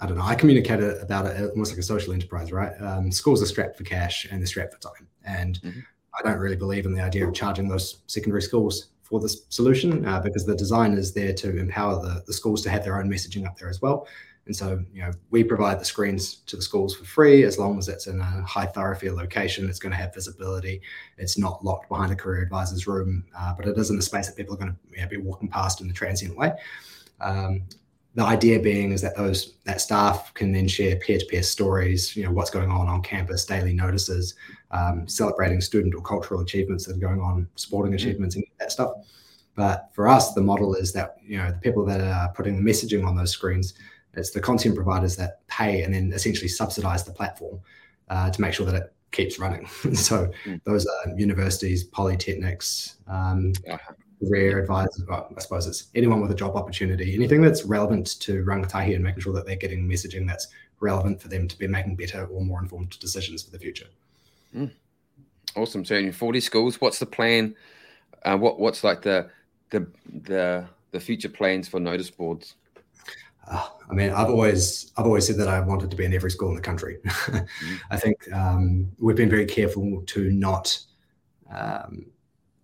I 0.00 0.06
don't 0.06 0.16
know. 0.16 0.24
I 0.24 0.34
communicate 0.34 0.80
about 0.80 1.26
it 1.26 1.50
almost 1.50 1.72
like 1.72 1.78
a 1.78 1.82
social 1.82 2.12
enterprise, 2.12 2.52
right? 2.52 2.72
Um, 2.80 3.12
schools 3.12 3.42
are 3.42 3.46
strapped 3.46 3.76
for 3.76 3.84
cash 3.84 4.26
and 4.30 4.40
they're 4.40 4.46
strapped 4.46 4.74
for 4.74 4.80
time, 4.80 5.06
and 5.24 5.60
mm-hmm. 5.62 5.80
I 6.18 6.28
don't 6.28 6.38
really 6.38 6.56
believe 6.56 6.86
in 6.86 6.94
the 6.94 7.02
idea 7.02 7.26
of 7.26 7.34
charging 7.34 7.68
those 7.68 7.98
secondary 8.06 8.42
schools 8.42 8.88
for 9.10 9.20
this 9.20 9.44
solution 9.48 10.06
uh, 10.06 10.20
because 10.20 10.46
the 10.46 10.54
design 10.54 10.92
is 10.92 11.12
there 11.12 11.34
to 11.34 11.58
empower 11.58 12.00
the, 12.00 12.22
the 12.26 12.32
schools 12.32 12.62
to 12.62 12.70
have 12.70 12.84
their 12.84 12.98
own 12.98 13.10
messaging 13.10 13.44
up 13.44 13.58
there 13.58 13.68
as 13.68 13.82
well. 13.82 14.06
And 14.46 14.56
so, 14.56 14.82
you 14.92 15.02
know, 15.02 15.10
we 15.30 15.44
provide 15.44 15.80
the 15.80 15.84
screens 15.84 16.36
to 16.46 16.56
the 16.56 16.62
schools 16.62 16.94
for 16.96 17.04
free 17.04 17.44
as 17.44 17.58
long 17.58 17.78
as 17.78 17.88
it's 17.88 18.06
in 18.06 18.20
a 18.20 18.42
high 18.42 18.66
thoroughfare 18.66 19.12
location. 19.12 19.68
It's 19.68 19.78
going 19.78 19.90
to 19.90 19.98
have 19.98 20.14
visibility. 20.14 20.80
It's 21.18 21.36
not 21.36 21.64
locked 21.64 21.88
behind 21.88 22.10
a 22.12 22.16
career 22.16 22.42
advisor's 22.42 22.86
room, 22.86 23.24
uh, 23.36 23.52
but 23.54 23.66
it 23.66 23.76
is 23.76 23.90
in 23.90 23.98
a 23.98 24.02
space 24.02 24.28
that 24.28 24.36
people 24.36 24.54
are 24.54 24.58
going 24.58 24.72
to 24.72 24.78
you 24.96 25.02
know, 25.02 25.08
be 25.08 25.18
walking 25.18 25.48
past 25.48 25.80
in 25.80 25.88
the 25.88 25.94
transient 25.94 26.36
way. 26.36 26.52
Um, 27.20 27.62
the 28.14 28.24
idea 28.24 28.58
being 28.58 28.92
is 28.92 29.00
that 29.02 29.16
those 29.16 29.54
that 29.64 29.80
staff 29.80 30.34
can 30.34 30.52
then 30.52 30.66
share 30.66 30.96
peer-to-peer 30.96 31.42
stories 31.42 32.16
you 32.16 32.24
know 32.24 32.32
what's 32.32 32.50
going 32.50 32.70
on 32.70 32.88
on 32.88 33.02
campus 33.02 33.44
daily 33.44 33.72
notices 33.72 34.34
um, 34.72 35.06
celebrating 35.06 35.60
student 35.60 35.94
or 35.94 36.02
cultural 36.02 36.40
achievements 36.40 36.86
that 36.86 36.96
are 36.96 37.00
going 37.00 37.20
on 37.20 37.48
sporting 37.54 37.92
mm-hmm. 37.92 38.08
achievements 38.08 38.36
and 38.36 38.44
that 38.58 38.72
stuff 38.72 38.92
but 39.54 39.88
for 39.92 40.08
us 40.08 40.32
the 40.34 40.40
model 40.40 40.74
is 40.74 40.92
that 40.92 41.16
you 41.22 41.38
know 41.38 41.50
the 41.50 41.58
people 41.58 41.84
that 41.84 42.00
are 42.00 42.32
putting 42.32 42.62
the 42.62 42.70
messaging 42.70 43.06
on 43.06 43.16
those 43.16 43.30
screens 43.30 43.74
it's 44.14 44.30
the 44.30 44.40
content 44.40 44.74
providers 44.74 45.14
that 45.16 45.46
pay 45.46 45.82
and 45.82 45.94
then 45.94 46.12
essentially 46.12 46.48
subsidize 46.48 47.04
the 47.04 47.12
platform 47.12 47.60
uh, 48.08 48.28
to 48.28 48.40
make 48.40 48.52
sure 48.52 48.66
that 48.66 48.74
it 48.74 48.92
keeps 49.12 49.38
running 49.38 49.66
so 49.94 50.28
mm. 50.44 50.60
those 50.64 50.84
are 50.86 51.16
universities 51.16 51.88
polytechnics 51.88 52.96
um, 53.08 53.52
uh-huh 53.70 53.92
career 54.20 54.58
advisors, 54.58 55.04
well, 55.08 55.32
I 55.36 55.40
suppose 55.40 55.66
it's 55.66 55.88
anyone 55.94 56.20
with 56.20 56.30
a 56.30 56.34
job 56.34 56.56
opportunity, 56.56 57.14
anything 57.14 57.40
that's 57.40 57.64
relevant 57.64 58.20
to 58.20 58.44
rangatahi 58.44 58.94
and 58.94 59.02
making 59.02 59.22
sure 59.22 59.32
that 59.32 59.46
they're 59.46 59.56
getting 59.56 59.88
messaging 59.88 60.26
that's 60.26 60.48
relevant 60.80 61.20
for 61.20 61.28
them 61.28 61.48
to 61.48 61.58
be 61.58 61.66
making 61.66 61.96
better 61.96 62.26
or 62.26 62.40
more 62.42 62.60
informed 62.60 62.98
decisions 63.00 63.42
for 63.42 63.50
the 63.50 63.58
future. 63.58 63.86
Mm. 64.54 64.70
Awesome. 65.56 65.84
So 65.84 65.96
in 65.96 66.12
40 66.12 66.40
schools, 66.40 66.80
what's 66.80 66.98
the 66.98 67.06
plan? 67.06 67.54
Uh, 68.24 68.36
what 68.36 68.60
what's 68.60 68.84
like 68.84 69.02
the 69.02 69.30
the 69.70 69.86
the 70.24 70.66
the 70.90 71.00
future 71.00 71.28
plans 71.28 71.68
for 71.68 71.80
notice 71.80 72.10
boards? 72.10 72.54
Uh, 73.48 73.66
I 73.90 73.94
mean, 73.94 74.10
I've 74.10 74.28
always 74.28 74.92
I've 74.96 75.06
always 75.06 75.26
said 75.26 75.36
that 75.38 75.48
I 75.48 75.60
wanted 75.60 75.90
to 75.90 75.96
be 75.96 76.04
in 76.04 76.14
every 76.14 76.30
school 76.30 76.50
in 76.50 76.54
the 76.54 76.60
country. 76.60 76.98
mm. 77.04 77.46
I 77.90 77.96
think 77.96 78.32
um, 78.32 78.90
we've 78.98 79.16
been 79.16 79.30
very 79.30 79.46
careful 79.46 80.02
to 80.06 80.30
not 80.30 80.78
um, 81.50 82.06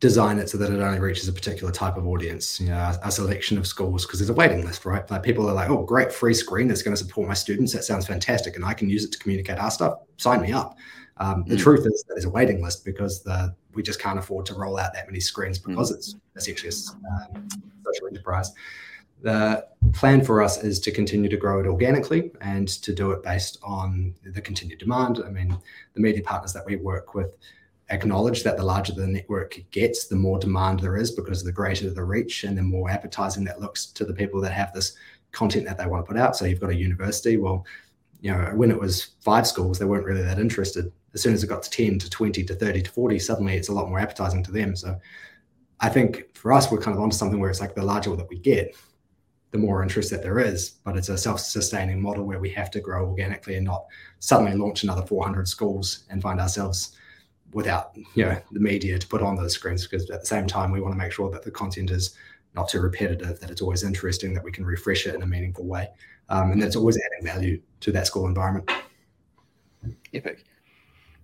design 0.01 0.39
it 0.39 0.51
so 0.51 0.59
that 0.59 0.71
it 0.71 0.81
only 0.81 1.01
reaches 1.01 1.27
a 1.27 1.33
particular 1.33 1.73
type 1.73 1.97
of 1.97 2.07
audience, 2.07 2.61
you 2.61 2.69
know, 2.69 2.77
a, 2.77 2.99
a 3.05 3.11
selection 3.11 3.57
of 3.57 3.67
schools, 3.67 4.05
because 4.05 4.19
there's 4.19 4.31
a 4.31 4.35
waiting 4.35 4.65
list, 4.65 4.85
right? 4.85 5.11
Like 5.11 5.23
people 5.23 5.49
are 5.49 5.55
like, 5.55 5.71
oh, 5.71 5.85
great, 5.85 6.13
free 6.13 6.35
screen 6.35 6.69
that's 6.69 6.83
going 6.83 6.95
to 6.95 7.03
support 7.03 7.27
my 7.27 7.35
students. 7.35 7.73
That 7.73 7.85
sounds 7.85 8.07
fantastic. 8.07 8.57
And 8.57 8.65
I 8.65 8.75
can 8.75 8.91
use 8.91 9.05
it 9.05 9.13
to 9.13 9.19
communicate 9.19 9.59
our 9.59 9.71
stuff. 9.71 10.01
Sign 10.19 10.43
me 10.43 10.53
up. 10.53 10.77
Um, 11.19 11.45
the 11.47 11.57
mm. 11.57 11.61
truth 11.61 11.87
is 11.87 12.05
that 12.07 12.15
there's 12.15 12.27
a 12.27 12.31
waiting 12.31 12.63
list 12.63 12.85
because 12.85 13.23
the, 13.23 13.55
we 13.73 13.83
just 13.83 13.99
can't 13.99 14.19
afford 14.19 14.45
to 14.47 14.55
roll 14.55 14.79
out 14.79 14.93
that 14.93 15.07
many 15.07 15.21
screens 15.21 15.59
mm. 15.59 15.69
because 15.69 15.91
mm. 15.91 15.95
it's 15.95 16.15
essentially 16.37 16.69
a 16.69 17.35
um, 17.35 17.49
social 17.87 18.07
enterprise. 18.07 18.53
The 19.23 19.67
plan 19.95 20.23
for 20.23 20.43
us 20.43 20.63
is 20.63 20.79
to 20.81 20.91
continue 20.91 21.31
to 21.31 21.39
grow 21.39 21.59
it 21.59 21.67
organically 21.67 22.33
and 22.43 22.69
to 22.69 22.95
do 22.95 23.13
it 23.13 23.23
based 23.23 23.57
on 23.63 24.15
the 24.25 24.43
continued 24.43 24.79
demand. 24.79 25.23
I 25.27 25.31
mean, 25.31 25.57
the 25.95 26.01
media 26.01 26.23
partners 26.23 26.53
that 26.53 26.67
we 26.67 26.77
work 26.77 27.15
with 27.15 27.35
acknowledge 27.91 28.43
that 28.43 28.57
the 28.57 28.65
larger 28.65 28.93
the 28.93 29.07
network 29.07 29.61
gets, 29.71 30.07
the 30.07 30.17
more 30.17 30.39
demand 30.39 30.81
there 30.81 30.97
is 30.97 31.13
because 31.13 31.45
the 31.45 31.53
greater 31.53 31.91
the 31.91 32.03
reach 32.03 32.45
and 32.45 32.59
the 32.59 32.63
more 32.63 32.91
advertising 32.91 33.45
that 33.45 33.61
looks 33.61 33.87
to 33.87 34.05
the 34.05 34.15
people 34.15 34.41
that 34.41 34.53
have 34.53 34.73
this 34.73 34.97
content 35.33 35.67
that 35.67 35.79
they 35.79 35.87
want 35.87 36.05
to 36.05 36.13
put 36.13 36.21
out. 36.21 36.37
So 36.37 36.47
you've 36.47 36.61
got 36.61 36.71
a 36.71 36.75
university. 36.75 37.37
Well, 37.37 37.65
you 38.21 38.33
know, 38.33 38.51
when 38.55 38.71
it 38.71 38.81
was 38.81 39.11
five 39.21 39.47
schools, 39.47 39.79
they 39.79 39.85
weren't 39.85 40.07
really 40.07 40.23
that 40.23 40.39
interested. 40.39 40.91
As 41.15 41.23
soon 41.23 41.35
as 41.35 41.45
it 41.45 41.49
got 41.49 41.63
to 41.63 41.71
10 41.71 41.99
to 42.01 42.11
20 42.11 42.45
to 42.45 42.55
30 42.55 42.83
to 42.83 42.91
40, 42.91 43.19
suddenly 43.19 43.55
it's 43.55 43.69
a 43.69 43.73
lot 43.73 43.89
more 43.89 44.01
appetizing 44.01 44.43
to 44.45 44.53
them. 44.53 44.75
So 44.75 44.99
I 45.81 45.89
think 45.89 46.35
for 46.35 46.53
us, 46.53 46.71
we're 46.71 46.81
kind 46.81 46.97
of 46.97 47.03
onto 47.03 47.17
something 47.17 47.39
where 47.39 47.51
it's 47.51 47.61
like 47.61 47.75
the 47.75 47.85
larger 47.85 48.17
that 48.17 48.29
we 48.29 48.39
get, 48.39 48.75
the 49.53 49.59
more 49.59 49.83
interest 49.83 50.11
that 50.11 50.23
there 50.23 50.41
is. 50.41 50.71
But 50.85 50.97
it's 50.97 51.09
a 51.09 51.19
self 51.19 51.41
sustaining 51.41 52.01
model 52.01 52.25
where 52.25 52.41
we 52.41 52.51
have 52.51 52.71
to 52.73 52.81
grow 52.81 53.07
organically 53.07 53.57
and 53.57 53.67
not 53.67 53.87
suddenly 54.19 54.57
launch 54.57 54.83
another 54.83 55.07
400 55.07 55.47
schools 55.47 56.05
and 56.11 56.21
find 56.21 56.41
ourselves 56.41 56.97
without 57.57 57.93
you 58.15 58.23
know 58.23 58.39
the 58.53 58.61
media 58.61 58.99
to 58.99 59.07
put 59.09 59.23
on 59.23 59.35
those 59.35 59.55
screens 59.55 59.87
because 59.87 60.11
at 60.11 60.21
the 60.21 60.27
same 60.27 60.47
time 60.47 60.71
we 60.71 60.79
want 60.79 60.93
to 60.93 60.99
make 60.99 61.11
sure 61.11 61.31
that 61.31 61.43
the 61.43 61.51
content 61.51 61.91
is 61.91 62.15
not 62.55 62.69
too 62.69 62.81
repetitive 62.81 63.41
that 63.41 63.51
it's 63.51 63.63
always 63.63 63.83
interesting 63.83 64.35
that 64.35 64.45
we 64.45 64.53
can 64.53 64.63
refresh 64.63 65.07
it 65.07 65.15
in 65.15 65.23
a 65.23 65.27
meaningful 65.27 65.65
way 65.65 65.89
um, 66.29 66.53
and 66.53 66.61
that's 66.61 66.77
always 66.77 66.99
adding 66.99 67.27
value 67.27 67.59
to 67.81 67.91
that 67.91 68.07
school 68.07 68.27
environment 68.27 68.71
epic 70.13 70.45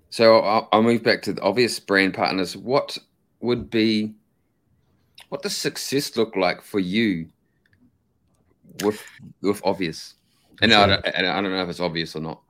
So 0.08 0.38
I'll, 0.38 0.68
I'll 0.72 0.82
move 0.82 1.02
back 1.02 1.20
to 1.22 1.34
the 1.34 1.42
obvious 1.42 1.78
brand 1.78 2.14
partners. 2.14 2.56
What 2.56 2.96
would 3.40 3.68
be, 3.70 4.14
what 5.28 5.42
does 5.42 5.56
success 5.56 6.16
look 6.16 6.34
like 6.36 6.62
for 6.62 6.80
you 6.80 7.28
with 8.82 9.02
with 9.42 9.60
obvious? 9.64 10.14
And, 10.62 10.72
I 10.72 10.86
don't, 10.86 11.06
and 11.14 11.26
I 11.26 11.40
don't 11.40 11.50
know 11.50 11.62
if 11.62 11.68
it's 11.68 11.80
obvious 11.80 12.16
or 12.16 12.20
not. 12.20 12.40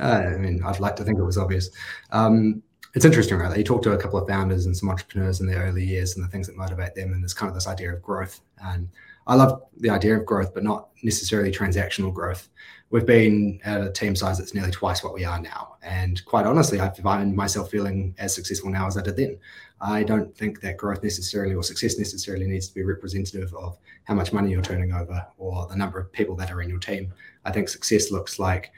Uh, 0.00 0.22
I 0.34 0.36
mean, 0.38 0.62
I'd 0.64 0.80
like 0.80 0.96
to 0.96 1.04
think 1.04 1.18
it 1.18 1.24
was 1.24 1.36
obvious. 1.36 1.70
Um, 2.10 2.62
it's 2.94 3.04
interesting, 3.04 3.38
right? 3.38 3.56
You 3.56 3.64
talk 3.64 3.82
to 3.82 3.92
a 3.92 3.98
couple 3.98 4.18
of 4.18 4.28
founders 4.28 4.66
and 4.66 4.76
some 4.76 4.90
entrepreneurs 4.90 5.40
in 5.40 5.46
their 5.46 5.64
early 5.64 5.84
years 5.84 6.16
and 6.16 6.24
the 6.24 6.28
things 6.28 6.46
that 6.46 6.56
motivate 6.56 6.94
them, 6.94 7.12
and 7.12 7.22
there's 7.22 7.34
kind 7.34 7.48
of 7.48 7.54
this 7.54 7.66
idea 7.66 7.92
of 7.92 8.02
growth. 8.02 8.40
And 8.62 8.88
I 9.26 9.34
love 9.34 9.62
the 9.78 9.90
idea 9.90 10.16
of 10.16 10.26
growth, 10.26 10.52
but 10.52 10.64
not 10.64 10.88
necessarily 11.02 11.50
transactional 11.50 12.12
growth. 12.12 12.48
We've 12.90 13.06
been 13.06 13.60
at 13.64 13.80
a 13.80 13.90
team 13.90 14.14
size 14.14 14.36
that's 14.36 14.52
nearly 14.52 14.70
twice 14.70 15.02
what 15.02 15.14
we 15.14 15.24
are 15.24 15.40
now. 15.40 15.76
And 15.82 16.22
quite 16.26 16.44
honestly, 16.44 16.80
I 16.80 16.90
find 16.90 17.34
myself 17.34 17.70
feeling 17.70 18.14
as 18.18 18.34
successful 18.34 18.70
now 18.70 18.86
as 18.86 18.98
I 18.98 19.02
did 19.02 19.16
then. 19.16 19.38
I 19.80 20.02
don't 20.02 20.36
think 20.36 20.60
that 20.60 20.76
growth 20.76 21.02
necessarily 21.02 21.54
or 21.54 21.62
success 21.62 21.98
necessarily 21.98 22.46
needs 22.46 22.68
to 22.68 22.74
be 22.74 22.82
representative 22.82 23.54
of 23.54 23.78
how 24.04 24.14
much 24.14 24.32
money 24.32 24.50
you're 24.50 24.60
turning 24.60 24.92
over 24.92 25.26
or 25.38 25.66
the 25.66 25.76
number 25.76 25.98
of 25.98 26.12
people 26.12 26.36
that 26.36 26.50
are 26.50 26.60
in 26.60 26.68
your 26.68 26.78
team. 26.78 27.14
I 27.44 27.52
think 27.52 27.68
success 27.68 28.10
looks 28.10 28.38
like, 28.38 28.70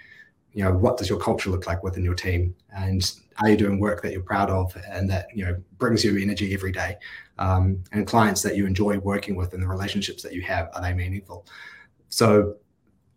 you 0.55 0.65
know, 0.65 0.73
what 0.73 0.97
does 0.97 1.09
your 1.09 1.19
culture 1.19 1.51
look 1.51 1.67
like 1.67 1.83
within 1.83 2.05
your 2.05 2.15
team? 2.15 2.55
And 2.75 3.11
are 3.43 3.51
you 3.51 3.57
doing 3.57 3.81
work 3.81 4.03
that 4.03 4.13
you're 4.13 4.23
proud 4.23 4.51
of 4.51 4.77
and 4.89 5.11
that, 5.11 5.27
you 5.35 5.45
know, 5.45 5.61
brings 5.79 6.05
you 6.05 6.17
energy 6.17 6.55
every 6.55 6.73
day? 6.73 6.97
Um, 7.39 7.83
and 7.93 8.07
clients 8.07 8.43
that 8.43 8.57
you 8.57 8.65
enjoy 8.65 8.99
working 8.99 9.35
with 9.35 9.53
and 9.53 9.63
the 9.63 9.67
relationships 9.67 10.23
that 10.23 10.33
you 10.33 10.43
have, 10.43 10.71
are 10.75 10.81
they 10.81 10.95
meaningful? 10.95 11.47
So 12.09 12.55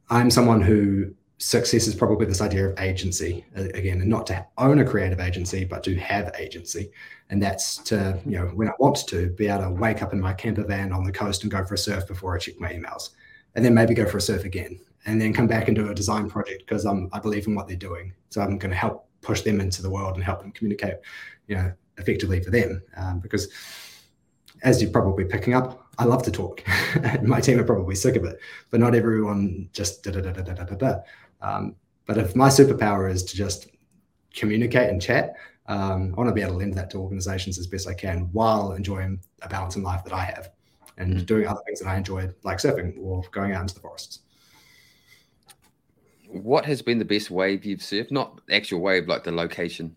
I'm 0.09 0.31
someone 0.31 0.61
who 0.61 1.13
success 1.37 1.85
is 1.85 1.93
probably 1.93 2.25
this 2.25 2.41
idea 2.41 2.67
of 2.67 2.79
agency 2.79 3.45
again, 3.53 4.01
and 4.01 4.09
not 4.09 4.25
to 4.25 4.43
own 4.57 4.79
a 4.79 4.85
creative 4.85 5.19
agency, 5.19 5.63
but 5.63 5.83
to 5.83 5.95
have 5.95 6.33
agency. 6.39 6.89
And 7.29 7.39
that's 7.39 7.77
to, 7.83 8.19
you 8.25 8.39
know, 8.39 8.47
when 8.47 8.67
I 8.67 8.73
want 8.79 9.07
to 9.07 9.29
be 9.29 9.47
able 9.47 9.65
to 9.65 9.69
wake 9.69 10.01
up 10.01 10.13
in 10.13 10.19
my 10.19 10.33
camper 10.33 10.63
van 10.63 10.91
on 10.91 11.03
the 11.03 11.11
coast 11.11 11.43
and 11.43 11.51
go 11.51 11.63
for 11.63 11.75
a 11.75 11.77
surf 11.77 12.07
before 12.07 12.35
I 12.35 12.39
check 12.39 12.59
my 12.59 12.73
emails, 12.73 13.11
and 13.53 13.63
then 13.63 13.75
maybe 13.75 13.93
go 13.93 14.07
for 14.07 14.17
a 14.17 14.21
surf 14.21 14.45
again, 14.45 14.79
and 15.07 15.19
then 15.19 15.33
come 15.33 15.47
back 15.47 15.67
and 15.67 15.75
do 15.75 15.89
a 15.89 15.95
design 15.95 16.29
project 16.29 16.63
because 16.67 16.85
I'm 16.85 17.09
I 17.13 17.19
believe 17.19 17.47
in 17.47 17.55
what 17.55 17.67
they're 17.67 17.77
doing. 17.77 18.13
So 18.29 18.41
I'm 18.41 18.57
going 18.59 18.71
to 18.71 18.77
help 18.77 19.07
push 19.21 19.41
them 19.41 19.59
into 19.59 19.81
the 19.81 19.89
world 19.89 20.15
and 20.15 20.23
help 20.23 20.41
them 20.41 20.51
communicate, 20.51 20.97
you 21.47 21.55
know, 21.55 21.73
effectively 21.97 22.43
for 22.43 22.51
them. 22.51 22.81
Um, 22.95 23.19
because 23.19 23.49
as 24.63 24.81
you're 24.81 24.91
probably 24.91 25.25
picking 25.25 25.53
up, 25.53 25.87
I 25.97 26.03
love 26.03 26.23
to 26.23 26.31
talk. 26.31 26.61
my 27.23 27.39
team 27.39 27.59
are 27.59 27.63
probably 27.63 27.95
sick 27.95 28.15
of 28.15 28.25
it, 28.25 28.37
but 28.69 28.79
not 28.79 28.93
everyone 28.93 29.69
just 29.71 30.03
da 30.03 30.11
da 30.11 30.21
da 30.21 30.31
da 30.31 30.53
da 30.53 30.63
da 30.63 30.75
da. 30.75 30.99
Um, 31.41 31.75
but 32.05 32.17
if 32.17 32.35
my 32.35 32.49
superpower 32.49 33.09
is 33.09 33.23
to 33.23 33.35
just 33.35 33.69
communicate 34.33 34.89
and 34.89 35.01
chat, 35.01 35.33
um, 35.67 36.13
I 36.13 36.17
want 36.17 36.29
to 36.29 36.33
be 36.33 36.41
able 36.41 36.53
to 36.53 36.57
lend 36.57 36.75
that 36.75 36.89
to 36.91 36.97
organizations 36.97 37.57
as 37.57 37.67
best 37.67 37.87
I 37.87 37.93
can 37.93 38.29
while 38.31 38.73
enjoying 38.73 39.19
a 39.41 39.49
balance 39.49 39.75
in 39.75 39.83
life 39.83 40.03
that 40.03 40.13
I 40.13 40.23
have 40.23 40.51
and 40.97 41.15
mm 41.15 41.25
doing 41.25 41.45
other 41.45 41.61
things 41.65 41.79
that 41.79 41.87
I 41.87 41.95
enjoy, 41.95 42.29
like 42.43 42.57
surfing 42.57 42.95
or 42.99 43.21
going 43.31 43.51
out 43.51 43.61
into 43.61 43.75
the 43.75 43.81
forests. 43.81 44.21
What 46.27 46.65
has 46.65 46.81
been 46.81 46.99
the 46.99 47.05
best 47.05 47.31
wave 47.31 47.65
you've 47.65 47.79
surfed? 47.79 48.11
Not 48.11 48.41
actual 48.51 48.81
wave, 48.81 49.07
like 49.07 49.23
the 49.23 49.31
location. 49.31 49.95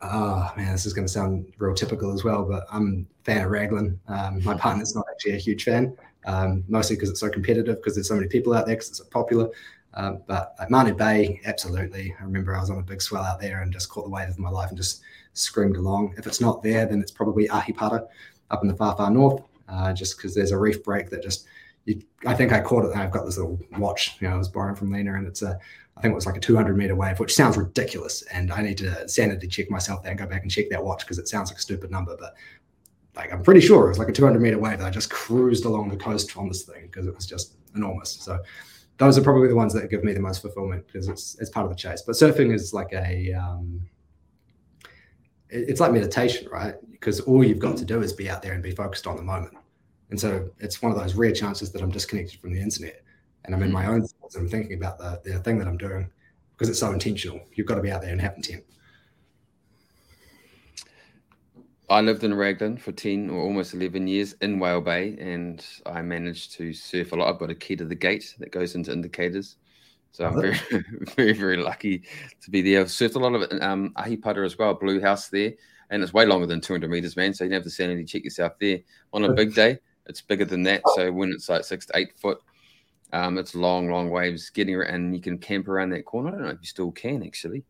Oh 0.00 0.50
man, 0.56 0.72
this 0.72 0.86
is 0.86 0.92
going 0.92 1.06
to 1.06 1.12
sound 1.12 1.52
real 1.58 1.74
typical 1.74 2.12
as 2.12 2.24
well, 2.24 2.44
but 2.44 2.66
I'm 2.72 3.06
a 3.20 3.24
fan 3.24 3.44
of 3.44 3.50
Raglan. 3.50 4.00
Um, 4.08 4.42
my 4.42 4.54
partner's 4.58 4.94
not 4.94 5.06
actually 5.10 5.34
a 5.34 5.38
huge 5.38 5.64
fan, 5.64 5.96
um, 6.26 6.64
mostly 6.68 6.96
because 6.96 7.10
it's 7.10 7.20
so 7.20 7.30
competitive, 7.30 7.76
because 7.76 7.94
there's 7.94 8.08
so 8.08 8.16
many 8.16 8.28
people 8.28 8.54
out 8.54 8.66
there, 8.66 8.74
because 8.74 8.88
it's 8.88 8.98
so 8.98 9.04
popular. 9.04 9.48
Um, 9.94 10.22
but 10.26 10.54
at 10.60 10.70
Manu 10.70 10.94
Bay, 10.94 11.40
absolutely. 11.44 12.14
I 12.18 12.24
remember 12.24 12.56
I 12.56 12.60
was 12.60 12.70
on 12.70 12.78
a 12.78 12.82
big 12.82 13.02
swell 13.02 13.22
out 13.22 13.40
there 13.40 13.62
and 13.62 13.72
just 13.72 13.90
caught 13.90 14.04
the 14.04 14.10
wave 14.10 14.28
of 14.28 14.38
my 14.38 14.48
life 14.48 14.70
and 14.70 14.76
just 14.76 15.02
screamed 15.34 15.76
along. 15.76 16.14
If 16.16 16.26
it's 16.26 16.40
not 16.40 16.62
there, 16.62 16.86
then 16.86 17.00
it's 17.00 17.10
probably 17.10 17.46
Ahipara 17.48 18.06
up 18.50 18.62
in 18.62 18.68
the 18.68 18.76
far, 18.76 18.96
far 18.96 19.10
north, 19.10 19.42
uh, 19.68 19.92
just 19.92 20.16
because 20.16 20.34
there's 20.34 20.52
a 20.52 20.58
reef 20.58 20.82
break 20.82 21.10
that 21.10 21.22
just, 21.22 21.46
you, 21.84 22.02
I 22.26 22.34
think 22.34 22.52
I 22.52 22.60
caught 22.60 22.84
it. 22.84 22.96
I've 22.96 23.10
got 23.10 23.24
this 23.24 23.36
little 23.36 23.60
watch, 23.78 24.16
you 24.20 24.28
know, 24.28 24.34
I 24.34 24.38
was 24.38 24.48
borrowing 24.48 24.76
from 24.76 24.92
Lena, 24.92 25.14
and 25.14 25.26
it's 25.26 25.42
a, 25.42 25.58
I 25.96 26.00
think 26.00 26.12
it 26.12 26.14
was 26.14 26.26
like 26.26 26.36
a 26.36 26.40
200 26.40 26.76
meter 26.76 26.94
wave, 26.94 27.20
which 27.20 27.34
sounds 27.34 27.56
ridiculous. 27.56 28.22
And 28.32 28.52
I 28.52 28.62
need 28.62 28.78
to 28.78 29.08
sanity 29.08 29.48
check 29.48 29.70
myself 29.70 30.02
there 30.02 30.10
and 30.10 30.18
go 30.18 30.26
back 30.26 30.42
and 30.42 30.50
check 30.50 30.70
that 30.70 30.82
watch 30.82 31.00
because 31.00 31.18
it 31.18 31.28
sounds 31.28 31.50
like 31.50 31.58
a 31.58 31.62
stupid 31.62 31.90
number. 31.90 32.16
But 32.18 32.34
like, 33.14 33.32
I'm 33.32 33.42
pretty 33.42 33.60
sure 33.60 33.86
it 33.86 33.88
was 33.88 33.98
like 33.98 34.08
a 34.08 34.12
200 34.12 34.40
meter 34.40 34.58
wave 34.58 34.78
that 34.78 34.86
I 34.86 34.90
just 34.90 35.10
cruised 35.10 35.64
along 35.64 35.90
the 35.90 35.96
coast 35.96 36.36
on 36.36 36.48
this 36.48 36.62
thing 36.62 36.86
because 36.86 37.06
it 37.06 37.14
was 37.14 37.26
just 37.26 37.56
enormous. 37.74 38.10
So 38.10 38.38
those 38.98 39.18
are 39.18 39.22
probably 39.22 39.48
the 39.48 39.56
ones 39.56 39.74
that 39.74 39.90
give 39.90 40.04
me 40.04 40.12
the 40.12 40.20
most 40.20 40.42
fulfillment 40.42 40.86
because 40.86 41.08
it's 41.08 41.36
it's 41.40 41.50
part 41.50 41.64
of 41.64 41.70
the 41.70 41.76
chase. 41.76 42.02
But 42.02 42.14
surfing 42.14 42.54
is 42.54 42.72
like 42.72 42.92
a 42.92 43.32
um, 43.34 43.82
it, 45.50 45.68
it's 45.68 45.80
like 45.80 45.92
meditation, 45.92 46.48
right? 46.50 46.74
Because 46.90 47.20
all 47.20 47.44
you've 47.44 47.58
got 47.58 47.76
to 47.78 47.84
do 47.84 48.02
is 48.02 48.12
be 48.12 48.30
out 48.30 48.42
there 48.42 48.52
and 48.52 48.62
be 48.62 48.70
focused 48.70 49.06
on 49.06 49.16
the 49.16 49.22
moment. 49.22 49.54
And 50.12 50.20
so 50.20 50.50
it's 50.58 50.82
one 50.82 50.92
of 50.92 50.98
those 50.98 51.14
rare 51.14 51.32
chances 51.32 51.72
that 51.72 51.80
I'm 51.80 51.90
disconnected 51.90 52.38
from 52.38 52.52
the 52.52 52.60
internet 52.60 53.02
and 53.46 53.54
I'm 53.54 53.62
in 53.62 53.72
my 53.72 53.86
own 53.86 54.02
thoughts 54.02 54.34
and 54.34 54.44
I'm 54.44 54.50
thinking 54.50 54.76
about 54.76 54.98
the, 54.98 55.18
the 55.24 55.38
thing 55.38 55.58
that 55.58 55.66
I'm 55.66 55.78
doing 55.78 56.06
because 56.52 56.68
it's 56.68 56.80
so 56.80 56.92
intentional. 56.92 57.40
You've 57.54 57.66
got 57.66 57.76
to 57.76 57.80
be 57.80 57.90
out 57.90 58.02
there 58.02 58.12
and 58.12 58.20
have 58.20 58.36
intent. 58.36 58.62
I 61.88 62.02
lived 62.02 62.24
in 62.24 62.34
Raglan 62.34 62.76
for 62.76 62.92
10 62.92 63.30
or 63.30 63.40
almost 63.40 63.72
11 63.72 64.06
years 64.06 64.34
in 64.42 64.58
Whale 64.58 64.82
Bay, 64.82 65.16
and 65.18 65.64
I 65.86 66.02
managed 66.02 66.52
to 66.56 66.74
surf 66.74 67.12
a 67.12 67.16
lot. 67.16 67.32
I've 67.32 67.40
got 67.40 67.48
a 67.48 67.54
key 67.54 67.76
to 67.76 67.86
the 67.86 67.94
gate 67.94 68.34
that 68.38 68.52
goes 68.52 68.74
into 68.74 68.92
indicators. 68.92 69.56
So 70.10 70.26
I'm 70.26 70.38
very, 70.38 70.60
very, 71.16 71.32
very 71.32 71.56
lucky 71.56 72.02
to 72.42 72.50
be 72.50 72.60
there. 72.60 72.82
I've 72.82 72.88
surfed 72.88 73.14
a 73.14 73.18
lot 73.18 73.32
of 73.34 73.62
um, 73.62 73.94
Ahipara 73.96 74.44
as 74.44 74.58
well, 74.58 74.74
Blue 74.74 75.00
House 75.00 75.30
there. 75.30 75.54
And 75.88 76.02
it's 76.02 76.12
way 76.12 76.26
longer 76.26 76.46
than 76.46 76.60
200 76.60 76.90
meters, 76.90 77.16
man. 77.16 77.32
So 77.32 77.44
you 77.44 77.54
have 77.54 77.62
to 77.62 77.70
sanity 77.70 78.04
check 78.04 78.24
yourself 78.24 78.52
there. 78.60 78.80
On 79.14 79.24
a 79.24 79.32
big 79.32 79.54
day, 79.54 79.78
it's 80.06 80.20
bigger 80.20 80.44
than 80.44 80.62
that. 80.64 80.82
So 80.94 81.12
when 81.12 81.30
it's 81.30 81.48
like 81.48 81.64
six 81.64 81.86
to 81.86 81.96
eight 81.96 82.18
foot, 82.18 82.40
um, 83.12 83.38
it's 83.38 83.54
long, 83.54 83.90
long 83.90 84.10
waves 84.10 84.50
getting 84.50 84.80
and 84.80 85.14
you 85.14 85.20
can 85.20 85.38
camp 85.38 85.68
around 85.68 85.90
that 85.90 86.04
corner. 86.04 86.28
I 86.28 86.32
don't 86.32 86.42
know 86.42 86.48
if 86.48 86.58
you 86.60 86.66
still 86.66 86.90
can 86.90 87.22
actually 87.22 87.64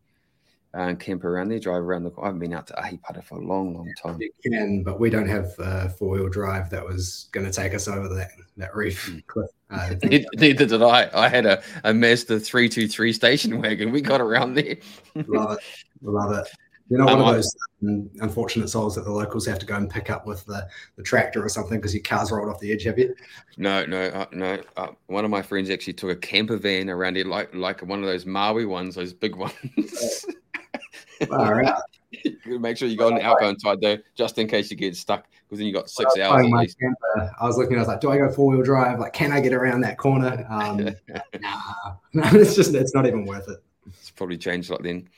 uh, 0.73 0.95
camp 0.95 1.23
around 1.23 1.49
there, 1.49 1.59
drive 1.59 1.83
around 1.83 2.03
the. 2.03 2.09
Corner. 2.09 2.25
I 2.25 2.27
haven't 2.29 2.39
been 2.39 2.53
out 2.53 2.67
to 2.67 2.73
Ahipara 2.73 3.23
for 3.23 3.37
a 3.37 3.45
long, 3.45 3.75
long 3.75 3.91
time. 4.01 4.19
You 4.19 4.31
can, 4.43 4.83
but 4.83 4.99
we 4.99 5.09
don't 5.09 5.27
have 5.27 5.53
uh, 5.59 5.89
four 5.89 6.09
wheel 6.09 6.29
drive 6.29 6.69
that 6.71 6.83
was 6.83 7.29
going 7.31 7.45
to 7.45 7.51
take 7.51 7.73
us 7.75 7.87
over 7.87 8.07
that 8.09 8.31
that 8.57 8.75
reef 8.75 9.07
hmm. 9.07 9.19
cliff. 9.27 9.49
Uh, 9.69 9.93
Neither 10.03 10.65
did 10.65 10.81
I. 10.81 11.09
I 11.13 11.27
had 11.27 11.45
a, 11.45 11.61
a 11.83 11.93
Mazda 11.93 12.39
three 12.39 12.69
two 12.69 12.87
three 12.87 13.13
station 13.13 13.61
wagon. 13.61 13.91
We 13.91 14.01
got 14.01 14.21
around 14.21 14.55
there. 14.55 14.77
love 15.27 15.57
it, 15.57 15.63
love 16.01 16.31
it. 16.31 16.47
You're 16.89 16.99
not 16.99 17.09
um, 17.09 17.19
one 17.19 17.29
of 17.29 17.35
those 17.35 17.55
um, 17.83 18.09
unfortunate 18.19 18.69
souls 18.69 18.95
that 18.95 19.05
the 19.05 19.11
locals 19.11 19.45
have 19.47 19.59
to 19.59 19.65
go 19.65 19.75
and 19.75 19.89
pick 19.89 20.09
up 20.09 20.27
with 20.27 20.45
the, 20.45 20.67
the 20.95 21.03
tractor 21.03 21.43
or 21.43 21.49
something 21.49 21.79
because 21.79 21.93
your 21.93 22.03
car's 22.03 22.31
rolled 22.31 22.49
off 22.49 22.59
the 22.59 22.71
edge, 22.71 22.83
have 22.83 22.99
you? 22.99 23.15
No, 23.57 23.85
no, 23.85 24.07
uh, 24.07 24.25
no. 24.31 24.61
Uh, 24.75 24.87
one 25.07 25.25
of 25.25 25.31
my 25.31 25.41
friends 25.41 25.69
actually 25.69 25.93
took 25.93 26.11
a 26.11 26.15
camper 26.15 26.57
van 26.57 26.89
around 26.89 27.15
here, 27.15 27.25
like 27.25 27.53
like 27.55 27.81
one 27.81 27.99
of 27.99 28.05
those 28.05 28.25
Maui 28.25 28.65
ones, 28.65 28.95
those 28.95 29.13
big 29.13 29.35
ones. 29.35 30.25
All 31.31 31.53
right. 31.53 31.73
Make 32.45 32.77
sure 32.77 32.87
you 32.87 32.97
go 32.97 33.07
on 33.07 33.15
the 33.15 33.23
outbound 33.23 33.59
side 33.59 33.81
there, 33.81 34.03
just 34.15 34.37
in 34.37 34.47
case 34.47 34.69
you 34.69 34.77
get 34.77 34.95
stuck, 34.95 35.25
because 35.45 35.59
then 35.59 35.67
you 35.67 35.73
got 35.73 35.89
six 35.89 36.13
I 36.17 36.21
hours. 36.21 36.47
My 36.47 36.65
camper, 36.65 37.35
I 37.39 37.45
was 37.45 37.57
looking, 37.57 37.77
I 37.77 37.79
was 37.79 37.87
like, 37.87 38.01
do 38.01 38.11
I 38.11 38.17
go 38.17 38.31
four 38.31 38.51
wheel 38.51 38.63
drive? 38.63 38.99
Like, 38.99 39.13
can 39.13 39.31
I 39.31 39.39
get 39.39 39.53
around 39.53 39.81
that 39.81 39.97
corner? 39.97 40.45
Um, 40.49 40.77
nah, 41.41 41.95
no, 42.13 42.23
it's 42.33 42.55
just, 42.55 42.73
it's 42.75 42.93
not 42.93 43.05
even 43.05 43.25
worth 43.25 43.49
it. 43.49 43.63
It's 43.87 44.11
probably 44.11 44.37
changed 44.37 44.69
like 44.69 44.83
then. 44.83 45.09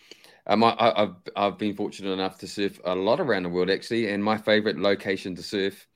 Um, 0.47 0.63
I, 0.63 0.93
have 0.95 1.15
I've 1.35 1.57
been 1.57 1.75
fortunate 1.75 2.11
enough 2.11 2.37
to 2.39 2.47
surf 2.47 2.79
a 2.85 2.95
lot 2.95 3.19
around 3.19 3.43
the 3.43 3.49
world 3.49 3.69
actually, 3.69 4.09
and 4.09 4.23
my 4.23 4.37
favorite 4.37 4.77
location 4.77 5.35
to 5.35 5.43
surf 5.43 5.87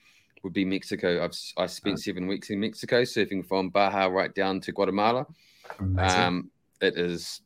would 0.44 0.54
be 0.54 0.66
Mexico. 0.66 1.24
I've 1.24 1.38
I 1.58 1.68
spent 1.68 2.00
seven 2.00 2.26
weeks 2.26 2.50
in 2.50 2.60
Mexico 2.60 3.04
surfing 3.04 3.46
from 3.46 3.70
Baja 3.70 4.06
right 4.06 4.34
down 4.34 4.60
to 4.62 4.72
Guatemala. 4.72 5.28
Um, 5.98 6.50
it 6.82 6.98
is 6.98 7.42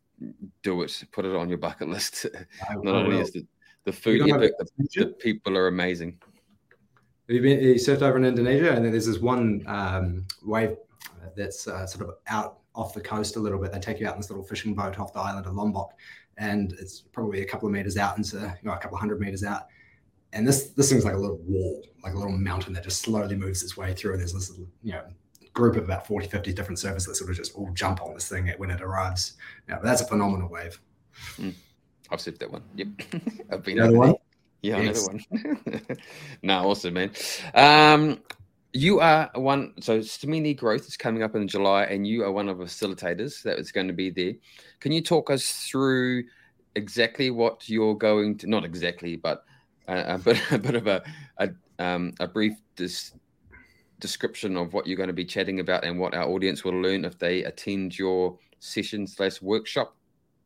do 0.62 0.82
it, 0.84 1.04
put 1.12 1.26
it 1.26 1.36
on 1.36 1.50
your 1.50 1.58
bucket 1.58 1.90
list. 1.90 2.26
Not 2.82 2.96
only 2.96 3.20
is 3.20 3.32
the, 3.32 3.46
the 3.84 3.92
food 3.92 4.30
epic, 4.30 4.54
the, 4.58 4.88
the, 4.96 5.06
people 5.08 5.58
are 5.58 5.68
amazing. 5.68 6.18
Have 7.28 7.36
you 7.36 7.42
been 7.42 7.60
you 7.62 7.76
surfed 7.76 8.02
over 8.02 8.18
in 8.18 8.26
Indonesia? 8.26 8.74
And 8.74 8.86
then 8.86 8.92
there's 8.92 9.08
this 9.08 9.20
one 9.20 9.64
um, 9.68 10.26
wave 10.44 10.78
that's 11.36 11.68
uh, 11.68 11.86
sort 11.86 12.08
of 12.08 12.16
out 12.28 12.60
off 12.76 12.94
the 12.94 13.02
coast 13.02 13.36
a 13.36 13.40
little 13.40 13.60
bit. 13.60 13.72
They 13.72 13.80
take 13.80 14.00
you 14.00 14.08
out 14.08 14.16
in 14.16 14.20
this 14.20 14.30
little 14.30 14.46
fishing 14.46 14.74
boat 14.74 15.00
off 15.00 15.14
the 15.14 15.20
island 15.20 15.46
of 15.46 15.54
Lombok, 15.54 15.94
and 16.38 16.74
it's 16.80 17.02
probably 17.02 17.42
a 17.42 17.46
couple 17.46 17.68
of 17.68 17.74
meters 17.74 17.98
out 17.98 18.18
into 18.18 18.38
you 18.38 18.70
know, 18.70 18.74
a 18.74 18.78
couple 18.78 18.96
of 18.96 19.00
hundred 19.00 19.20
meters 19.20 19.44
out. 19.44 19.68
And 20.34 20.48
this 20.48 20.70
this 20.72 20.90
thing's 20.90 21.06
like 21.06 21.14
a 21.14 21.18
little 21.18 21.38
wall, 21.46 21.86
like 22.04 22.14
a 22.14 22.18
little 22.18 22.32
mountain 22.32 22.74
that 22.74 22.84
just 22.84 23.02
slowly 23.02 23.36
moves 23.36 23.64
its 23.64 23.78
way 23.78 23.94
through. 23.94 24.14
And 24.14 24.20
there's 24.20 24.34
this 24.34 24.52
you 24.82 24.94
know 24.94 25.04
group 25.54 25.76
of 25.76 25.84
about 25.84 26.08
40, 26.08 26.28
50 26.28 26.52
different 26.54 26.80
surfers 26.80 27.06
that 27.06 27.16
sort 27.16 27.30
of 27.30 27.36
just 27.36 27.56
all 27.56 27.70
jump 27.74 28.02
on 28.02 28.14
this 28.14 28.28
thing 28.28 28.52
when 28.58 28.72
it 28.72 28.82
arrives. 28.82 29.34
Yeah, 29.70 29.80
that's 29.84 30.02
a 30.02 30.06
phenomenal 30.06 30.50
wave. 30.50 30.80
Mm. 31.38 31.54
I've 32.10 32.20
surfed 32.20 32.40
that 32.40 32.52
one. 32.52 32.64
Yep. 32.76 32.88
I've 33.52 33.64
been 33.64 33.80
another 33.80 33.98
one. 33.98 34.16
Yeah, 34.62 34.80
yes. 34.80 35.08
another 35.08 35.58
one. 35.62 35.98
no, 36.44 36.70
awesome, 36.70 36.94
man. 36.96 37.12
Um, 37.54 38.20
you 38.74 39.00
are 39.00 39.30
one. 39.36 39.74
So 39.80 40.00
Stamini 40.00 40.58
Growth 40.58 40.88
is 40.88 40.98
coming 40.98 41.24
up 41.24 41.36
in 41.36 41.48
July, 41.48 41.84
and 41.84 42.08
you 42.08 42.24
are 42.24 42.32
one 42.32 42.50
of 42.50 42.58
the 42.58 42.66
facilitators 42.66 43.44
that 43.44 43.60
is 43.60 43.72
going 43.72 43.88
to 43.88 43.94
be 43.94 44.10
there. 44.10 44.34
Can 44.80 44.92
you 44.92 45.02
talk 45.02 45.30
us 45.30 45.68
through 45.70 46.24
exactly 46.76 47.30
what 47.30 47.70
you're 47.70 47.96
going 47.96 48.38
to, 48.40 48.48
not 48.48 48.66
exactly, 48.66 49.16
but 49.16 49.46
a, 49.88 50.16
a 50.16 50.18
bit, 50.26 50.42
a 50.52 50.58
bit 50.58 50.76
of 50.76 50.88
a, 50.88 51.04
a, 51.38 51.50
um, 51.78 52.14
a 52.20 52.28
brief 52.28 52.54
dis, 52.76 53.14
description 54.00 54.58
of 54.58 54.74
what 54.74 54.88
you're 54.88 54.98
going 54.98 55.08
to 55.08 55.14
be 55.14 55.26
chatting 55.26 55.60
about 55.60 55.84
and 55.84 56.00
what 56.00 56.16
our 56.16 56.28
audience 56.28 56.64
will 56.64 56.82
learn 56.82 57.06
if 57.06 57.18
they 57.20 57.44
attend 57.44 57.98
your 57.98 58.38
session 58.60 59.06
slash 59.06 59.42
workshop? 59.42 59.96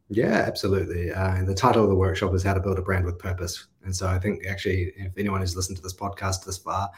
Yeah, 0.10 0.44
absolutely. 0.48 1.12
Uh, 1.12 1.44
the 1.44 1.54
title 1.54 1.84
of 1.84 1.90
the 1.90 1.96
workshop 1.96 2.34
is 2.34 2.44
How 2.44 2.54
to 2.54 2.62
Build 2.62 2.80
a 2.80 2.82
Brand 2.82 3.06
with 3.06 3.20
Purpose. 3.20 3.68
And 3.84 3.94
so 3.94 4.08
I 4.08 4.20
think 4.20 4.46
actually, 4.48 4.94
if 4.96 5.12
anyone 5.18 5.42
who's 5.42 5.56
listened 5.56 5.78
to 5.78 5.84
this 5.84 5.94
podcast 5.94 6.46
this 6.46 6.58
far, 6.58 6.90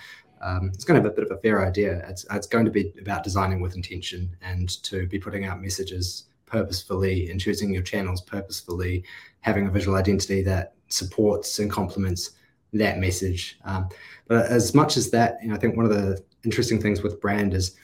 um, 0.42 0.72
it's 0.74 0.84
going 0.84 1.02
to 1.02 1.04
have 1.06 1.12
a 1.12 1.16
bit 1.16 1.30
of 1.30 1.38
a 1.38 1.42
fair 1.42 1.66
idea. 1.66 2.06
It's, 2.08 2.26
it's 2.32 2.48
going 2.48 2.66
to 2.66 2.72
be 2.72 2.94
about 3.00 3.24
designing 3.24 3.60
with 3.62 3.76
intention 3.76 4.36
and 4.42 4.70
to 4.84 5.08
be 5.08 5.20
putting 5.20 5.46
out 5.46 5.62
messages 5.62 6.26
purposefully 6.46 7.30
and 7.30 7.40
choosing 7.40 7.74
your 7.74 7.84
channels 7.84 8.22
purposefully, 8.22 9.04
having 9.42 9.68
a 9.68 9.72
visual 9.72 9.98
identity 9.98 10.42
that 10.44 10.74
supports 10.88 11.60
and 11.60 11.70
complements 11.70 12.32
that 12.74 13.00
message. 13.00 13.60
Um, 13.66 13.90
but 14.28 14.46
as 14.48 14.74
much 14.74 14.98
as 14.98 15.10
that, 15.12 15.40
you 15.42 15.50
know, 15.50 15.56
I 15.56 15.58
think 15.58 15.76
one 15.76 15.86
of 15.86 15.92
the 15.92 16.24
interesting 16.44 16.82
things 16.82 17.02
with 17.02 17.22
brand 17.22 17.54
is 17.54 17.76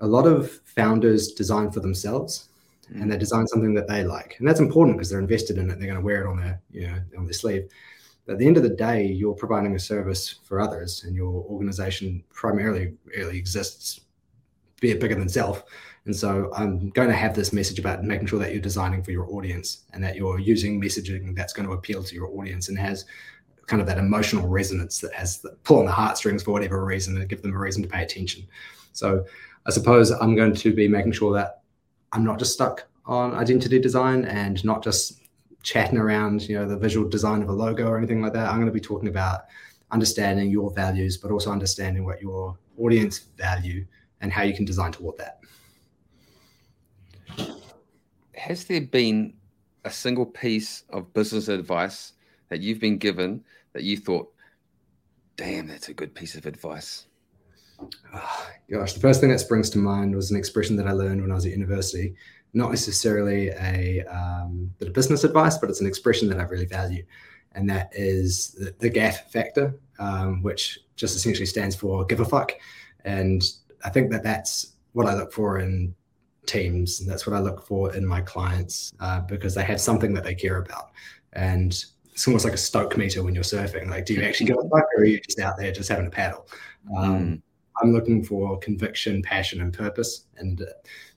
a 0.00 0.06
lot 0.06 0.26
of 0.26 0.50
founders 0.64 1.32
design 1.32 1.70
for 1.70 1.80
themselves 1.80 2.48
mm. 2.92 3.00
and 3.00 3.10
they 3.10 3.18
design 3.18 3.46
something 3.46 3.74
that 3.74 3.88
they 3.88 4.04
like. 4.04 4.36
And 4.38 4.48
that's 4.48 4.60
important 4.60 4.96
because 4.96 5.10
they're 5.10 5.18
invested 5.18 5.58
in 5.58 5.70
it. 5.70 5.78
They're 5.78 5.88
going 5.88 6.00
to 6.00 6.04
wear 6.04 6.24
it 6.24 6.28
on 6.28 6.38
their, 6.38 6.60
you 6.70 6.86
know, 6.86 6.98
on 7.18 7.24
their 7.24 7.32
sleeve. 7.32 7.68
At 8.30 8.38
the 8.38 8.46
end 8.46 8.56
of 8.56 8.62
the 8.62 8.70
day, 8.70 9.04
you're 9.04 9.34
providing 9.34 9.74
a 9.74 9.78
service 9.78 10.36
for 10.44 10.60
others 10.60 11.02
and 11.04 11.16
your 11.16 11.44
organization 11.50 12.22
primarily 12.32 12.94
really 13.04 13.36
exists, 13.36 14.02
be 14.80 14.92
it 14.92 15.00
bigger 15.00 15.16
than 15.16 15.28
self. 15.28 15.64
And 16.06 16.14
so 16.14 16.50
I'm 16.54 16.90
going 16.90 17.08
to 17.08 17.14
have 17.14 17.34
this 17.34 17.52
message 17.52 17.80
about 17.80 18.04
making 18.04 18.28
sure 18.28 18.38
that 18.38 18.52
you're 18.52 18.62
designing 18.62 19.02
for 19.02 19.10
your 19.10 19.28
audience 19.34 19.84
and 19.92 20.02
that 20.04 20.14
you're 20.14 20.38
using 20.38 20.80
messaging 20.80 21.34
that's 21.34 21.52
going 21.52 21.66
to 21.66 21.74
appeal 21.74 22.04
to 22.04 22.14
your 22.14 22.28
audience 22.28 22.68
and 22.68 22.78
has 22.78 23.04
kind 23.66 23.82
of 23.82 23.88
that 23.88 23.98
emotional 23.98 24.46
resonance 24.46 25.00
that 25.00 25.12
has 25.12 25.40
the 25.40 25.50
pull 25.64 25.80
on 25.80 25.86
the 25.86 25.92
heartstrings 25.92 26.44
for 26.44 26.52
whatever 26.52 26.84
reason 26.84 27.16
and 27.16 27.28
give 27.28 27.42
them 27.42 27.54
a 27.54 27.58
reason 27.58 27.82
to 27.82 27.88
pay 27.88 28.02
attention. 28.04 28.46
So 28.92 29.24
I 29.66 29.70
suppose 29.70 30.12
I'm 30.12 30.36
going 30.36 30.54
to 30.54 30.72
be 30.72 30.86
making 30.86 31.12
sure 31.12 31.32
that 31.34 31.62
I'm 32.12 32.24
not 32.24 32.38
just 32.38 32.54
stuck 32.54 32.86
on 33.06 33.34
identity 33.34 33.80
design 33.80 34.24
and 34.24 34.64
not 34.64 34.84
just 34.84 35.19
chatting 35.62 35.98
around, 35.98 36.48
you 36.48 36.56
know, 36.56 36.66
the 36.66 36.76
visual 36.76 37.08
design 37.08 37.42
of 37.42 37.48
a 37.48 37.52
logo 37.52 37.86
or 37.86 37.98
anything 37.98 38.22
like 38.22 38.32
that. 38.32 38.48
I'm 38.48 38.56
going 38.56 38.66
to 38.66 38.72
be 38.72 38.80
talking 38.80 39.08
about 39.08 39.42
understanding 39.90 40.50
your 40.50 40.70
values, 40.72 41.16
but 41.16 41.30
also 41.30 41.50
understanding 41.50 42.04
what 42.04 42.20
your 42.20 42.56
audience 42.78 43.18
value 43.36 43.84
and 44.20 44.32
how 44.32 44.42
you 44.42 44.54
can 44.54 44.64
design 44.64 44.92
toward 44.92 45.16
that. 45.18 45.40
Has 48.34 48.64
there 48.64 48.80
been 48.80 49.34
a 49.84 49.90
single 49.90 50.26
piece 50.26 50.84
of 50.90 51.12
business 51.12 51.48
advice 51.48 52.12
that 52.48 52.60
you've 52.60 52.80
been 52.80 52.98
given 52.98 53.44
that 53.72 53.82
you 53.82 53.96
thought, 53.96 54.32
damn, 55.36 55.66
that's 55.66 55.88
a 55.88 55.94
good 55.94 56.14
piece 56.14 56.34
of 56.34 56.46
advice? 56.46 57.06
Oh, 58.14 58.50
gosh, 58.70 58.92
the 58.92 59.00
first 59.00 59.20
thing 59.20 59.30
that 59.30 59.38
springs 59.40 59.70
to 59.70 59.78
mind 59.78 60.14
was 60.14 60.30
an 60.30 60.36
expression 60.36 60.76
that 60.76 60.86
I 60.86 60.92
learned 60.92 61.22
when 61.22 61.30
I 61.30 61.34
was 61.34 61.46
at 61.46 61.52
university. 61.52 62.14
Not 62.52 62.70
necessarily 62.70 63.48
a 63.50 64.04
um, 64.06 64.72
bit 64.78 64.88
of 64.88 64.94
business 64.94 65.24
advice, 65.24 65.58
but 65.58 65.70
it's 65.70 65.80
an 65.80 65.86
expression 65.86 66.28
that 66.28 66.38
I 66.38 66.42
really 66.42 66.66
value, 66.66 67.04
and 67.52 67.68
that 67.70 67.90
is 67.92 68.52
the, 68.58 68.74
the 68.78 68.90
GAF 68.90 69.30
factor, 69.30 69.78
um, 69.98 70.42
which 70.42 70.80
just 70.96 71.16
essentially 71.16 71.46
stands 71.46 71.76
for 71.76 72.04
give 72.04 72.20
a 72.20 72.24
fuck. 72.24 72.52
And 73.04 73.42
I 73.84 73.90
think 73.90 74.10
that 74.10 74.22
that's 74.22 74.74
what 74.92 75.06
I 75.06 75.14
look 75.14 75.32
for 75.32 75.60
in 75.60 75.94
teams. 76.46 77.00
And 77.00 77.10
that's 77.10 77.26
what 77.26 77.36
I 77.36 77.40
look 77.40 77.66
for 77.66 77.94
in 77.94 78.04
my 78.06 78.20
clients 78.20 78.92
uh, 79.00 79.20
because 79.20 79.54
they 79.54 79.64
have 79.64 79.80
something 79.80 80.12
that 80.14 80.24
they 80.24 80.34
care 80.34 80.58
about. 80.58 80.90
And 81.32 81.72
it's 82.12 82.26
almost 82.26 82.44
like 82.44 82.54
a 82.54 82.58
stoke 82.58 82.96
meter 82.96 83.22
when 83.22 83.34
you're 83.34 83.44
surfing. 83.44 83.88
Like, 83.88 84.04
do 84.04 84.14
you 84.14 84.22
actually 84.22 84.46
go 84.46 84.60
fuck 84.68 84.84
or 84.96 85.02
are 85.02 85.04
you 85.04 85.20
just 85.20 85.38
out 85.38 85.56
there 85.56 85.72
just 85.72 85.88
having 85.88 86.06
a 86.06 86.10
paddle? 86.10 86.46
Um, 86.96 87.18
mm. 87.18 87.42
I'm 87.80 87.92
looking 87.92 88.22
for 88.22 88.58
conviction, 88.58 89.22
passion, 89.22 89.60
and 89.60 89.72
purpose. 89.72 90.26
And 90.36 90.60
uh, 90.60 90.66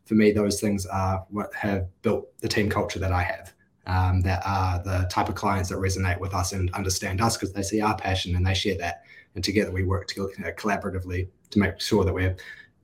for 0.05 0.15
me, 0.15 0.31
those 0.31 0.59
things 0.59 0.85
are 0.85 1.25
what 1.29 1.53
have 1.53 1.87
built 2.01 2.37
the 2.39 2.47
team 2.47 2.69
culture 2.69 2.99
that 2.99 3.11
I 3.11 3.23
have. 3.23 3.53
Um, 3.85 4.21
that 4.21 4.41
are 4.45 4.81
the 4.81 5.09
type 5.11 5.27
of 5.27 5.35
clients 5.35 5.67
that 5.67 5.75
resonate 5.75 6.17
with 6.17 6.33
us 6.33 6.53
and 6.53 6.71
understand 6.73 7.19
us 7.19 7.35
because 7.35 7.51
they 7.51 7.63
see 7.63 7.81
our 7.81 7.97
passion 7.97 8.33
and 8.33 8.47
they 8.47 8.53
share 8.53 8.77
that. 8.77 9.03
And 9.35 9.43
together 9.43 9.71
we 9.71 9.83
work 9.83 10.07
together 10.07 10.29
you 10.37 10.45
know, 10.45 10.51
collaboratively 10.53 11.27
to 11.49 11.59
make 11.59 11.81
sure 11.81 12.05
that 12.05 12.13
we're 12.13 12.37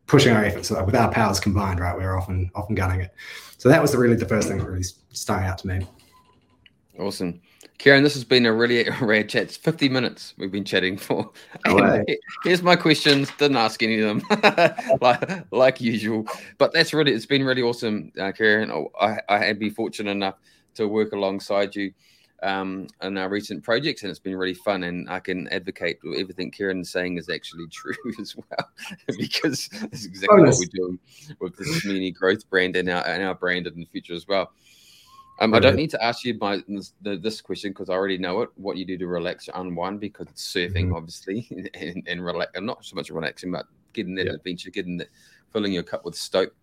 pushing 0.08 0.36
our 0.36 0.44
efforts. 0.44 0.68
So 0.68 0.84
with 0.84 0.96
our 0.96 1.10
powers 1.10 1.40
combined, 1.40 1.80
right, 1.80 1.96
we're 1.96 2.18
often 2.18 2.52
often 2.54 2.76
gunning 2.76 3.00
it. 3.00 3.14
So 3.58 3.70
that 3.70 3.82
was 3.82 3.96
really 3.96 4.16
the 4.16 4.26
first 4.26 4.50
thing 4.50 4.58
that 4.58 4.68
really 4.68 4.84
stuck 5.12 5.42
out 5.42 5.60
to 5.60 5.68
me. 5.68 5.88
Awesome. 7.00 7.40
Ciaran, 7.80 8.04
this 8.04 8.14
has 8.14 8.26
been 8.26 8.46
a 8.46 8.52
really 8.52 8.88
rare 9.02 9.24
chat. 9.24 9.44
It's 9.44 9.58
50 9.58 9.88
minutes 9.88 10.34
we've 10.38 10.52
been 10.52 10.66
chatting 10.66 10.98
for. 10.98 11.32
here's 12.44 12.62
my 12.62 12.76
questions. 12.76 13.32
Didn't 13.38 13.56
ask 13.56 13.82
any 13.82 14.02
of 14.02 14.08
them, 14.08 14.98
like, 15.02 15.52
like 15.52 15.82
usual. 15.82 16.28
But 16.58 16.74
that's 16.74 16.94
really, 16.94 17.14
it's 17.14 17.26
been 17.26 17.46
really 17.46 17.62
awesome, 17.62 18.12
uh, 18.20 18.34
Ciaran. 18.34 18.70
Oh, 18.70 18.92
I, 19.00 19.20
I 19.30 19.38
had 19.38 19.60
been 19.60 19.72
fortunate 19.72 20.12
enough 20.12 20.36
to 20.76 20.90
work 20.90 21.14
alongside 21.14 21.74
you 21.74 21.94
um, 22.44 22.88
in 23.02 23.18
our 23.18 23.30
recent 23.30 23.64
projects, 23.64 24.04
and 24.04 24.10
it's 24.10 24.20
been 24.20 24.36
really 24.36 24.54
fun. 24.54 24.84
And 24.84 25.10
I 25.10 25.22
can 25.22 25.48
advocate 25.48 26.00
everything 26.18 26.52
Ciaran's 26.52 26.92
saying 26.92 27.18
is 27.18 27.30
actually 27.30 27.68
true 27.68 27.96
as 28.20 28.36
well, 28.36 28.70
because 29.18 29.70
that's 29.70 30.06
exactly 30.06 30.44
what 30.44 30.56
we're 30.60 30.66
doing 30.74 31.00
with 31.40 31.56
this 31.56 31.80
community 31.80 32.12
growth 32.12 32.50
brand 32.50 32.76
and 32.76 32.90
our, 32.90 33.08
and 33.08 33.24
our 33.24 33.36
brand 33.36 33.68
in 33.68 33.80
the 33.80 33.86
future 33.86 34.14
as 34.14 34.28
well. 34.28 34.52
Um, 35.42 35.54
I 35.54 35.60
don't 35.60 35.78
need 35.78 35.90
to 35.92 36.04
ask 36.04 36.26
you 36.26 36.38
my 36.40 36.62
this, 36.68 36.94
the, 37.02 37.16
this 37.16 37.40
question 37.40 37.72
because 37.72 37.90
I 37.90 37.94
already 37.94 38.18
know 38.18 38.42
it. 38.42 38.50
What 38.56 38.76
you 38.76 38.86
do 38.86 38.98
to 38.98 39.08
relax 39.08 39.48
or 39.48 39.62
unwind 39.62 40.02
because 40.02 40.28
it's 40.28 40.54
surfing, 40.54 40.88
mm-hmm. 40.88 40.96
obviously, 40.96 41.48
and, 41.74 42.04
and 42.08 42.24
relax. 42.26 42.52
And 42.56 42.66
not 42.66 42.84
so 42.84 42.96
much 42.96 43.10
relaxing, 43.10 43.52
but 43.52 43.66
getting 43.94 44.16
that 44.16 44.28
adventure, 44.28 44.70
getting 44.70 44.98
that, 44.98 45.08
filling 45.54 45.72
your 45.72 45.84
cup 45.84 46.04
with 46.04 46.16
stoke. 46.16 46.54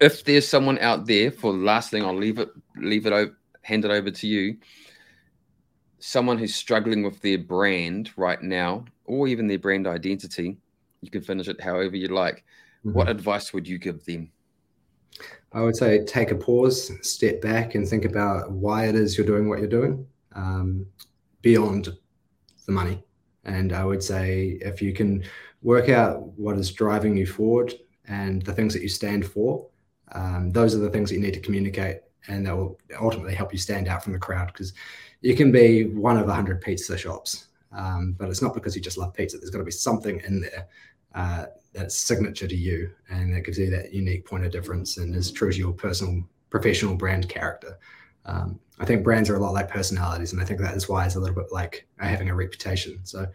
If 0.00 0.24
there's 0.24 0.46
someone 0.46 0.78
out 0.80 1.06
there, 1.06 1.30
for 1.30 1.52
the 1.52 1.58
last 1.58 1.90
thing, 1.90 2.04
I'll 2.04 2.16
leave 2.16 2.38
it, 2.38 2.50
leave 2.76 3.06
it, 3.06 3.12
over, 3.12 3.38
hand 3.62 3.84
it 3.84 3.90
over 3.90 4.10
to 4.10 4.26
you. 4.26 4.58
Someone 6.00 6.36
who's 6.36 6.54
struggling 6.54 7.02
with 7.02 7.20
their 7.22 7.38
brand 7.38 8.10
right 8.16 8.42
now, 8.42 8.84
or 9.04 9.28
even 9.28 9.46
their 9.46 9.58
brand 9.58 9.86
identity, 9.86 10.58
you 11.00 11.10
can 11.10 11.22
finish 11.22 11.48
it 11.48 11.60
however 11.60 11.96
you 11.96 12.08
like. 12.08 12.44
Mm-hmm. 12.84 12.92
What 12.92 13.08
advice 13.08 13.52
would 13.54 13.66
you 13.66 13.78
give 13.78 14.04
them? 14.04 14.30
I 15.56 15.62
would 15.62 15.74
say 15.74 16.04
take 16.04 16.32
a 16.32 16.34
pause, 16.34 16.92
step 17.00 17.40
back, 17.40 17.74
and 17.74 17.88
think 17.88 18.04
about 18.04 18.52
why 18.52 18.88
it 18.88 18.94
is 18.94 19.16
you're 19.16 19.26
doing 19.26 19.48
what 19.48 19.58
you're 19.58 19.68
doing 19.68 20.06
um, 20.34 20.84
beyond 21.40 21.96
the 22.66 22.72
money. 22.72 23.02
And 23.44 23.72
I 23.72 23.82
would 23.82 24.02
say 24.02 24.58
if 24.60 24.82
you 24.82 24.92
can 24.92 25.24
work 25.62 25.88
out 25.88 26.20
what 26.38 26.58
is 26.58 26.70
driving 26.70 27.16
you 27.16 27.26
forward 27.26 27.72
and 28.06 28.42
the 28.42 28.52
things 28.52 28.74
that 28.74 28.82
you 28.82 28.90
stand 28.90 29.24
for, 29.24 29.66
um, 30.12 30.52
those 30.52 30.74
are 30.74 30.78
the 30.78 30.90
things 30.90 31.08
that 31.08 31.14
you 31.14 31.22
need 31.22 31.32
to 31.32 31.40
communicate, 31.40 32.00
and 32.28 32.44
that 32.44 32.54
will 32.54 32.78
ultimately 33.00 33.34
help 33.34 33.50
you 33.50 33.58
stand 33.58 33.88
out 33.88 34.04
from 34.04 34.12
the 34.12 34.18
crowd. 34.18 34.48
Because 34.48 34.74
you 35.22 35.34
can 35.34 35.50
be 35.50 35.84
one 35.84 36.18
of 36.18 36.28
a 36.28 36.34
hundred 36.34 36.60
pizza 36.60 36.98
shops, 36.98 37.46
um, 37.72 38.14
but 38.18 38.28
it's 38.28 38.42
not 38.42 38.52
because 38.52 38.76
you 38.76 38.82
just 38.82 38.98
love 38.98 39.14
pizza. 39.14 39.38
There's 39.38 39.48
got 39.48 39.60
to 39.60 39.64
be 39.64 39.70
something 39.70 40.20
in 40.26 40.42
there 40.42 40.68
uh, 41.14 41.46
that's 41.76 41.96
signature 41.96 42.48
to 42.48 42.56
you 42.56 42.90
and 43.10 43.34
that 43.34 43.42
gives 43.42 43.58
you 43.58 43.70
that 43.70 43.92
unique 43.92 44.24
point 44.24 44.44
of 44.44 44.50
difference 44.50 44.96
and 44.96 45.14
is 45.14 45.30
true 45.30 45.52
to 45.52 45.58
your 45.58 45.72
personal 45.72 46.24
professional 46.50 46.94
brand 46.94 47.28
character. 47.28 47.78
Um, 48.24 48.58
i 48.80 48.84
think 48.84 49.04
brands 49.04 49.30
are 49.30 49.36
a 49.36 49.38
lot 49.38 49.52
like 49.52 49.68
personalities 49.70 50.32
and 50.32 50.42
i 50.42 50.44
think 50.44 50.58
that 50.60 50.74
is 50.74 50.88
why 50.88 51.06
it's 51.06 51.14
a 51.14 51.20
little 51.20 51.36
bit 51.36 51.52
like 51.52 51.86
having 51.98 52.28
a 52.28 52.34
reputation. 52.34 52.98
So 53.04 53.26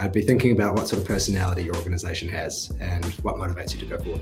i'd 0.00 0.12
be 0.12 0.22
thinking 0.22 0.52
about 0.52 0.74
what 0.76 0.86
sort 0.86 1.02
of 1.02 1.08
personality 1.08 1.64
your 1.64 1.76
organization 1.76 2.28
has 2.28 2.72
and 2.78 3.04
what 3.24 3.36
motivates 3.36 3.74
you 3.74 3.80
to 3.80 3.86
go 3.86 3.98
forward. 3.98 4.20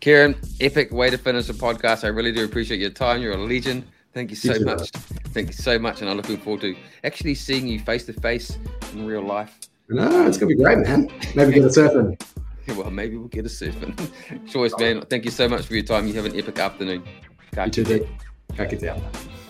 Ciaran 0.00 0.34
epic 0.60 0.90
way 0.92 1.10
to 1.10 1.18
finish 1.18 1.46
the 1.46 1.52
podcast. 1.52 2.04
I 2.04 2.08
really 2.08 2.32
do 2.32 2.42
appreciate 2.42 2.80
your 2.80 2.88
time. 2.88 3.20
You're 3.20 3.34
a 3.34 3.36
legend. 3.36 3.84
Thank 4.14 4.30
you 4.30 4.36
so 4.36 4.54
you 4.54 4.64
much. 4.64 4.90
Thank 5.34 5.48
you 5.48 5.52
so 5.52 5.78
much. 5.78 6.00
And 6.00 6.08
I'm 6.08 6.16
looking 6.16 6.38
forward 6.38 6.62
to 6.62 6.74
actually 7.04 7.34
seeing 7.34 7.68
you 7.68 7.78
face 7.80 8.06
to 8.06 8.14
face 8.14 8.56
in 8.94 9.04
real 9.04 9.20
life 9.22 9.60
no, 9.90 10.26
it's 10.26 10.38
gonna 10.38 10.48
be 10.48 10.54
great, 10.54 10.78
man. 10.78 11.10
Maybe 11.34 11.52
get 11.52 11.64
a 11.64 11.68
surfing. 11.68 12.20
well, 12.76 12.90
maybe 12.90 13.16
we'll 13.16 13.28
get 13.28 13.44
a 13.44 13.48
surfing. 13.48 13.96
Choice, 14.50 14.72
man. 14.78 15.02
Thank 15.02 15.24
you 15.24 15.30
so 15.30 15.48
much 15.48 15.66
for 15.66 15.74
your 15.74 15.82
time. 15.82 16.06
You 16.06 16.14
have 16.14 16.26
an 16.26 16.38
epic 16.38 16.58
afternoon. 16.58 17.02
Catch 17.52 17.78
you 17.78 17.84
too, 17.84 18.08
Catch 18.54 18.72
you 18.72 18.94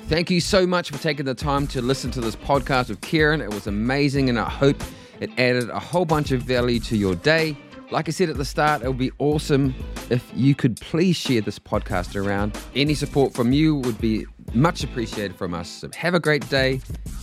Thank 0.09 0.31
you 0.31 0.41
so 0.41 0.67
much 0.67 0.91
for 0.91 0.99
taking 0.99 1.27
the 1.27 1.35
time 1.35 1.67
to 1.69 1.83
listen 1.83 2.11
to 2.13 2.21
this 2.21 2.37
podcast 2.37 2.89
with 2.89 3.01
Ciaran. 3.03 3.41
It 3.43 3.53
was 3.53 3.67
amazing, 3.67 4.29
and 4.29 4.39
I 4.39 4.49
hope 4.49 4.83
it 5.21 5.31
added 5.39 5.69
a 5.69 5.79
whole 5.79 6.07
bunch 6.07 6.33
of 6.33 6.43
value 6.43 6.81
to 6.81 6.97
your 6.97 7.15
day. 7.15 7.57
Like 7.91 8.09
I 8.09 8.13
said 8.13 8.31
at 8.31 8.37
the 8.37 8.45
start, 8.45 8.83
it 8.83 8.89
would 8.89 8.99
be 8.99 9.13
awesome 9.19 9.75
if 10.09 10.29
you 10.35 10.55
could 10.55 10.81
please 10.81 11.17
share 11.17 11.41
this 11.41 11.59
podcast 11.59 12.17
around. 12.17 12.59
Any 12.75 12.95
support 12.95 13.35
from 13.35 13.53
you 13.53 13.77
would 13.77 14.01
be 14.01 14.27
much 14.55 14.83
appreciated 14.83 15.37
from 15.37 15.55
us. 15.55 15.69
So 15.69 15.89
have 15.97 16.15
a 16.15 16.21
great 16.21 16.49
day, 16.49 16.81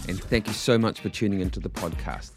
and 0.07 0.19
thank 0.19 0.47
you 0.47 0.53
so 0.53 0.77
much 0.77 0.99
for 1.01 1.09
tuning 1.09 1.41
into 1.41 1.59
the 1.59 1.69
podcast. 1.69 2.31